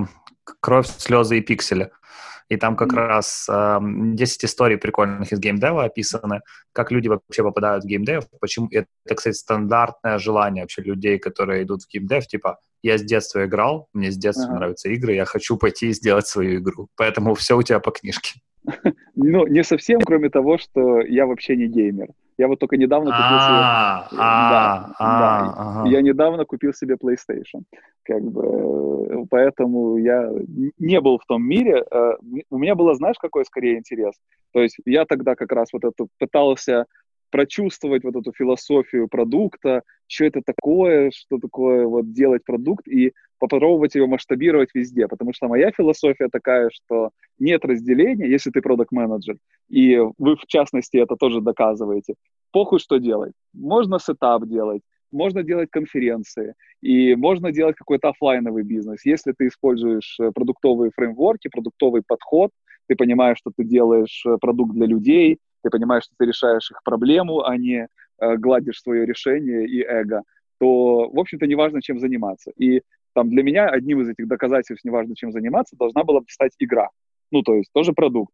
«Кровь, 0.61 0.87
слезы 0.87 1.39
и 1.39 1.41
пиксели». 1.41 1.91
И 2.49 2.57
там 2.57 2.77
как 2.77 2.95
раз 2.95 3.47
э, 3.51 3.79
10 3.81 4.45
историй 4.45 4.79
прикольных 4.79 5.33
из 5.33 5.39
геймдева 5.39 5.85
описаны, 5.85 6.41
как 6.73 6.91
люди 6.91 7.09
вообще 7.09 7.43
попадают 7.43 7.85
в 7.85 7.87
геймдев, 7.87 8.25
почему 8.41 8.69
это, 8.71 8.87
кстати, 9.15 9.37
стандартное 9.37 10.19
желание 10.19 10.65
вообще 10.65 10.83
людей, 10.83 11.19
которые 11.19 11.65
идут 11.65 11.83
в 11.83 11.89
геймдев, 11.89 12.27
типа, 12.27 12.59
я 12.83 12.97
с 12.97 13.03
детства 13.03 13.45
играл, 13.45 13.89
мне 13.93 14.11
с 14.11 14.17
детства 14.17 14.47
ага. 14.47 14.57
нравятся 14.57 14.89
игры, 14.89 15.13
я 15.13 15.25
хочу 15.25 15.57
пойти 15.57 15.89
и 15.89 15.93
сделать 15.93 16.27
свою 16.27 16.61
игру. 16.61 16.89
Поэтому 16.97 17.35
все 17.35 17.57
у 17.57 17.63
тебя 17.63 17.81
по 17.81 17.91
книжке. 17.91 18.41
Ну, 19.21 19.49
не 19.49 19.65
совсем, 19.65 20.01
кроме 20.01 20.31
того, 20.31 20.59
что 20.59 21.01
я 21.01 21.27
вообще 21.27 21.57
не 21.57 21.67
геймер. 21.67 22.09
Я 22.39 22.47
вот 22.47 22.61
только 22.61 22.77
недавно 22.77 23.11
купил 23.11 23.25
себе... 23.25 23.59
А, 23.61 24.09
да, 24.13 24.95
а, 24.99 25.85
да. 25.85 25.91
Я 25.91 26.03
недавно 26.03 26.45
купил 26.45 26.73
себе 26.73 26.95
PlayStation. 26.95 27.65
Как 28.05 28.23
бы, 28.23 28.43
э, 29.11 29.25
поэтому 29.29 29.97
я 29.99 30.31
не 30.79 31.01
был 31.01 31.19
в 31.19 31.27
том 31.27 31.43
мире. 31.43 31.85
Э, 31.91 32.13
у 32.49 32.59
меня 32.59 32.77
было, 32.77 32.95
знаешь, 32.95 33.17
какой 33.21 33.45
скорее 33.45 33.79
интерес? 33.79 34.15
То 34.53 34.61
есть 34.61 34.77
я 34.87 35.05
тогда 35.05 35.35
как 35.35 35.51
раз 35.51 35.73
вот 35.73 35.85
это 35.85 36.07
пытался 36.19 36.87
прочувствовать 37.31 38.05
вот 38.05 38.17
эту 38.17 38.33
философию 38.33 39.09
продукта, 39.09 39.83
что 40.07 40.25
это 40.25 40.41
такое, 40.45 41.11
что 41.11 41.39
такое 41.39 41.87
вот 41.87 42.13
делать 42.13 42.45
продукт, 42.45 42.89
и 42.89 43.13
попробовать 43.39 43.95
его 43.95 44.07
масштабировать 44.07 44.71
везде, 44.75 45.07
потому 45.07 45.33
что 45.33 45.49
моя 45.49 45.71
философия 45.71 46.29
такая, 46.29 46.71
что 46.73 47.11
нет 47.39 47.65
разделения, 47.65 48.29
если 48.29 48.51
ты 48.51 48.61
продукт 48.61 48.91
менеджер 48.93 49.37
и 49.69 49.99
вы 50.19 50.37
в 50.37 50.47
частности 50.47 50.97
это 50.97 51.17
тоже 51.17 51.41
доказываете, 51.41 52.15
похуй 52.53 52.79
что 52.79 52.99
делать. 52.99 53.33
Можно 53.53 53.99
сетап 53.99 54.47
делать, 54.47 54.83
можно 55.13 55.43
делать 55.43 55.71
конференции, 55.71 56.55
и 56.81 57.15
можно 57.15 57.53
делать 57.53 57.77
какой-то 57.77 58.09
офлайновый 58.09 58.63
бизнес. 58.63 59.05
Если 59.05 59.33
ты 59.33 59.49
используешь 59.49 60.19
э, 60.21 60.31
продуктовые 60.33 60.91
фреймворки, 60.95 61.49
продуктовый 61.49 62.03
подход, 62.07 62.51
ты 62.87 62.97
понимаешь, 62.97 63.39
что 63.39 63.51
ты 63.55 63.65
делаешь 63.65 64.25
э, 64.27 64.37
продукт 64.41 64.75
для 64.75 64.87
людей, 64.87 65.39
ты 65.69 65.79
понимаешь, 65.79 66.05
что 66.05 66.15
ты 66.19 66.27
решаешь 66.27 66.71
их 66.71 66.83
проблему, 66.85 67.45
а 67.45 67.57
не 67.57 67.89
э, 68.21 68.37
гладишь 68.37 68.81
свое 68.83 69.07
решение 69.07 69.67
и 69.67 69.83
эго, 69.83 70.23
то, 70.59 71.09
в 71.11 71.19
общем-то, 71.19 71.47
неважно, 71.47 71.83
чем 71.83 71.99
заниматься. 72.01 72.53
И 72.57 72.83
там 73.15 73.31
для 73.31 73.43
меня 73.43 73.69
одним 73.69 74.01
из 74.01 74.09
этих 74.09 74.29
доказательств, 74.29 74.85
неважно, 74.85 75.15
чем 75.15 75.33
заниматься, 75.33 75.77
должна 75.77 76.05
была 76.05 76.21
стать 76.29 76.53
игра. 76.59 76.89
Ну, 77.31 77.43
то 77.43 77.55
есть 77.55 77.71
тоже 77.73 77.93
продукт. 77.93 78.33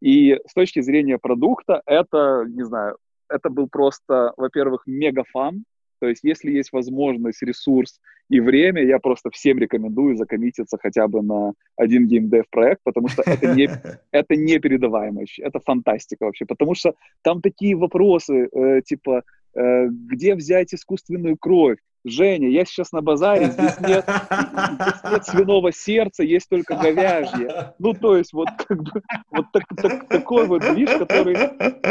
И 0.00 0.38
с 0.46 0.54
точки 0.54 0.80
зрения 0.80 1.18
продукта 1.18 1.82
это, 1.86 2.44
не 2.46 2.64
знаю, 2.64 2.96
это 3.28 3.50
был 3.50 3.68
просто, 3.68 4.32
во-первых, 4.36 4.82
мега 4.86 5.24
фан, 5.32 5.64
то 6.00 6.08
есть, 6.08 6.24
если 6.24 6.50
есть 6.50 6.72
возможность, 6.72 7.42
ресурс 7.42 8.00
и 8.28 8.40
время, 8.40 8.82
я 8.84 8.98
просто 8.98 9.30
всем 9.30 9.58
рекомендую 9.58 10.16
закоммититься 10.16 10.78
хотя 10.80 11.08
бы 11.08 11.22
на 11.22 11.52
один 11.76 12.06
геймдев 12.06 12.44
проект, 12.50 12.82
потому 12.84 13.08
что 13.08 13.22
это 13.22 13.54
не, 13.54 13.68
это 14.10 14.36
непередаваемое, 14.36 15.26
это 15.38 15.60
фантастика 15.60 16.24
вообще, 16.24 16.44
потому 16.44 16.74
что 16.74 16.94
там 17.22 17.40
такие 17.40 17.76
вопросы, 17.76 18.48
э, 18.52 18.82
типа, 18.84 19.22
э, 19.54 19.86
где 19.88 20.34
взять 20.34 20.74
искусственную 20.74 21.36
кровь, 21.38 21.78
Женя, 22.08 22.48
я 22.48 22.64
сейчас 22.64 22.92
на 22.92 23.02
базаре, 23.02 23.46
здесь 23.46 23.80
нет, 23.80 24.04
здесь 24.04 25.12
нет 25.12 25.24
свиного 25.26 25.72
сердца, 25.72 26.22
есть 26.22 26.48
только 26.48 26.76
говяжье. 26.76 27.74
Ну, 27.80 27.94
то 27.94 28.16
есть, 28.16 28.32
вот 28.32 28.48
как 28.66 28.82
бы, 28.82 29.02
вот 29.32 29.46
так, 29.52 29.64
так, 29.76 30.08
такой 30.08 30.46
вот 30.46 30.62
движ, 30.62 30.90
который 30.90 31.34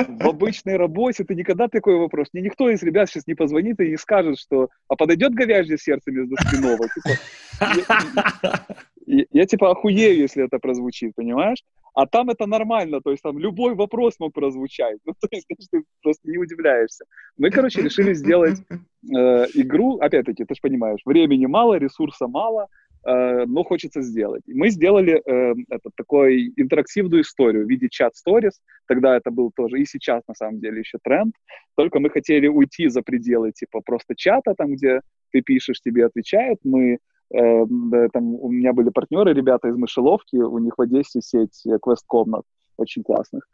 в 0.07 0.27
обычной 0.27 0.77
работе, 0.77 1.25
ты 1.25 1.35
никогда 1.35 1.67
такой 1.67 1.97
вопрос, 1.97 2.29
мне 2.31 2.43
никто 2.43 2.69
из 2.69 2.81
ребят 2.81 3.09
сейчас 3.09 3.27
не 3.27 3.35
позвонит 3.35 3.79
и 3.81 3.89
не 3.89 3.97
скажет, 3.97 4.39
что, 4.39 4.69
а 4.87 4.95
подойдет 4.95 5.33
говяжье 5.33 5.77
сердце 5.77 6.11
вместо 6.11 6.35
свиного? 6.47 6.87
Типа, 6.87 8.65
я, 9.05 9.25
я, 9.31 9.45
типа 9.45 9.71
охуею, 9.71 10.17
если 10.17 10.45
это 10.45 10.59
прозвучит, 10.59 11.13
понимаешь? 11.15 11.63
А 11.95 12.05
там 12.07 12.29
это 12.29 12.45
нормально, 12.45 12.99
то 13.01 13.11
есть 13.11 13.23
там 13.23 13.39
любой 13.39 13.73
вопрос 13.73 14.19
мог 14.19 14.33
прозвучать. 14.33 14.97
Ну, 15.05 15.13
то 15.13 15.27
есть 15.31 15.47
ты 15.71 15.83
просто 16.03 16.29
не 16.29 16.37
удивляешься. 16.37 17.05
Мы, 17.37 17.49
короче, 17.51 17.81
решили 17.81 18.13
сделать 18.13 18.59
э, 18.69 19.45
игру, 19.53 19.97
опять-таки, 19.99 20.43
ты 20.43 20.55
же 20.55 20.61
понимаешь, 20.61 20.99
времени 21.05 21.45
мало, 21.45 21.77
ресурса 21.77 22.27
мало, 22.27 22.67
э, 23.05 23.45
но 23.45 23.63
хочется 23.63 24.01
сделать. 24.01 24.43
Мы 24.45 24.69
сделали 24.69 25.21
э, 25.25 25.55
это, 25.69 25.89
такой 25.95 26.51
интерактивную 26.57 27.21
историю 27.21 27.65
в 27.65 27.69
виде 27.69 27.87
чат-сторис, 27.89 28.59
тогда 28.87 29.15
это 29.15 29.31
был 29.31 29.51
тоже, 29.55 29.79
и 29.79 29.85
сейчас 29.85 30.21
на 30.27 30.35
самом 30.35 30.59
деле 30.59 30.79
еще 30.79 30.97
тренд, 31.01 31.33
только 31.75 31.99
мы 31.99 32.09
хотели 32.09 32.47
уйти 32.47 32.89
за 32.89 33.03
пределы 33.03 33.53
типа 33.53 33.79
просто 33.85 34.15
чата, 34.15 34.53
там, 34.57 34.75
где 34.75 34.99
ты 35.31 35.41
пишешь, 35.41 35.81
тебе 35.81 36.05
отвечают, 36.05 36.59
мы 36.65 36.97
там 37.31 38.35
у 38.35 38.49
меня 38.51 38.73
были 38.73 38.89
партнеры, 38.89 39.33
ребята 39.33 39.67
из 39.67 39.75
Мышеловки, 39.75 40.37
у 40.37 40.59
них 40.59 40.77
в 40.77 40.81
Одессе 40.81 41.21
сеть 41.21 41.63
квест-комнат 41.81 42.43
очень 42.77 43.03
классных. 43.03 43.47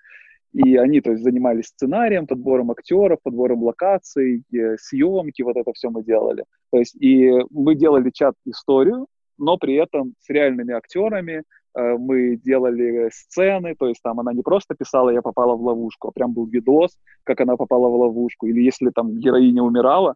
И 0.53 0.75
они, 0.75 0.99
то 0.99 1.11
есть, 1.11 1.23
занимались 1.23 1.67
сценарием, 1.67 2.27
подбором 2.27 2.71
актеров, 2.71 3.19
подбором 3.23 3.63
локаций, 3.63 4.43
э, 4.53 4.75
съемки, 4.77 5.43
вот 5.43 5.55
это 5.55 5.71
все 5.73 5.89
мы 5.89 6.03
делали. 6.03 6.43
То 6.71 6.79
есть, 6.79 6.95
и 6.95 7.31
мы 7.51 7.75
делали 7.75 8.09
чат-историю, 8.09 9.07
но 9.37 9.57
при 9.57 9.75
этом 9.75 10.13
с 10.19 10.29
реальными 10.29 10.73
актерами, 10.73 11.43
э, 11.73 11.97
мы 11.97 12.35
делали 12.35 13.09
сцены, 13.13 13.75
то 13.79 13.87
есть 13.87 14.01
там 14.03 14.19
она 14.19 14.33
не 14.33 14.41
просто 14.41 14.75
писала 14.75 15.09
«я 15.11 15.21
попала 15.21 15.55
в 15.55 15.61
ловушку», 15.61 16.09
а 16.09 16.11
прям 16.11 16.33
был 16.33 16.45
видос, 16.47 16.97
как 17.23 17.39
она 17.39 17.55
попала 17.55 17.87
в 17.87 17.95
ловушку. 17.95 18.47
Или 18.47 18.61
если 18.61 18.89
там 18.89 19.19
героиня 19.19 19.63
умирала, 19.63 20.15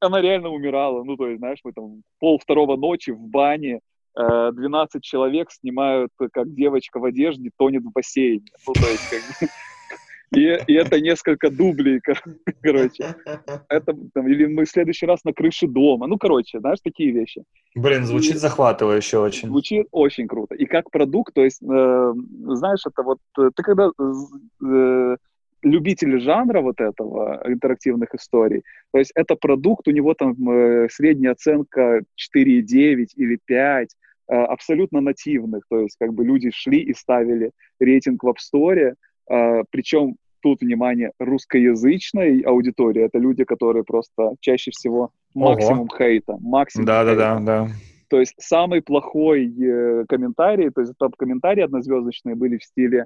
она 0.00 0.20
реально 0.20 0.50
умирала. 0.50 1.02
Ну, 1.04 1.16
то 1.16 1.26
есть, 1.26 1.38
знаешь, 1.38 1.60
мы 1.64 1.72
там 1.72 2.02
пол 2.18 2.38
второго 2.38 2.76
ночи 2.76 3.10
в 3.10 3.20
бане 3.20 3.80
12 4.14 4.96
э, 4.96 5.00
человек 5.00 5.50
снимают, 5.50 6.10
как 6.16 6.52
девочка 6.54 6.98
в 6.98 7.04
одежде 7.04 7.50
тонет 7.56 7.84
в 7.84 7.92
бассейне. 7.92 8.46
Ну, 8.66 8.72
то 8.72 8.88
есть, 8.88 9.08
как 9.10 9.48
и, 10.34 10.58
и 10.66 10.74
это 10.74 11.00
несколько 11.00 11.50
дублей, 11.50 12.00
короче. 12.62 13.16
Это, 13.68 13.96
там, 14.12 14.28
или 14.28 14.46
мы 14.46 14.64
в 14.64 14.70
следующий 14.70 15.06
раз 15.06 15.24
на 15.24 15.32
крыше 15.32 15.66
дома. 15.66 16.06
Ну, 16.06 16.18
короче, 16.18 16.60
знаешь, 16.60 16.80
такие 16.82 17.12
вещи. 17.12 17.44
Блин, 17.74 18.04
звучит 18.04 18.34
и, 18.34 18.38
захватывающе 18.38 19.18
очень. 19.18 19.48
Звучит 19.48 19.86
очень 19.90 20.26
круто. 20.28 20.54
И 20.54 20.66
как 20.66 20.90
продукт, 20.90 21.34
то 21.34 21.42
есть, 21.42 21.62
э, 21.62 22.14
знаешь, 22.46 22.80
это 22.86 23.02
вот, 23.02 23.18
э, 23.38 23.50
ты 23.54 23.62
когда 23.62 23.90
э, 23.98 25.16
любители 25.62 26.18
жанра 26.18 26.60
вот 26.60 26.80
этого, 26.80 27.42
интерактивных 27.46 28.14
историй, 28.14 28.62
то 28.92 28.98
есть 28.98 29.12
это 29.14 29.36
продукт, 29.36 29.88
у 29.88 29.90
него 29.90 30.14
там 30.14 30.34
э, 30.50 30.88
средняя 30.90 31.32
оценка 31.32 32.02
4,9 32.36 33.06
или 33.16 33.38
5, 33.44 33.88
э, 34.30 34.34
абсолютно 34.34 35.00
нативных, 35.00 35.64
то 35.68 35.80
есть 35.80 35.96
как 35.98 36.12
бы 36.14 36.24
люди 36.24 36.50
шли 36.54 36.80
и 36.80 36.94
ставили 36.94 37.50
рейтинг 37.80 38.22
в 38.22 38.28
App 38.28 38.36
Store, 38.36 38.94
э, 39.30 39.64
причем 39.70 40.16
тут, 40.40 40.60
внимание, 40.60 41.12
русскоязычной 41.18 42.40
аудитории, 42.40 43.04
это 43.04 43.18
люди, 43.18 43.44
которые 43.44 43.84
просто 43.84 44.34
чаще 44.40 44.70
всего 44.70 45.10
максимум 45.34 45.88
Ого. 45.90 45.96
хейта, 45.98 46.36
максимум 46.40 46.86
да, 46.86 47.04
хейта. 47.04 47.16
Да, 47.16 47.38
да, 47.38 47.40
да. 47.40 47.68
То 48.08 48.20
есть 48.20 48.34
самый 48.38 48.80
плохой 48.80 49.52
э, 49.60 50.04
комментарий, 50.08 50.70
то 50.70 50.80
есть 50.80 50.94
топ-комментарии 50.98 51.62
однозвездочные 51.62 52.34
были 52.34 52.56
в 52.56 52.64
стиле 52.64 53.04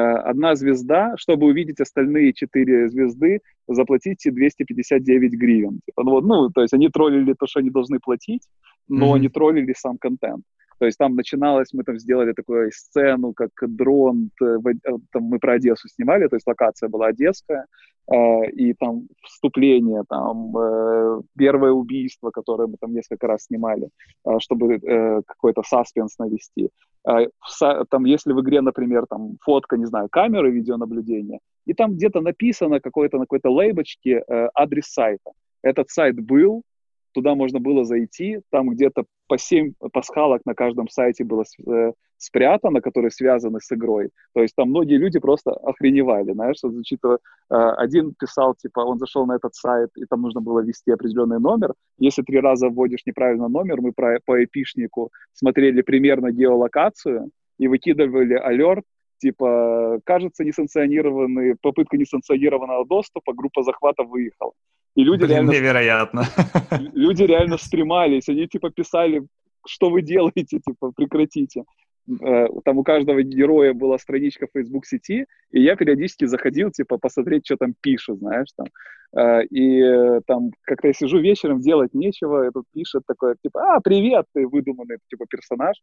одна 0.00 0.54
звезда, 0.54 1.14
чтобы 1.16 1.46
увидеть 1.46 1.80
остальные 1.80 2.32
четыре 2.32 2.88
звезды, 2.88 3.40
заплатите 3.68 4.30
259 4.30 5.32
гривен. 5.32 5.80
Типа, 5.86 6.02
ну, 6.02 6.10
вот, 6.12 6.24
ну, 6.24 6.50
то 6.50 6.62
есть 6.62 6.72
они 6.74 6.88
троллили 6.88 7.34
то, 7.34 7.46
что 7.46 7.60
они 7.60 7.70
должны 7.70 7.98
платить, 8.00 8.42
но 8.88 9.16
mm-hmm. 9.16 9.20
не 9.20 9.28
троллили 9.28 9.74
сам 9.76 9.98
контент. 9.98 10.44
То 10.82 10.86
есть 10.86 10.98
там 10.98 11.14
начиналось, 11.14 11.72
мы 11.72 11.84
там 11.84 11.96
сделали 11.96 12.32
такую 12.32 12.72
сцену, 12.72 13.32
как 13.34 13.50
дрон, 13.60 14.30
э, 14.42 14.56
там 15.12 15.22
мы 15.22 15.38
про 15.38 15.52
Одессу 15.52 15.88
снимали, 15.88 16.26
то 16.26 16.34
есть 16.34 16.44
локация 16.44 16.88
была 16.88 17.06
одесская, 17.06 17.66
э, 18.12 18.50
и 18.50 18.74
там 18.74 19.06
вступление, 19.22 20.02
там 20.08 20.52
первое 21.38 21.70
убийство, 21.70 22.30
которое 22.30 22.66
мы 22.66 22.78
там 22.80 22.92
несколько 22.92 23.28
раз 23.28 23.44
снимали, 23.44 23.90
чтобы 24.38 24.80
какой-то 25.24 25.62
саспенс 25.62 26.18
навести. 26.18 26.70
А, 27.04 27.26
там, 27.88 28.04
если 28.04 28.32
в 28.32 28.40
игре, 28.40 28.60
например, 28.60 29.06
там 29.08 29.36
фотка, 29.40 29.76
не 29.76 29.86
знаю, 29.86 30.08
камеры 30.10 30.50
видеонаблюдения, 30.50 31.38
и 31.64 31.74
там 31.74 31.92
где-то 31.94 32.20
написано 32.20 32.80
какой-то 32.80 33.18
на 33.18 33.22
какой-то 33.22 33.50
лейбочке 33.50 34.24
э, 34.26 34.48
адрес 34.52 34.86
сайта. 34.86 35.30
Этот 35.62 35.90
сайт 35.90 36.16
был, 36.16 36.62
туда 37.12 37.34
можно 37.34 37.60
было 37.60 37.84
зайти, 37.84 38.40
там 38.50 38.70
где-то 38.70 39.04
по 39.28 39.38
7 39.38 39.74
пасхалок 39.92 40.42
на 40.44 40.54
каждом 40.54 40.88
сайте 40.88 41.24
было 41.24 41.44
э, 41.66 41.92
спрятано, 42.16 42.80
которые 42.80 43.10
связаны 43.10 43.60
с 43.60 43.72
игрой. 43.72 44.10
То 44.34 44.42
есть 44.42 44.54
там 44.54 44.68
многие 44.68 44.96
люди 44.96 45.18
просто 45.18 45.52
охреневали, 45.52 46.32
знаешь, 46.32 46.56
что 46.58 46.70
зачитывая. 46.70 47.18
Э, 47.50 47.74
один 47.76 48.14
писал, 48.14 48.54
типа, 48.54 48.80
он 48.80 48.98
зашел 48.98 49.26
на 49.26 49.36
этот 49.36 49.54
сайт, 49.54 49.90
и 49.96 50.04
там 50.06 50.22
нужно 50.22 50.40
было 50.40 50.60
ввести 50.60 50.92
определенный 50.92 51.40
номер. 51.40 51.74
Если 51.98 52.22
три 52.22 52.40
раза 52.40 52.68
вводишь 52.68 53.06
неправильно 53.06 53.48
номер, 53.48 53.80
мы 53.80 53.92
по 53.92 54.44
эпишнику 54.44 55.10
смотрели 55.32 55.82
примерно 55.82 56.30
геолокацию 56.30 57.30
и 57.58 57.68
выкидывали 57.68 58.34
алерт, 58.34 58.84
типа, 59.18 60.00
кажется, 60.04 60.44
несанкционированный, 60.44 61.56
попытка 61.60 61.96
несанкционированного 61.96 62.84
доступа, 62.86 63.32
группа 63.32 63.62
захвата 63.62 64.02
выехала. 64.02 64.52
И 64.94 65.04
люди 65.04 65.20
Блин, 65.20 65.30
реально... 65.30 65.50
Невероятно. 65.50 66.24
Люди 66.94 67.22
реально 67.22 67.56
стремались, 67.56 68.28
они 68.28 68.46
типа 68.46 68.70
писали, 68.70 69.26
что 69.66 69.90
вы 69.90 70.02
делаете, 70.02 70.60
типа, 70.60 70.92
прекратите. 70.92 71.64
Э, 72.20 72.46
там 72.64 72.78
у 72.78 72.84
каждого 72.84 73.22
героя 73.22 73.74
была 73.74 73.98
страничка 73.98 74.46
в 74.46 74.58
Facebook 74.58 74.86
сети, 74.86 75.26
и 75.50 75.62
я 75.62 75.76
периодически 75.76 76.24
заходил, 76.24 76.70
типа, 76.70 76.98
посмотреть, 76.98 77.46
что 77.46 77.56
там 77.56 77.74
пишут, 77.80 78.18
знаешь, 78.18 78.48
там. 78.56 78.66
Э, 79.14 79.44
и 79.44 79.80
э, 79.80 80.20
там 80.26 80.50
как-то 80.62 80.88
я 80.88 80.92
сижу 80.94 81.20
вечером, 81.20 81.60
делать 81.60 81.94
нечего, 81.94 82.42
этот 82.42 82.64
пишет 82.72 83.02
такой, 83.06 83.36
типа, 83.42 83.76
а, 83.76 83.80
привет, 83.80 84.26
ты 84.34 84.46
выдуманный, 84.46 84.98
типа, 85.08 85.26
персонаж. 85.28 85.76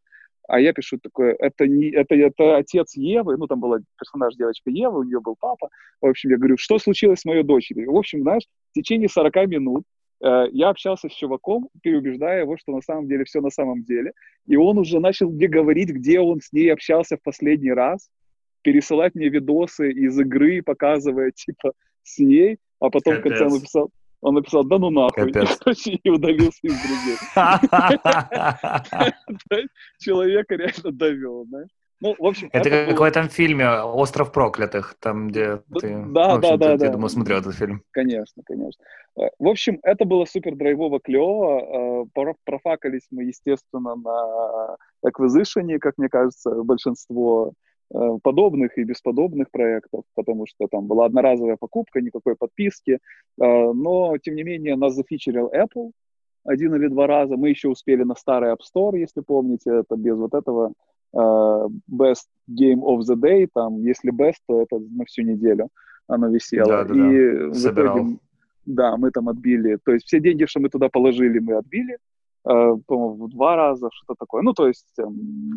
А 0.48 0.60
я 0.60 0.72
пишу 0.72 0.98
такое, 1.02 1.36
это, 1.38 1.66
не, 1.66 1.90
это, 1.90 2.14
это 2.14 2.56
отец 2.56 2.96
Евы, 2.96 3.36
ну, 3.36 3.46
там 3.46 3.60
была 3.60 3.78
персонаж 3.98 4.34
девочка 4.34 4.70
Ева, 4.70 4.98
у 4.98 5.04
нее 5.04 5.20
был 5.20 5.36
папа. 5.38 5.68
В 6.00 6.06
общем, 6.06 6.30
я 6.30 6.36
говорю, 6.36 6.56
что 6.58 6.78
случилось 6.78 7.20
с 7.20 7.24
моей 7.24 7.44
дочерью? 7.44 7.92
В 7.92 7.96
общем, 7.96 8.22
знаешь, 8.22 8.44
в 8.70 8.72
течение 8.72 9.08
40 9.08 9.48
минут 9.48 9.84
Э, 10.22 10.44
я 10.52 10.68
общался 10.68 11.08
с 11.08 11.12
чуваком, 11.12 11.70
переубеждая 11.82 12.42
его, 12.42 12.58
что 12.58 12.72
на 12.72 12.82
самом 12.82 13.08
деле 13.08 13.24
все 13.24 13.40
на 13.40 13.50
самом 13.50 13.82
деле. 13.84 14.12
И 14.46 14.56
он 14.56 14.78
уже 14.78 15.00
начал 15.00 15.30
мне 15.30 15.48
говорить, 15.48 15.90
где 15.90 16.20
он 16.20 16.40
с 16.40 16.52
ней 16.52 16.72
общался 16.72 17.16
в 17.16 17.22
последний 17.22 17.72
раз, 17.72 18.10
пересылать 18.62 19.14
мне 19.14 19.28
видосы 19.28 19.90
из 19.90 20.18
игры, 20.18 20.62
показывая, 20.62 21.30
типа, 21.30 21.72
с 22.02 22.18
ней. 22.18 22.58
А 22.80 22.90
потом 22.90 23.16
Капец. 23.16 23.20
в 23.20 23.28
конце 23.28 23.44
он 23.46 23.52
написал, 23.52 23.90
он 24.20 24.34
написал, 24.34 24.64
да 24.64 24.78
ну 24.78 24.90
нахуй, 24.90 25.30
и 26.04 26.10
удалился 26.10 26.60
из 26.62 26.82
друзей. 26.82 27.16
Человека 29.98 30.54
реально 30.54 30.92
довел, 30.92 31.46
знаешь. 31.46 31.70
Ну, 32.00 32.16
в 32.18 32.26
общем, 32.26 32.48
это, 32.52 32.68
это 32.68 32.86
как 32.86 32.96
было... 32.96 33.04
в 33.04 33.08
этом 33.08 33.28
фильме 33.28 33.68
«Остров 33.68 34.32
проклятых», 34.32 34.94
там, 35.00 35.28
где 35.28 35.60
да, 35.68 35.80
ты... 35.80 36.04
Да, 36.08 36.38
да, 36.38 36.56
да, 36.56 36.76
да. 36.76 36.86
Я 36.86 36.92
думаю, 36.92 37.10
смотрел 37.10 37.40
этот 37.40 37.54
фильм. 37.54 37.82
Конечно, 37.90 38.42
конечно. 38.44 38.82
Э, 39.18 39.28
в 39.38 39.48
общем, 39.48 39.78
это 39.82 40.06
было 40.06 40.24
супер 40.24 40.56
драйвово, 40.56 41.00
клево. 41.00 42.06
Э, 42.14 42.34
профакались 42.44 43.06
мы, 43.10 43.24
естественно, 43.24 43.96
на 43.96 44.76
acquisition, 45.06 45.78
как 45.78 45.98
мне 45.98 46.08
кажется, 46.08 46.62
большинство 46.62 47.52
э, 47.92 48.18
подобных 48.22 48.78
и 48.78 48.84
бесподобных 48.84 49.50
проектов, 49.50 50.04
потому 50.14 50.46
что 50.46 50.68
там 50.68 50.86
была 50.86 51.04
одноразовая 51.04 51.56
покупка, 51.56 52.00
никакой 52.00 52.34
подписки, 52.34 52.98
но, 53.36 54.16
тем 54.18 54.36
не 54.36 54.42
менее, 54.42 54.76
нас 54.76 54.94
зафичерил 54.94 55.50
Apple 55.54 55.92
один 56.44 56.74
или 56.74 56.88
два 56.88 57.06
раза. 57.06 57.36
Мы 57.36 57.50
еще 57.50 57.68
успели 57.68 58.02
на 58.02 58.14
старый 58.14 58.52
App 58.52 58.60
Store, 58.60 58.98
если 58.98 59.20
помните, 59.20 59.70
это 59.70 59.96
без 59.96 60.16
вот 60.16 60.34
этого 60.34 60.72
best 61.12 62.28
Game 62.48 62.82
of 62.82 63.00
the 63.00 63.16
Day, 63.16 63.48
там, 63.52 63.78
если 63.82 64.12
best, 64.12 64.38
то 64.46 64.62
это 64.62 64.78
на 64.78 65.04
всю 65.04 65.22
неделю 65.22 65.68
оно 66.10 66.28
висело. 66.28 66.66
Да, 66.66 66.84
да, 66.84 66.94
и 66.94 67.36
да. 67.36 67.48
в 67.52 67.72
итоге, 67.72 68.18
да, 68.66 68.96
мы 68.96 69.10
там 69.10 69.28
отбили, 69.28 69.78
то 69.84 69.92
есть 69.92 70.06
все 70.06 70.20
деньги, 70.20 70.44
что 70.46 70.60
мы 70.60 70.68
туда 70.68 70.88
положили, 70.88 71.38
мы 71.38 71.54
отбили, 71.54 71.94
э, 71.94 71.98
по-моему, 72.86 73.26
в 73.26 73.30
два 73.30 73.56
раза, 73.56 73.88
что-то 73.92 74.14
такое. 74.18 74.42
Ну, 74.42 74.52
то 74.52 74.66
есть 74.68 74.92
э, 74.98 75.04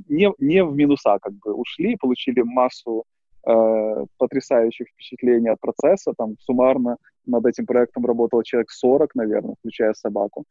не, 0.10 0.32
не 0.40 0.64
в 0.64 0.76
минуса 0.76 1.18
как 1.22 1.34
бы 1.34 1.54
ушли, 1.54 1.98
получили 1.98 2.42
массу 2.42 3.04
э, 3.48 4.06
потрясающих 4.18 4.88
впечатлений 4.88 5.50
от 5.50 5.60
процесса, 5.60 6.14
там 6.18 6.36
суммарно 6.40 6.98
над 7.26 7.46
этим 7.46 7.66
проектом 7.66 8.06
работало 8.06 8.44
человек 8.44 8.70
40, 8.70 9.16
наверное, 9.16 9.56
включая 9.60 9.94
собаку. 9.94 10.46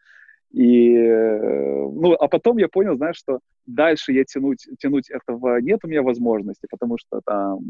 И, 0.52 0.94
ну, 0.98 2.12
а 2.12 2.28
потом 2.28 2.58
я 2.58 2.68
понял, 2.68 2.96
знаешь, 2.96 3.16
что 3.16 3.40
дальше 3.66 4.12
я 4.12 4.24
тянуть, 4.24 4.66
тянуть 4.78 5.10
этого 5.10 5.58
нет 5.60 5.80
у 5.84 5.88
меня 5.88 6.02
возможности, 6.02 6.66
потому 6.70 6.98
что 6.98 7.20
там 7.24 7.60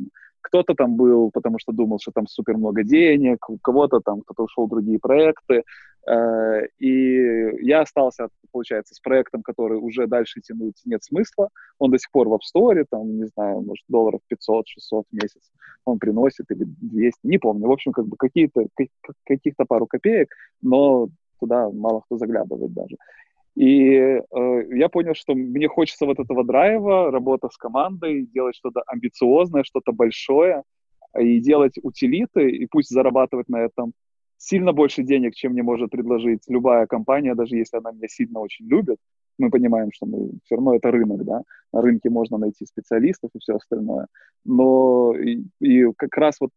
кто-то 0.41 0.75
там 0.75 0.97
был, 0.97 1.31
потому 1.31 1.59
что 1.61 1.73
думал, 1.73 1.99
что 2.01 2.11
там 2.11 2.27
супер 2.27 2.57
много 2.57 2.83
денег, 2.83 3.49
у 3.49 3.59
кого-то 3.59 4.01
там 4.01 4.23
кто-то 4.23 4.45
ушел 4.45 4.67
в 4.67 4.71
другие 4.71 4.99
проекты, 4.99 5.63
э, 6.09 6.67
и 6.79 7.65
я 7.65 7.83
остался, 7.83 8.29
получается, 8.51 8.95
с 8.95 9.01
проектом, 9.01 9.43
который 9.43 9.79
уже 9.79 10.09
дальше 10.09 10.41
тянуть 10.41 10.81
нет 10.85 11.05
смысла, 11.05 11.49
он 11.79 11.93
до 11.93 11.99
сих 11.99 12.11
пор 12.11 12.29
в 12.29 12.35
App 12.35 12.41
Store, 12.55 12.85
там, 12.91 13.17
не 13.17 13.27
знаю, 13.27 13.61
может, 13.61 13.85
долларов 13.89 14.21
500-600 14.29 15.05
в 15.11 15.13
месяц 15.13 15.53
он 15.85 15.99
приносит, 15.99 16.51
или 16.51 16.65
200, 16.65 17.21
не 17.25 17.39
помню, 17.39 17.69
в 17.69 17.73
общем, 17.73 17.93
как 17.93 18.07
бы 18.07 18.17
какие-то, 18.17 18.67
каких-то 19.25 19.65
пару 19.65 19.87
копеек, 19.87 20.29
но 20.61 21.09
туда 21.43 21.71
мало 21.71 22.01
кто 22.01 22.17
заглядывает 22.19 22.73
даже. 22.73 22.97
И 23.55 23.91
э, 23.91 24.21
я 24.71 24.89
понял, 24.89 25.15
что 25.15 25.35
мне 25.35 25.69
хочется 25.69 26.07
вот 26.07 26.19
этого 26.19 26.45
драйва, 26.45 27.11
работа 27.11 27.49
с 27.49 27.57
командой, 27.57 28.27
делать 28.27 28.57
что-то 28.57 28.83
амбициозное, 28.87 29.65
что-то 29.65 29.93
большое, 29.93 30.63
и 31.19 31.41
делать 31.41 31.75
утилиты, 31.83 32.51
и 32.51 32.67
пусть 32.67 32.91
зарабатывать 32.91 33.49
на 33.49 33.61
этом 33.61 33.93
сильно 34.39 34.73
больше 34.73 35.03
денег, 35.03 35.35
чем 35.35 35.53
мне 35.53 35.63
может 35.63 35.91
предложить 35.91 36.41
любая 36.49 36.87
компания, 36.87 37.35
даже 37.35 37.57
если 37.57 37.77
она 37.77 37.93
меня 37.93 38.09
сильно 38.09 38.41
очень 38.41 38.67
любит. 38.67 38.97
Мы 39.39 39.51
понимаем, 39.51 39.91
что 39.93 40.07
мы, 40.07 40.31
все 40.45 40.57
равно 40.57 40.75
это 40.75 40.91
рынок, 40.91 41.25
да, 41.25 41.43
на 41.73 41.83
рынке 41.83 42.11
можно 42.11 42.39
найти 42.39 42.67
специалистов 42.67 43.31
и 43.35 43.39
все 43.39 43.57
остальное. 43.57 44.07
Но 44.45 45.15
и, 45.15 45.45
и 45.61 45.85
как 45.97 46.17
раз 46.17 46.37
вот 46.41 46.51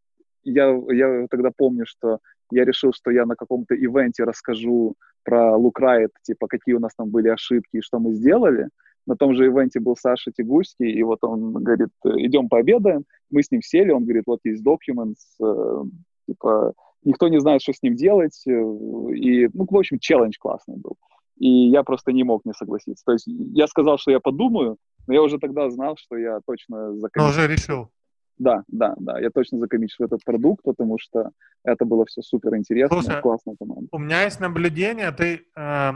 я, 0.44 0.80
я 0.90 1.28
тогда 1.30 1.52
помню, 1.56 1.86
что 1.86 2.20
я 2.52 2.66
решил, 2.66 2.94
что 2.94 3.12
я 3.12 3.26
на 3.26 3.36
каком-то 3.36 3.76
ивенте 3.76 4.24
расскажу 4.24 4.96
про 5.24 5.56
Лукрайт, 5.56 6.12
типа, 6.24 6.48
какие 6.48 6.76
у 6.76 6.80
нас 6.80 6.92
там 6.96 7.10
были 7.10 7.30
ошибки 7.30 7.78
и 7.78 7.82
что 7.82 8.00
мы 8.00 8.14
сделали. 8.14 8.70
На 9.08 9.16
том 9.16 9.36
же 9.36 9.46
ивенте 9.46 9.80
был 9.80 9.96
Саша 9.96 10.32
Тигульский, 10.32 10.90
и 10.90 11.04
вот 11.04 11.20
он 11.24 11.54
говорит, 11.54 11.90
идем 12.04 12.50
пообедаем. 12.50 13.06
Мы 13.30 13.44
с 13.44 13.52
ним 13.52 13.62
сели, 13.62 13.92
он 13.92 14.04
говорит, 14.04 14.24
вот 14.26 14.40
есть 14.44 14.66
documents, 14.66 15.44
э, 15.44 15.84
типа, 16.28 16.74
никто 17.04 17.28
не 17.28 17.40
знает, 17.40 17.62
что 17.62 17.74
с 17.74 17.84
ним 17.84 17.96
делать. 17.96 18.42
Э, 18.48 18.52
и, 18.52 19.48
ну, 19.54 19.68
в 19.70 19.78
общем, 19.78 20.00
челлендж 20.00 20.38
классный 20.40 20.78
был. 20.78 20.98
И 21.38 21.50
я 21.70 21.84
просто 21.84 22.14
не 22.14 22.24
мог 22.24 22.46
не 22.46 22.54
согласиться. 22.54 23.04
То 23.06 23.14
есть 23.14 23.28
я 23.28 23.68
сказал, 23.68 23.98
что 23.98 24.12
я 24.12 24.20
подумаю, 24.20 24.78
но 25.08 25.14
я 25.14 25.22
уже 25.22 25.38
тогда 25.38 25.70
знал, 25.70 25.96
что 25.98 26.18
я 26.18 26.40
точно 26.46 26.96
закоммитил. 26.96 27.24
Но 27.24 27.30
уже 27.30 27.48
решил. 27.48 27.90
Да, 28.38 28.64
да, 28.68 28.96
да. 28.98 29.20
Я 29.20 29.30
точно 29.30 29.60
закоммитил 29.60 30.06
этот 30.06 30.24
продукт, 30.24 30.64
потому 30.64 30.98
что 31.00 31.32
это 31.64 31.86
было 31.86 32.06
все 32.06 32.22
супер 32.22 32.56
интересно, 32.56 33.02
Слушай, 33.02 33.22
классная 33.22 33.56
команда. 33.58 33.88
У 33.92 33.98
меня 33.98 34.24
есть 34.24 34.40
наблюдение, 34.40 35.12
ты 35.12 35.46
э, 35.56 35.92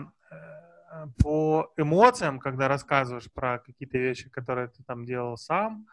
по 1.22 1.72
эмоциям, 1.78 2.40
когда 2.40 2.68
рассказываешь 2.68 3.32
про 3.32 3.60
какие-то 3.60 3.98
вещи, 3.98 4.30
которые 4.30 4.70
ты 4.70 4.84
там 4.84 5.06
делал 5.06 5.38
сам, 5.38 5.86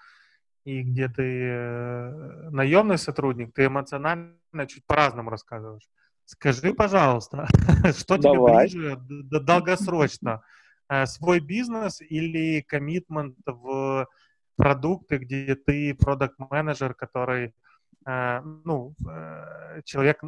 и 0.64 0.82
где 0.82 1.09
ты 1.09 1.22
э, 1.22 2.49
наемный 2.51 2.99
сотрудник, 2.99 3.53
ты 3.55 3.66
эмоционально 3.66 4.66
чуть 4.66 4.84
по-разному 4.86 5.30
рассказываешь. 5.30 5.88
Скажи, 6.24 6.74
пожалуйста, 6.74 7.47
что 7.97 8.18
тебе 8.18 8.40
ближе 8.40 8.99
долгосрочно? 9.40 10.42
Э, 10.88 11.07
свой 11.07 11.40
бизнес 11.40 12.01
или 12.01 12.62
коммитмент 12.62 13.36
в 13.47 14.09
продукты, 14.57 15.18
где 15.18 15.54
ты 15.54 15.94
продукт-менеджер, 15.94 16.94
который, 16.94 17.54
э, 18.07 18.40
ну, 18.64 18.94
э, 19.09 19.82
человек, 19.84 20.22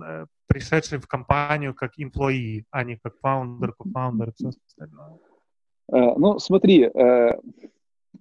пришедший 0.46 0.98
в 0.98 1.06
компанию 1.06 1.74
как 1.74 1.98
employee, 1.98 2.64
а 2.70 2.84
не 2.84 2.96
как 2.96 3.14
кофаундер 3.14 3.74
и 4.30 4.32
все 4.34 4.48
остальное? 4.48 5.18
Ну, 5.90 6.38
смотри, 6.38 6.90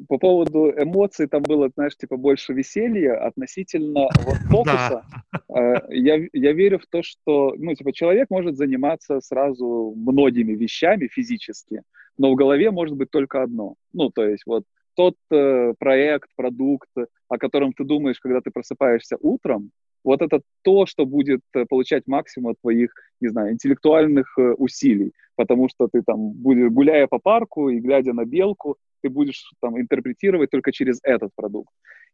по 0.08 0.18
поводу 0.18 0.70
эмоций 0.72 1.28
там 1.28 1.44
было, 1.44 1.70
знаешь, 1.74 1.96
типа 1.98 2.18
больше 2.18 2.54
веселья 2.54 3.26
относительно 3.26 4.08
вот 4.26 4.38
фокуса. 4.50 5.04
Э, 5.50 5.76
я, 5.90 6.20
я 6.34 6.54
верю 6.54 6.80
в 6.80 6.86
то, 6.88 7.02
что, 7.04 7.54
ну, 7.58 7.74
типа, 7.74 7.94
человек 7.94 8.30
может 8.30 8.58
заниматься 8.58 9.20
сразу 9.22 9.94
многими 9.96 10.54
вещами 10.54 11.08
физически, 11.08 11.82
но 12.18 12.32
в 12.32 12.36
голове 12.36 12.72
может 12.72 12.96
быть 12.96 13.10
только 13.12 13.42
одно. 13.44 13.76
Ну, 13.94 14.10
то 14.10 14.26
есть 14.26 14.44
вот 14.46 14.64
тот 14.98 15.16
э, 15.32 15.74
проект, 15.78 16.30
продукт, 16.36 16.90
о 17.30 17.38
котором 17.38 17.72
ты 17.72 17.84
думаешь, 17.84 18.20
когда 18.20 18.42
ты 18.42 18.50
просыпаешься 18.50 19.18
утром, 19.22 19.72
вот 20.04 20.22
это 20.22 20.42
то, 20.64 20.88
что 20.88 21.06
будет 21.06 21.42
э, 21.54 21.66
получать 21.66 22.08
максимум 22.08 22.52
от 22.52 22.62
твоих, 22.62 22.92
не 23.22 23.28
знаю, 23.28 23.52
интеллектуальных 23.52 24.38
э, 24.40 24.54
усилий, 24.54 25.14
потому 25.36 25.70
что 25.70 25.88
ты 25.88 26.02
там 26.02 26.32
будешь, 26.32 26.72
гуляя 26.72 27.06
по 27.06 27.20
парку 27.20 27.70
и 27.70 27.80
глядя 27.80 28.14
на 28.14 28.26
белку, 28.26 28.78
ты 29.02 29.10
будешь 29.10 29.52
там 29.62 29.80
интерпретировать 29.80 30.50
только 30.50 30.72
через 30.72 31.00
этот 31.04 31.30
продукт. 31.36 31.70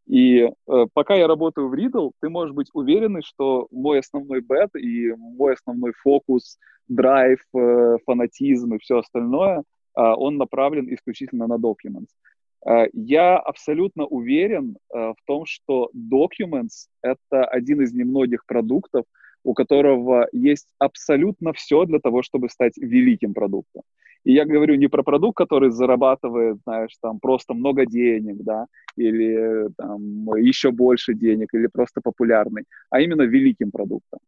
И 0.05 0.41
э, 0.41 0.85
пока 0.93 1.15
я 1.15 1.27
работаю 1.27 1.69
в 1.69 1.73
Riddle, 1.73 2.11
ты 2.19 2.29
можешь 2.29 2.53
быть 2.53 2.67
уверенный, 2.73 3.21
что 3.23 3.67
мой 3.71 3.99
основной 3.99 4.41
бет 4.41 4.75
и 4.75 5.13
мой 5.15 5.53
основной 5.53 5.93
фокус, 6.03 6.57
драйв, 6.89 7.39
э, 7.55 7.97
фанатизм 8.05 8.73
и 8.73 8.79
все 8.79 8.97
остальное, 8.97 9.59
э, 9.59 9.61
он 9.95 10.35
направлен 10.37 10.93
исключительно 10.93 11.47
на 11.47 11.53
Documents. 11.53 12.09
Э, 12.65 12.87
я 12.93 13.37
абсолютно 13.37 14.05
уверен 14.05 14.77
э, 14.93 14.97
в 14.97 15.17
том, 15.25 15.45
что 15.45 15.89
Documents— 15.95 16.87
это 17.01 17.45
один 17.45 17.81
из 17.81 17.93
немногих 17.93 18.45
продуктов, 18.45 19.05
у 19.43 19.53
которого 19.53 20.27
есть 20.31 20.67
абсолютно 20.79 21.51
все 21.53 21.85
для 21.85 21.99
того, 21.99 22.21
чтобы 22.23 22.49
стать 22.49 22.77
великим 22.77 23.33
продуктом. 23.33 23.83
И 24.23 24.31
я 24.31 24.45
говорю 24.45 24.75
не 24.75 24.87
про 24.87 25.03
продукт, 25.03 25.37
который 25.37 25.69
зарабатывает, 25.69 26.57
знаешь, 26.63 26.95
там 27.01 27.19
просто 27.19 27.53
много 27.53 27.85
денег, 27.85 28.37
да, 28.37 28.67
или 28.95 29.67
там 29.75 30.33
еще 30.37 30.71
больше 30.71 31.13
денег, 31.13 31.53
или 31.53 31.67
просто 31.67 31.99
популярный, 32.01 32.63
а 32.89 33.01
именно 33.01 33.23
великим 33.23 33.71
продуктом. 33.71 34.19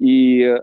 И 0.00 0.56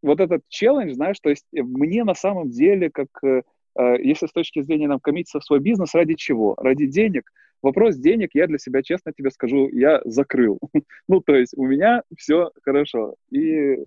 вот 0.00 0.20
этот 0.20 0.42
челлендж, 0.48 0.94
знаешь, 0.94 1.20
то 1.20 1.28
есть 1.28 1.44
мне 1.52 2.04
на 2.04 2.14
самом 2.14 2.50
деле, 2.50 2.90
как 2.90 3.08
э, 3.22 3.42
если 3.78 4.26
с 4.26 4.32
точки 4.32 4.62
зрения 4.62 4.88
нам 4.88 5.00
коммититься 5.00 5.40
в 5.40 5.44
свой 5.44 5.60
бизнес, 5.60 5.94
ради 5.94 6.14
чего? 6.14 6.54
Ради 6.56 6.86
денег. 6.86 7.30
Вопрос 7.62 7.96
денег 7.96 8.30
я 8.34 8.46
для 8.46 8.58
себя, 8.58 8.82
честно 8.82 9.12
тебе 9.12 9.30
скажу, 9.30 9.68
я 9.68 10.00
закрыл. 10.04 10.58
ну, 11.08 11.20
то 11.20 11.34
есть 11.34 11.54
у 11.56 11.64
меня 11.64 12.02
все 12.16 12.50
хорошо. 12.62 13.16
И 13.30 13.84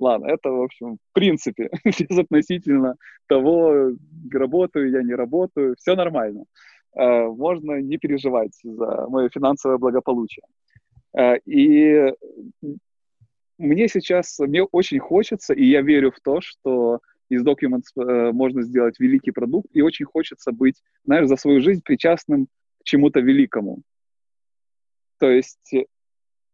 Ладно, 0.00 0.26
это, 0.28 0.50
в 0.50 0.62
общем, 0.62 0.96
в 0.96 1.12
принципе, 1.12 1.68
безотносительно 1.84 2.96
того, 3.28 3.92
работаю 4.32 4.90
я, 4.90 5.02
не 5.02 5.14
работаю, 5.14 5.76
все 5.78 5.94
нормально. 5.94 6.44
Э, 6.96 7.26
можно 7.26 7.80
не 7.82 7.98
переживать 7.98 8.58
за 8.62 9.06
мое 9.08 9.28
финансовое 9.28 9.76
благополучие. 9.76 10.44
Э, 11.12 11.36
и 11.44 12.14
мне 13.58 13.88
сейчас, 13.88 14.38
мне 14.38 14.62
очень 14.62 15.00
хочется, 15.00 15.52
и 15.52 15.64
я 15.66 15.82
верю 15.82 16.12
в 16.12 16.20
то, 16.20 16.40
что 16.40 17.00
из 17.30 17.42
Documents 17.42 17.90
э, 17.96 18.32
можно 18.32 18.62
сделать 18.62 19.00
великий 19.00 19.30
продукт, 19.30 19.68
и 19.72 19.82
очень 19.82 20.06
хочется 20.06 20.52
быть, 20.52 20.82
знаешь, 21.04 21.28
за 21.28 21.36
свою 21.36 21.60
жизнь 21.60 21.82
причастным 21.82 22.46
к 22.80 22.84
чему-то 22.84 23.20
великому. 23.20 23.82
То 25.18 25.30
есть 25.30 25.74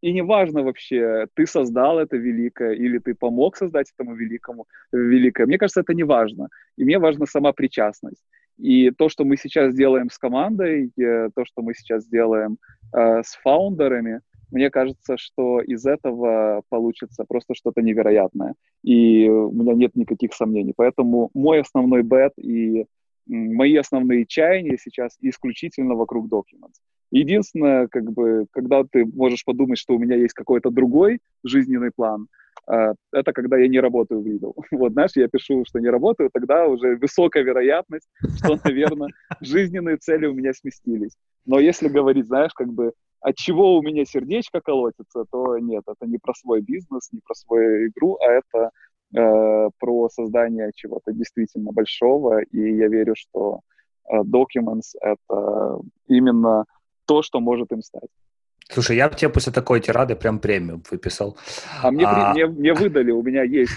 и 0.06 0.12
неважно 0.12 0.62
вообще, 0.62 1.26
ты 1.34 1.46
создал 1.46 1.98
это 1.98 2.16
великое 2.16 2.74
или 2.74 2.98
ты 2.98 3.14
помог 3.14 3.56
создать 3.56 3.92
этому 3.96 4.14
великому 4.14 4.66
великое. 4.92 5.46
Мне 5.46 5.58
кажется, 5.58 5.80
это 5.80 5.94
не 5.94 6.04
важно. 6.04 6.48
И 6.76 6.84
мне 6.84 6.98
важна 6.98 7.26
сама 7.26 7.52
причастность. 7.52 8.24
И 8.58 8.90
то, 8.90 9.08
что 9.08 9.24
мы 9.24 9.36
сейчас 9.36 9.74
делаем 9.74 10.08
с 10.10 10.18
командой, 10.18 10.92
э, 10.96 11.30
то, 11.34 11.44
что 11.44 11.62
мы 11.62 11.74
сейчас 11.74 12.06
делаем 12.06 12.58
э, 12.92 13.22
с 13.22 13.36
фаундерами, 13.42 14.20
мне 14.50 14.70
кажется, 14.70 15.16
что 15.16 15.60
из 15.60 15.86
этого 15.86 16.62
получится 16.68 17.24
просто 17.28 17.54
что-то 17.54 17.82
невероятное. 17.82 18.54
И 18.82 19.28
у 19.28 19.50
меня 19.50 19.74
нет 19.74 19.96
никаких 19.96 20.34
сомнений. 20.34 20.72
Поэтому 20.76 21.30
мой 21.34 21.60
основной 21.60 22.02
бет 22.02 22.32
и 22.38 22.86
мои 23.26 23.76
основные 23.76 24.24
чаяния 24.26 24.78
сейчас 24.80 25.16
исключительно 25.20 25.94
вокруг 25.94 26.28
Documents. 26.28 26.78
Единственное, 27.10 27.86
как 27.88 28.12
бы, 28.12 28.46
когда 28.50 28.82
ты 28.84 29.04
можешь 29.04 29.44
подумать, 29.44 29.78
что 29.78 29.94
у 29.94 29.98
меня 29.98 30.16
есть 30.16 30.34
какой-то 30.34 30.70
другой 30.70 31.20
жизненный 31.44 31.90
план, 31.94 32.26
э, 32.70 32.94
это 33.12 33.32
когда 33.32 33.56
я 33.58 33.68
не 33.68 33.80
работаю 33.80 34.20
в 34.22 34.26
Lidl. 34.26 34.54
Вот, 34.72 34.92
знаешь, 34.92 35.12
я 35.14 35.28
пишу, 35.28 35.64
что 35.66 35.78
не 35.78 35.88
работаю, 35.88 36.30
тогда 36.32 36.66
уже 36.66 36.96
высокая 36.96 37.44
вероятность, 37.44 38.08
что, 38.38 38.58
наверное, 38.64 39.10
жизненные 39.40 39.96
цели 39.98 40.26
у 40.26 40.34
меня 40.34 40.52
сместились. 40.52 41.16
Но 41.44 41.60
если 41.60 41.88
говорить, 41.88 42.26
знаешь, 42.26 42.52
как 42.54 42.72
бы, 42.72 42.92
от 43.26 43.34
чего 43.34 43.76
у 43.76 43.82
меня 43.82 44.04
сердечко 44.04 44.60
колотится, 44.60 45.24
то 45.32 45.58
нет, 45.58 45.82
это 45.88 46.06
не 46.06 46.18
про 46.18 46.32
свой 46.32 46.60
бизнес, 46.60 47.10
не 47.12 47.20
про 47.20 47.34
свою 47.34 47.88
игру, 47.88 48.16
а 48.20 48.30
это 48.30 48.70
э, 49.16 49.70
про 49.80 50.08
создание 50.10 50.70
чего-то 50.76 51.12
действительно 51.12 51.72
большого. 51.72 52.42
И 52.42 52.76
я 52.76 52.86
верю, 52.86 53.14
что 53.16 53.62
э, 54.08 54.20
Documents— 54.20 54.94
это 55.00 55.80
именно 56.06 56.66
то, 57.04 57.22
что 57.22 57.40
может 57.40 57.72
им 57.72 57.82
стать. 57.82 58.10
Слушай, 58.68 58.96
я 58.96 59.08
бы 59.08 59.14
тебе 59.14 59.30
после 59.30 59.52
такой 59.52 59.80
тирады 59.80 60.16
прям 60.16 60.40
премию 60.40 60.82
выписал. 60.90 61.36
А 61.82 61.90
мне, 61.90 62.04
а... 62.04 62.32
мне, 62.32 62.46
мне 62.46 62.74
выдали, 62.74 63.12
у 63.12 63.22
меня 63.22 63.42
есть. 63.44 63.72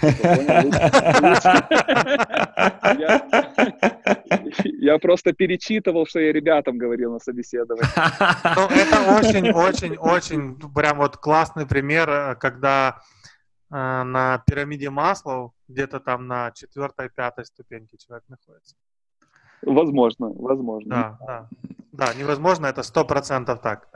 Я 4.64 4.98
просто 4.98 5.32
перечитывал, 5.32 6.06
что 6.06 6.20
я 6.20 6.32
ребятам 6.32 6.78
говорил 6.78 7.12
на 7.12 7.18
собеседовании. 7.18 7.84
Ну, 8.56 8.66
это 8.66 9.18
очень-очень-очень 9.18 10.58
прям 10.74 10.98
вот 10.98 11.16
классный 11.16 11.66
пример, 11.66 12.36
когда 12.36 13.00
э, 13.70 13.74
на 13.74 14.42
пирамиде 14.46 14.90
масла 14.90 15.52
где-то 15.68 16.00
там 16.00 16.26
на 16.26 16.50
четвертой-пятой 16.52 17.44
ступеньке 17.44 17.96
человек 17.98 18.24
находится. 18.28 18.74
Возможно, 19.62 20.30
возможно. 20.30 20.90
Да, 20.90 21.18
да. 21.26 21.48
Да, 21.92 22.14
невозможно, 22.14 22.66
это 22.66 22.82
сто 22.82 23.04
процентов 23.04 23.60
так. 23.62 23.88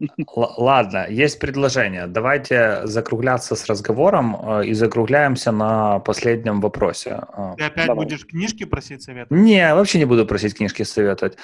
Л- 0.00 0.54
ладно, 0.56 1.06
есть 1.08 1.38
предложение. 1.38 2.06
Давайте 2.06 2.86
закругляться 2.86 3.54
с 3.54 3.66
разговором 3.66 4.36
э, 4.60 4.66
и 4.66 4.74
закругляемся 4.74 5.52
на 5.52 6.00
последнем 6.00 6.60
вопросе. 6.60 7.20
Э, 7.36 7.54
Ты 7.56 7.64
опять 7.64 7.86
Давай. 7.86 8.04
будешь 8.04 8.26
книжки 8.26 8.64
просить 8.64 9.02
совета? 9.02 9.32
Не, 9.32 9.74
вообще 9.74 9.98
не 9.98 10.06
буду 10.06 10.26
просить 10.26 10.56
книжки 10.56 10.82
советовать. 10.82 11.36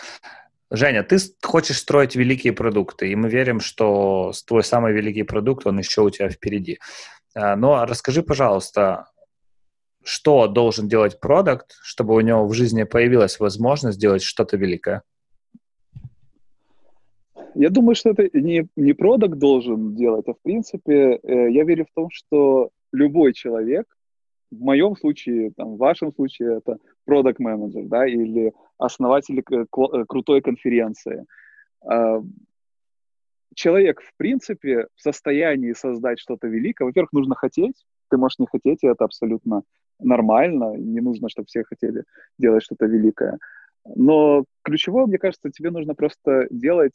Женя, 0.73 1.05
ты 1.05 1.19
хочешь 1.43 1.79
строить 1.79 2.17
великие 2.17 2.53
продукты, 2.53 3.09
и 3.11 3.15
мы 3.15 3.29
верим, 3.29 3.61
что 3.61 4.33
твой 4.47 4.65
самый 4.65 4.93
великий 4.93 5.23
продукт, 5.23 5.67
он 5.67 5.79
еще 5.79 6.01
у 6.01 6.11
тебя 6.11 6.29
впереди. 6.29 6.81
Э, 7.37 7.55
но 7.55 7.85
расскажи, 7.87 8.23
пожалуйста, 8.23 9.07
что 10.03 10.49
должен 10.49 10.89
делать 10.89 11.21
продукт, 11.21 11.77
чтобы 11.83 12.15
у 12.15 12.21
него 12.21 12.47
в 12.49 12.55
жизни 12.55 12.83
появилась 12.83 13.39
возможность 13.39 13.99
сделать 13.99 14.23
что-то 14.23 14.57
великое? 14.57 15.03
Я 17.59 17.71
думаю, 17.71 17.95
что 17.95 18.11
это 18.11 18.29
не, 18.39 18.69
не 18.77 18.93
продукт 18.93 19.39
должен 19.39 19.95
делать, 19.95 20.29
а 20.29 20.35
в 20.35 20.41
принципе 20.43 21.19
э, 21.23 21.51
я 21.51 21.65
верю 21.65 21.87
в 21.87 21.95
том, 21.95 22.11
что 22.11 22.69
любой 22.93 23.33
человек, 23.33 23.87
в 24.51 24.61
моем 24.61 24.95
случае, 24.95 25.53
там, 25.57 25.75
в 25.75 25.79
вашем 25.79 26.13
случае 26.13 26.59
это 26.59 26.77
продукт 27.07 27.39
менеджер, 27.39 27.85
да, 27.87 28.07
или 28.07 28.53
основатель 28.77 29.41
э, 29.41 29.65
крутой 30.07 30.43
конференции. 30.43 31.25
Э, 31.91 32.21
человек, 33.55 34.03
в 34.03 34.15
принципе, 34.19 34.89
в 34.95 35.01
состоянии 35.01 35.73
создать 35.73 36.21
что-то 36.21 36.49
великое. 36.49 36.85
Во-первых, 36.85 37.13
нужно 37.15 37.35
хотеть. 37.35 37.87
Ты 38.11 38.19
можешь 38.19 38.39
не 38.39 38.47
хотеть, 38.47 38.83
и 38.83 38.87
это 38.87 39.05
абсолютно 39.05 39.63
нормально. 39.99 40.77
Не 40.77 41.01
нужно, 41.01 41.31
чтобы 41.31 41.47
все 41.47 41.65
хотели 41.65 42.05
делать 42.39 42.63
что-то 42.63 42.85
великое. 42.85 43.39
Но 43.95 44.45
ключевое, 44.63 45.07
мне 45.07 45.17
кажется, 45.17 45.51
тебе 45.51 45.71
нужно 45.71 45.95
просто 45.95 46.49
делать 46.51 46.93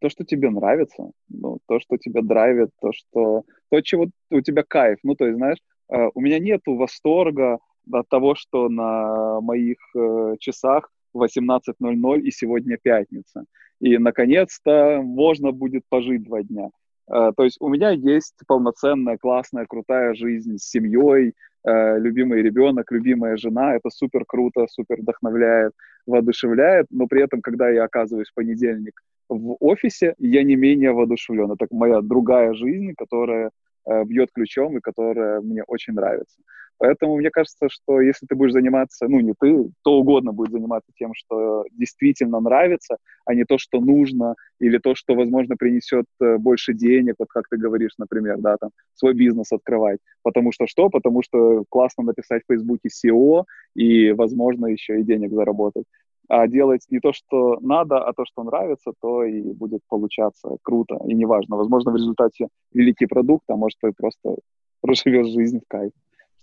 то, 0.00 0.08
что 0.08 0.24
тебе 0.24 0.50
нравится, 0.50 1.10
ну, 1.28 1.58
то, 1.66 1.80
что 1.80 1.96
тебя 1.96 2.22
драйвит, 2.22 2.70
то, 2.80 2.92
что, 2.92 3.42
то, 3.70 3.80
чего 3.80 4.06
у 4.30 4.40
тебя 4.40 4.62
кайф. 4.66 4.98
Ну, 5.02 5.14
то 5.14 5.26
есть, 5.26 5.36
знаешь, 5.36 5.58
э, 5.92 6.08
у 6.14 6.20
меня 6.20 6.38
нету 6.38 6.76
восторга 6.76 7.58
от 7.90 8.08
того, 8.08 8.34
что 8.34 8.68
на 8.68 9.40
моих 9.40 9.78
э, 9.96 10.34
часах 10.38 10.90
18.00 11.16 12.20
и 12.20 12.30
сегодня 12.30 12.78
пятница. 12.82 13.44
И, 13.80 13.96
наконец-то, 13.98 15.00
можно 15.02 15.52
будет 15.52 15.84
пожить 15.88 16.24
два 16.24 16.42
дня. 16.42 16.70
Э, 17.10 17.32
то 17.36 17.44
есть 17.44 17.56
у 17.60 17.68
меня 17.68 17.90
есть 17.90 18.34
полноценная, 18.46 19.16
классная, 19.16 19.66
крутая 19.66 20.14
жизнь 20.14 20.58
с 20.58 20.68
семьей, 20.68 21.34
любимый 21.68 22.42
ребенок, 22.42 22.92
любимая 22.92 23.36
жена. 23.36 23.74
Это 23.74 23.90
супер 23.90 24.24
круто, 24.24 24.68
супер 24.70 25.00
вдохновляет, 25.00 25.72
воодушевляет. 26.06 26.86
Но 26.90 27.06
при 27.06 27.22
этом, 27.22 27.40
когда 27.40 27.68
я 27.68 27.84
оказываюсь 27.84 28.30
в 28.30 28.34
понедельник 28.34 29.02
в 29.28 29.56
офисе, 29.60 30.14
я 30.18 30.42
не 30.42 30.56
менее 30.56 30.92
воодушевлен. 30.92 31.52
Это 31.52 31.66
моя 31.70 32.00
другая 32.00 32.54
жизнь, 32.54 32.94
которая 32.96 33.50
э, 33.86 34.04
бьет 34.04 34.30
ключом 34.32 34.78
и 34.78 34.80
которая 34.80 35.40
мне 35.40 35.62
очень 35.64 35.94
нравится. 35.94 36.38
Поэтому 36.78 37.16
мне 37.16 37.30
кажется, 37.30 37.68
что 37.68 38.00
если 38.00 38.26
ты 38.26 38.34
будешь 38.34 38.52
заниматься, 38.52 39.06
ну 39.08 39.20
не 39.20 39.34
ты, 39.38 39.70
то 39.82 39.98
угодно 39.98 40.32
будет 40.32 40.52
заниматься 40.52 40.92
тем, 40.98 41.12
что 41.14 41.64
действительно 41.72 42.40
нравится, 42.40 42.96
а 43.24 43.34
не 43.34 43.44
то, 43.44 43.58
что 43.58 43.80
нужно, 43.80 44.34
или 44.60 44.78
то, 44.78 44.94
что, 44.94 45.14
возможно, 45.14 45.56
принесет 45.56 46.06
э, 46.20 46.36
больше 46.36 46.74
денег, 46.74 47.16
вот 47.18 47.28
как 47.28 47.48
ты 47.48 47.56
говоришь, 47.56 47.92
например, 47.98 48.38
да, 48.38 48.56
там, 48.56 48.70
свой 48.94 49.14
бизнес 49.14 49.52
открывать. 49.52 50.00
Потому 50.22 50.52
что 50.52 50.66
что? 50.66 50.90
Потому 50.90 51.22
что 51.22 51.64
классно 51.68 52.04
написать 52.04 52.42
в 52.42 52.52
Фейсбуке 52.52 52.88
SEO 52.88 53.44
и, 53.74 54.12
возможно, 54.12 54.66
еще 54.66 55.00
и 55.00 55.04
денег 55.04 55.32
заработать 55.32 55.84
а 56.28 56.48
делать 56.48 56.84
не 56.90 57.00
то, 57.00 57.12
что 57.12 57.58
надо, 57.60 57.98
а 57.98 58.12
то, 58.12 58.24
что 58.24 58.42
нравится, 58.42 58.92
то 59.00 59.24
и 59.24 59.42
будет 59.52 59.80
получаться 59.88 60.56
круто. 60.62 60.98
И 61.06 61.14
неважно, 61.14 61.56
возможно, 61.56 61.92
в 61.92 61.96
результате 61.96 62.48
великий 62.72 63.06
продукт, 63.06 63.44
а 63.48 63.56
может, 63.56 63.78
ты 63.80 63.92
просто 63.96 64.36
проживешь 64.80 65.28
жизнь 65.28 65.60
в 65.60 65.68
кайф, 65.68 65.92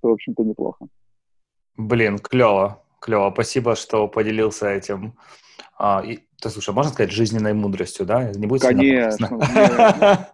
что, 0.04 0.10
в 0.10 0.14
общем-то, 0.14 0.44
неплохо. 0.44 0.88
Блин, 1.78 2.20
клево, 2.20 2.84
клево. 3.00 3.32
Спасибо, 3.32 3.76
что 3.76 4.08
поделился 4.08 4.68
этим. 4.68 5.14
А, 5.78 6.02
и 6.06 6.20
ты, 6.44 6.50
слушай, 6.50 6.74
можно 6.74 6.92
сказать 6.92 7.12
жизненной 7.12 7.54
мудростью, 7.54 8.06
да? 8.06 8.32
Не 8.36 8.48
будет 8.48 8.62
Конечно. 8.62 9.30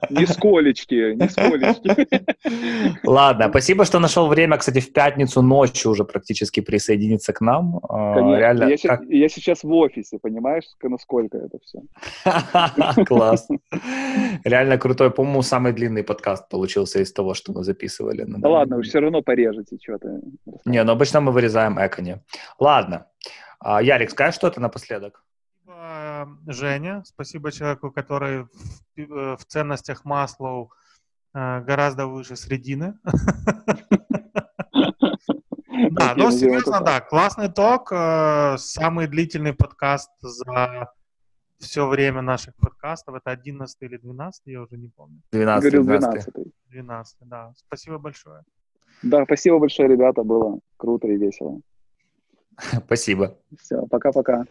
Не 0.09 0.25
сколечки, 0.27 1.13
не 1.13 1.29
сколечки. 1.29 3.07
Ладно, 3.07 3.49
спасибо, 3.49 3.85
что 3.85 3.99
нашел 3.99 4.27
время, 4.27 4.57
кстати, 4.57 4.79
в 4.79 4.91
пятницу 4.91 5.43
ночью 5.43 5.91
уже 5.91 6.03
практически 6.03 6.61
присоединиться 6.61 7.31
к 7.31 7.41
нам. 7.41 7.79
А, 7.87 8.15
Конечно. 8.15 8.37
Реально, 8.37 8.63
я, 8.63 8.77
как... 8.77 9.01
я 9.07 9.29
сейчас 9.29 9.63
в 9.63 9.71
офисе, 9.71 10.17
понимаешь, 10.17 10.63
насколько 10.81 11.37
это 11.37 11.59
все. 11.63 13.05
Класс. 13.05 13.47
Реально 14.43 14.79
крутой. 14.79 15.11
По-моему, 15.11 15.43
самый 15.43 15.73
длинный 15.73 16.03
подкаст 16.03 16.49
получился 16.49 17.01
из 17.01 17.13
того, 17.13 17.35
что 17.35 17.53
мы 17.53 17.63
записывали. 17.63 18.25
Да 18.27 18.49
ладно, 18.49 18.77
вы 18.77 18.81
все 18.81 18.99
равно 18.99 19.21
порежете 19.21 19.77
что-то. 19.79 20.21
Не, 20.65 20.83
но 20.83 20.93
обычно 20.93 21.21
мы 21.21 21.31
вырезаем 21.31 21.77
экони. 21.77 22.17
Ладно. 22.59 23.05
А, 23.59 23.81
Ярик, 23.81 24.09
скажешь 24.09 24.35
что-то 24.35 24.59
напоследок? 24.61 25.23
Спасибо, 26.19 26.53
Женя. 26.53 27.03
Спасибо 27.05 27.51
человеку, 27.51 27.91
который 27.91 28.43
в, 28.43 28.49
э, 28.97 29.37
в 29.37 29.45
ценностях 29.45 30.05
Маслоу 30.05 30.71
э, 31.33 31.61
гораздо 31.61 32.07
выше 32.07 32.35
средины. 32.35 32.97
Да, 35.91 36.13
но 36.15 36.29
серьезно, 36.29 36.81
да, 36.81 36.99
классный 36.99 37.49
ток, 37.49 37.91
э, 37.91 38.57
самый 38.57 39.07
длительный 39.07 39.53
подкаст 39.53 40.11
за 40.19 40.91
все 41.57 41.87
время 41.87 42.21
наших 42.21 42.53
подкастов. 42.55 43.15
Это 43.15 43.31
11 43.31 43.77
или 43.81 43.97
12, 43.97 44.41
я 44.45 44.61
уже 44.61 44.77
не 44.77 44.89
помню. 44.89 45.21
12. 45.31 45.63
Говорил 45.63 45.83
12. 45.85 46.33
12, 46.69 47.17
да. 47.21 47.53
Спасибо 47.55 47.97
большое. 47.97 48.43
Да, 49.01 49.23
спасибо 49.23 49.59
большое, 49.59 49.89
ребята, 49.89 50.23
было 50.23 50.59
круто 50.77 51.07
и 51.07 51.17
весело. 51.17 51.61
Спасибо. 52.85 53.37
Все, 53.61 53.85
пока-пока. 53.87 54.45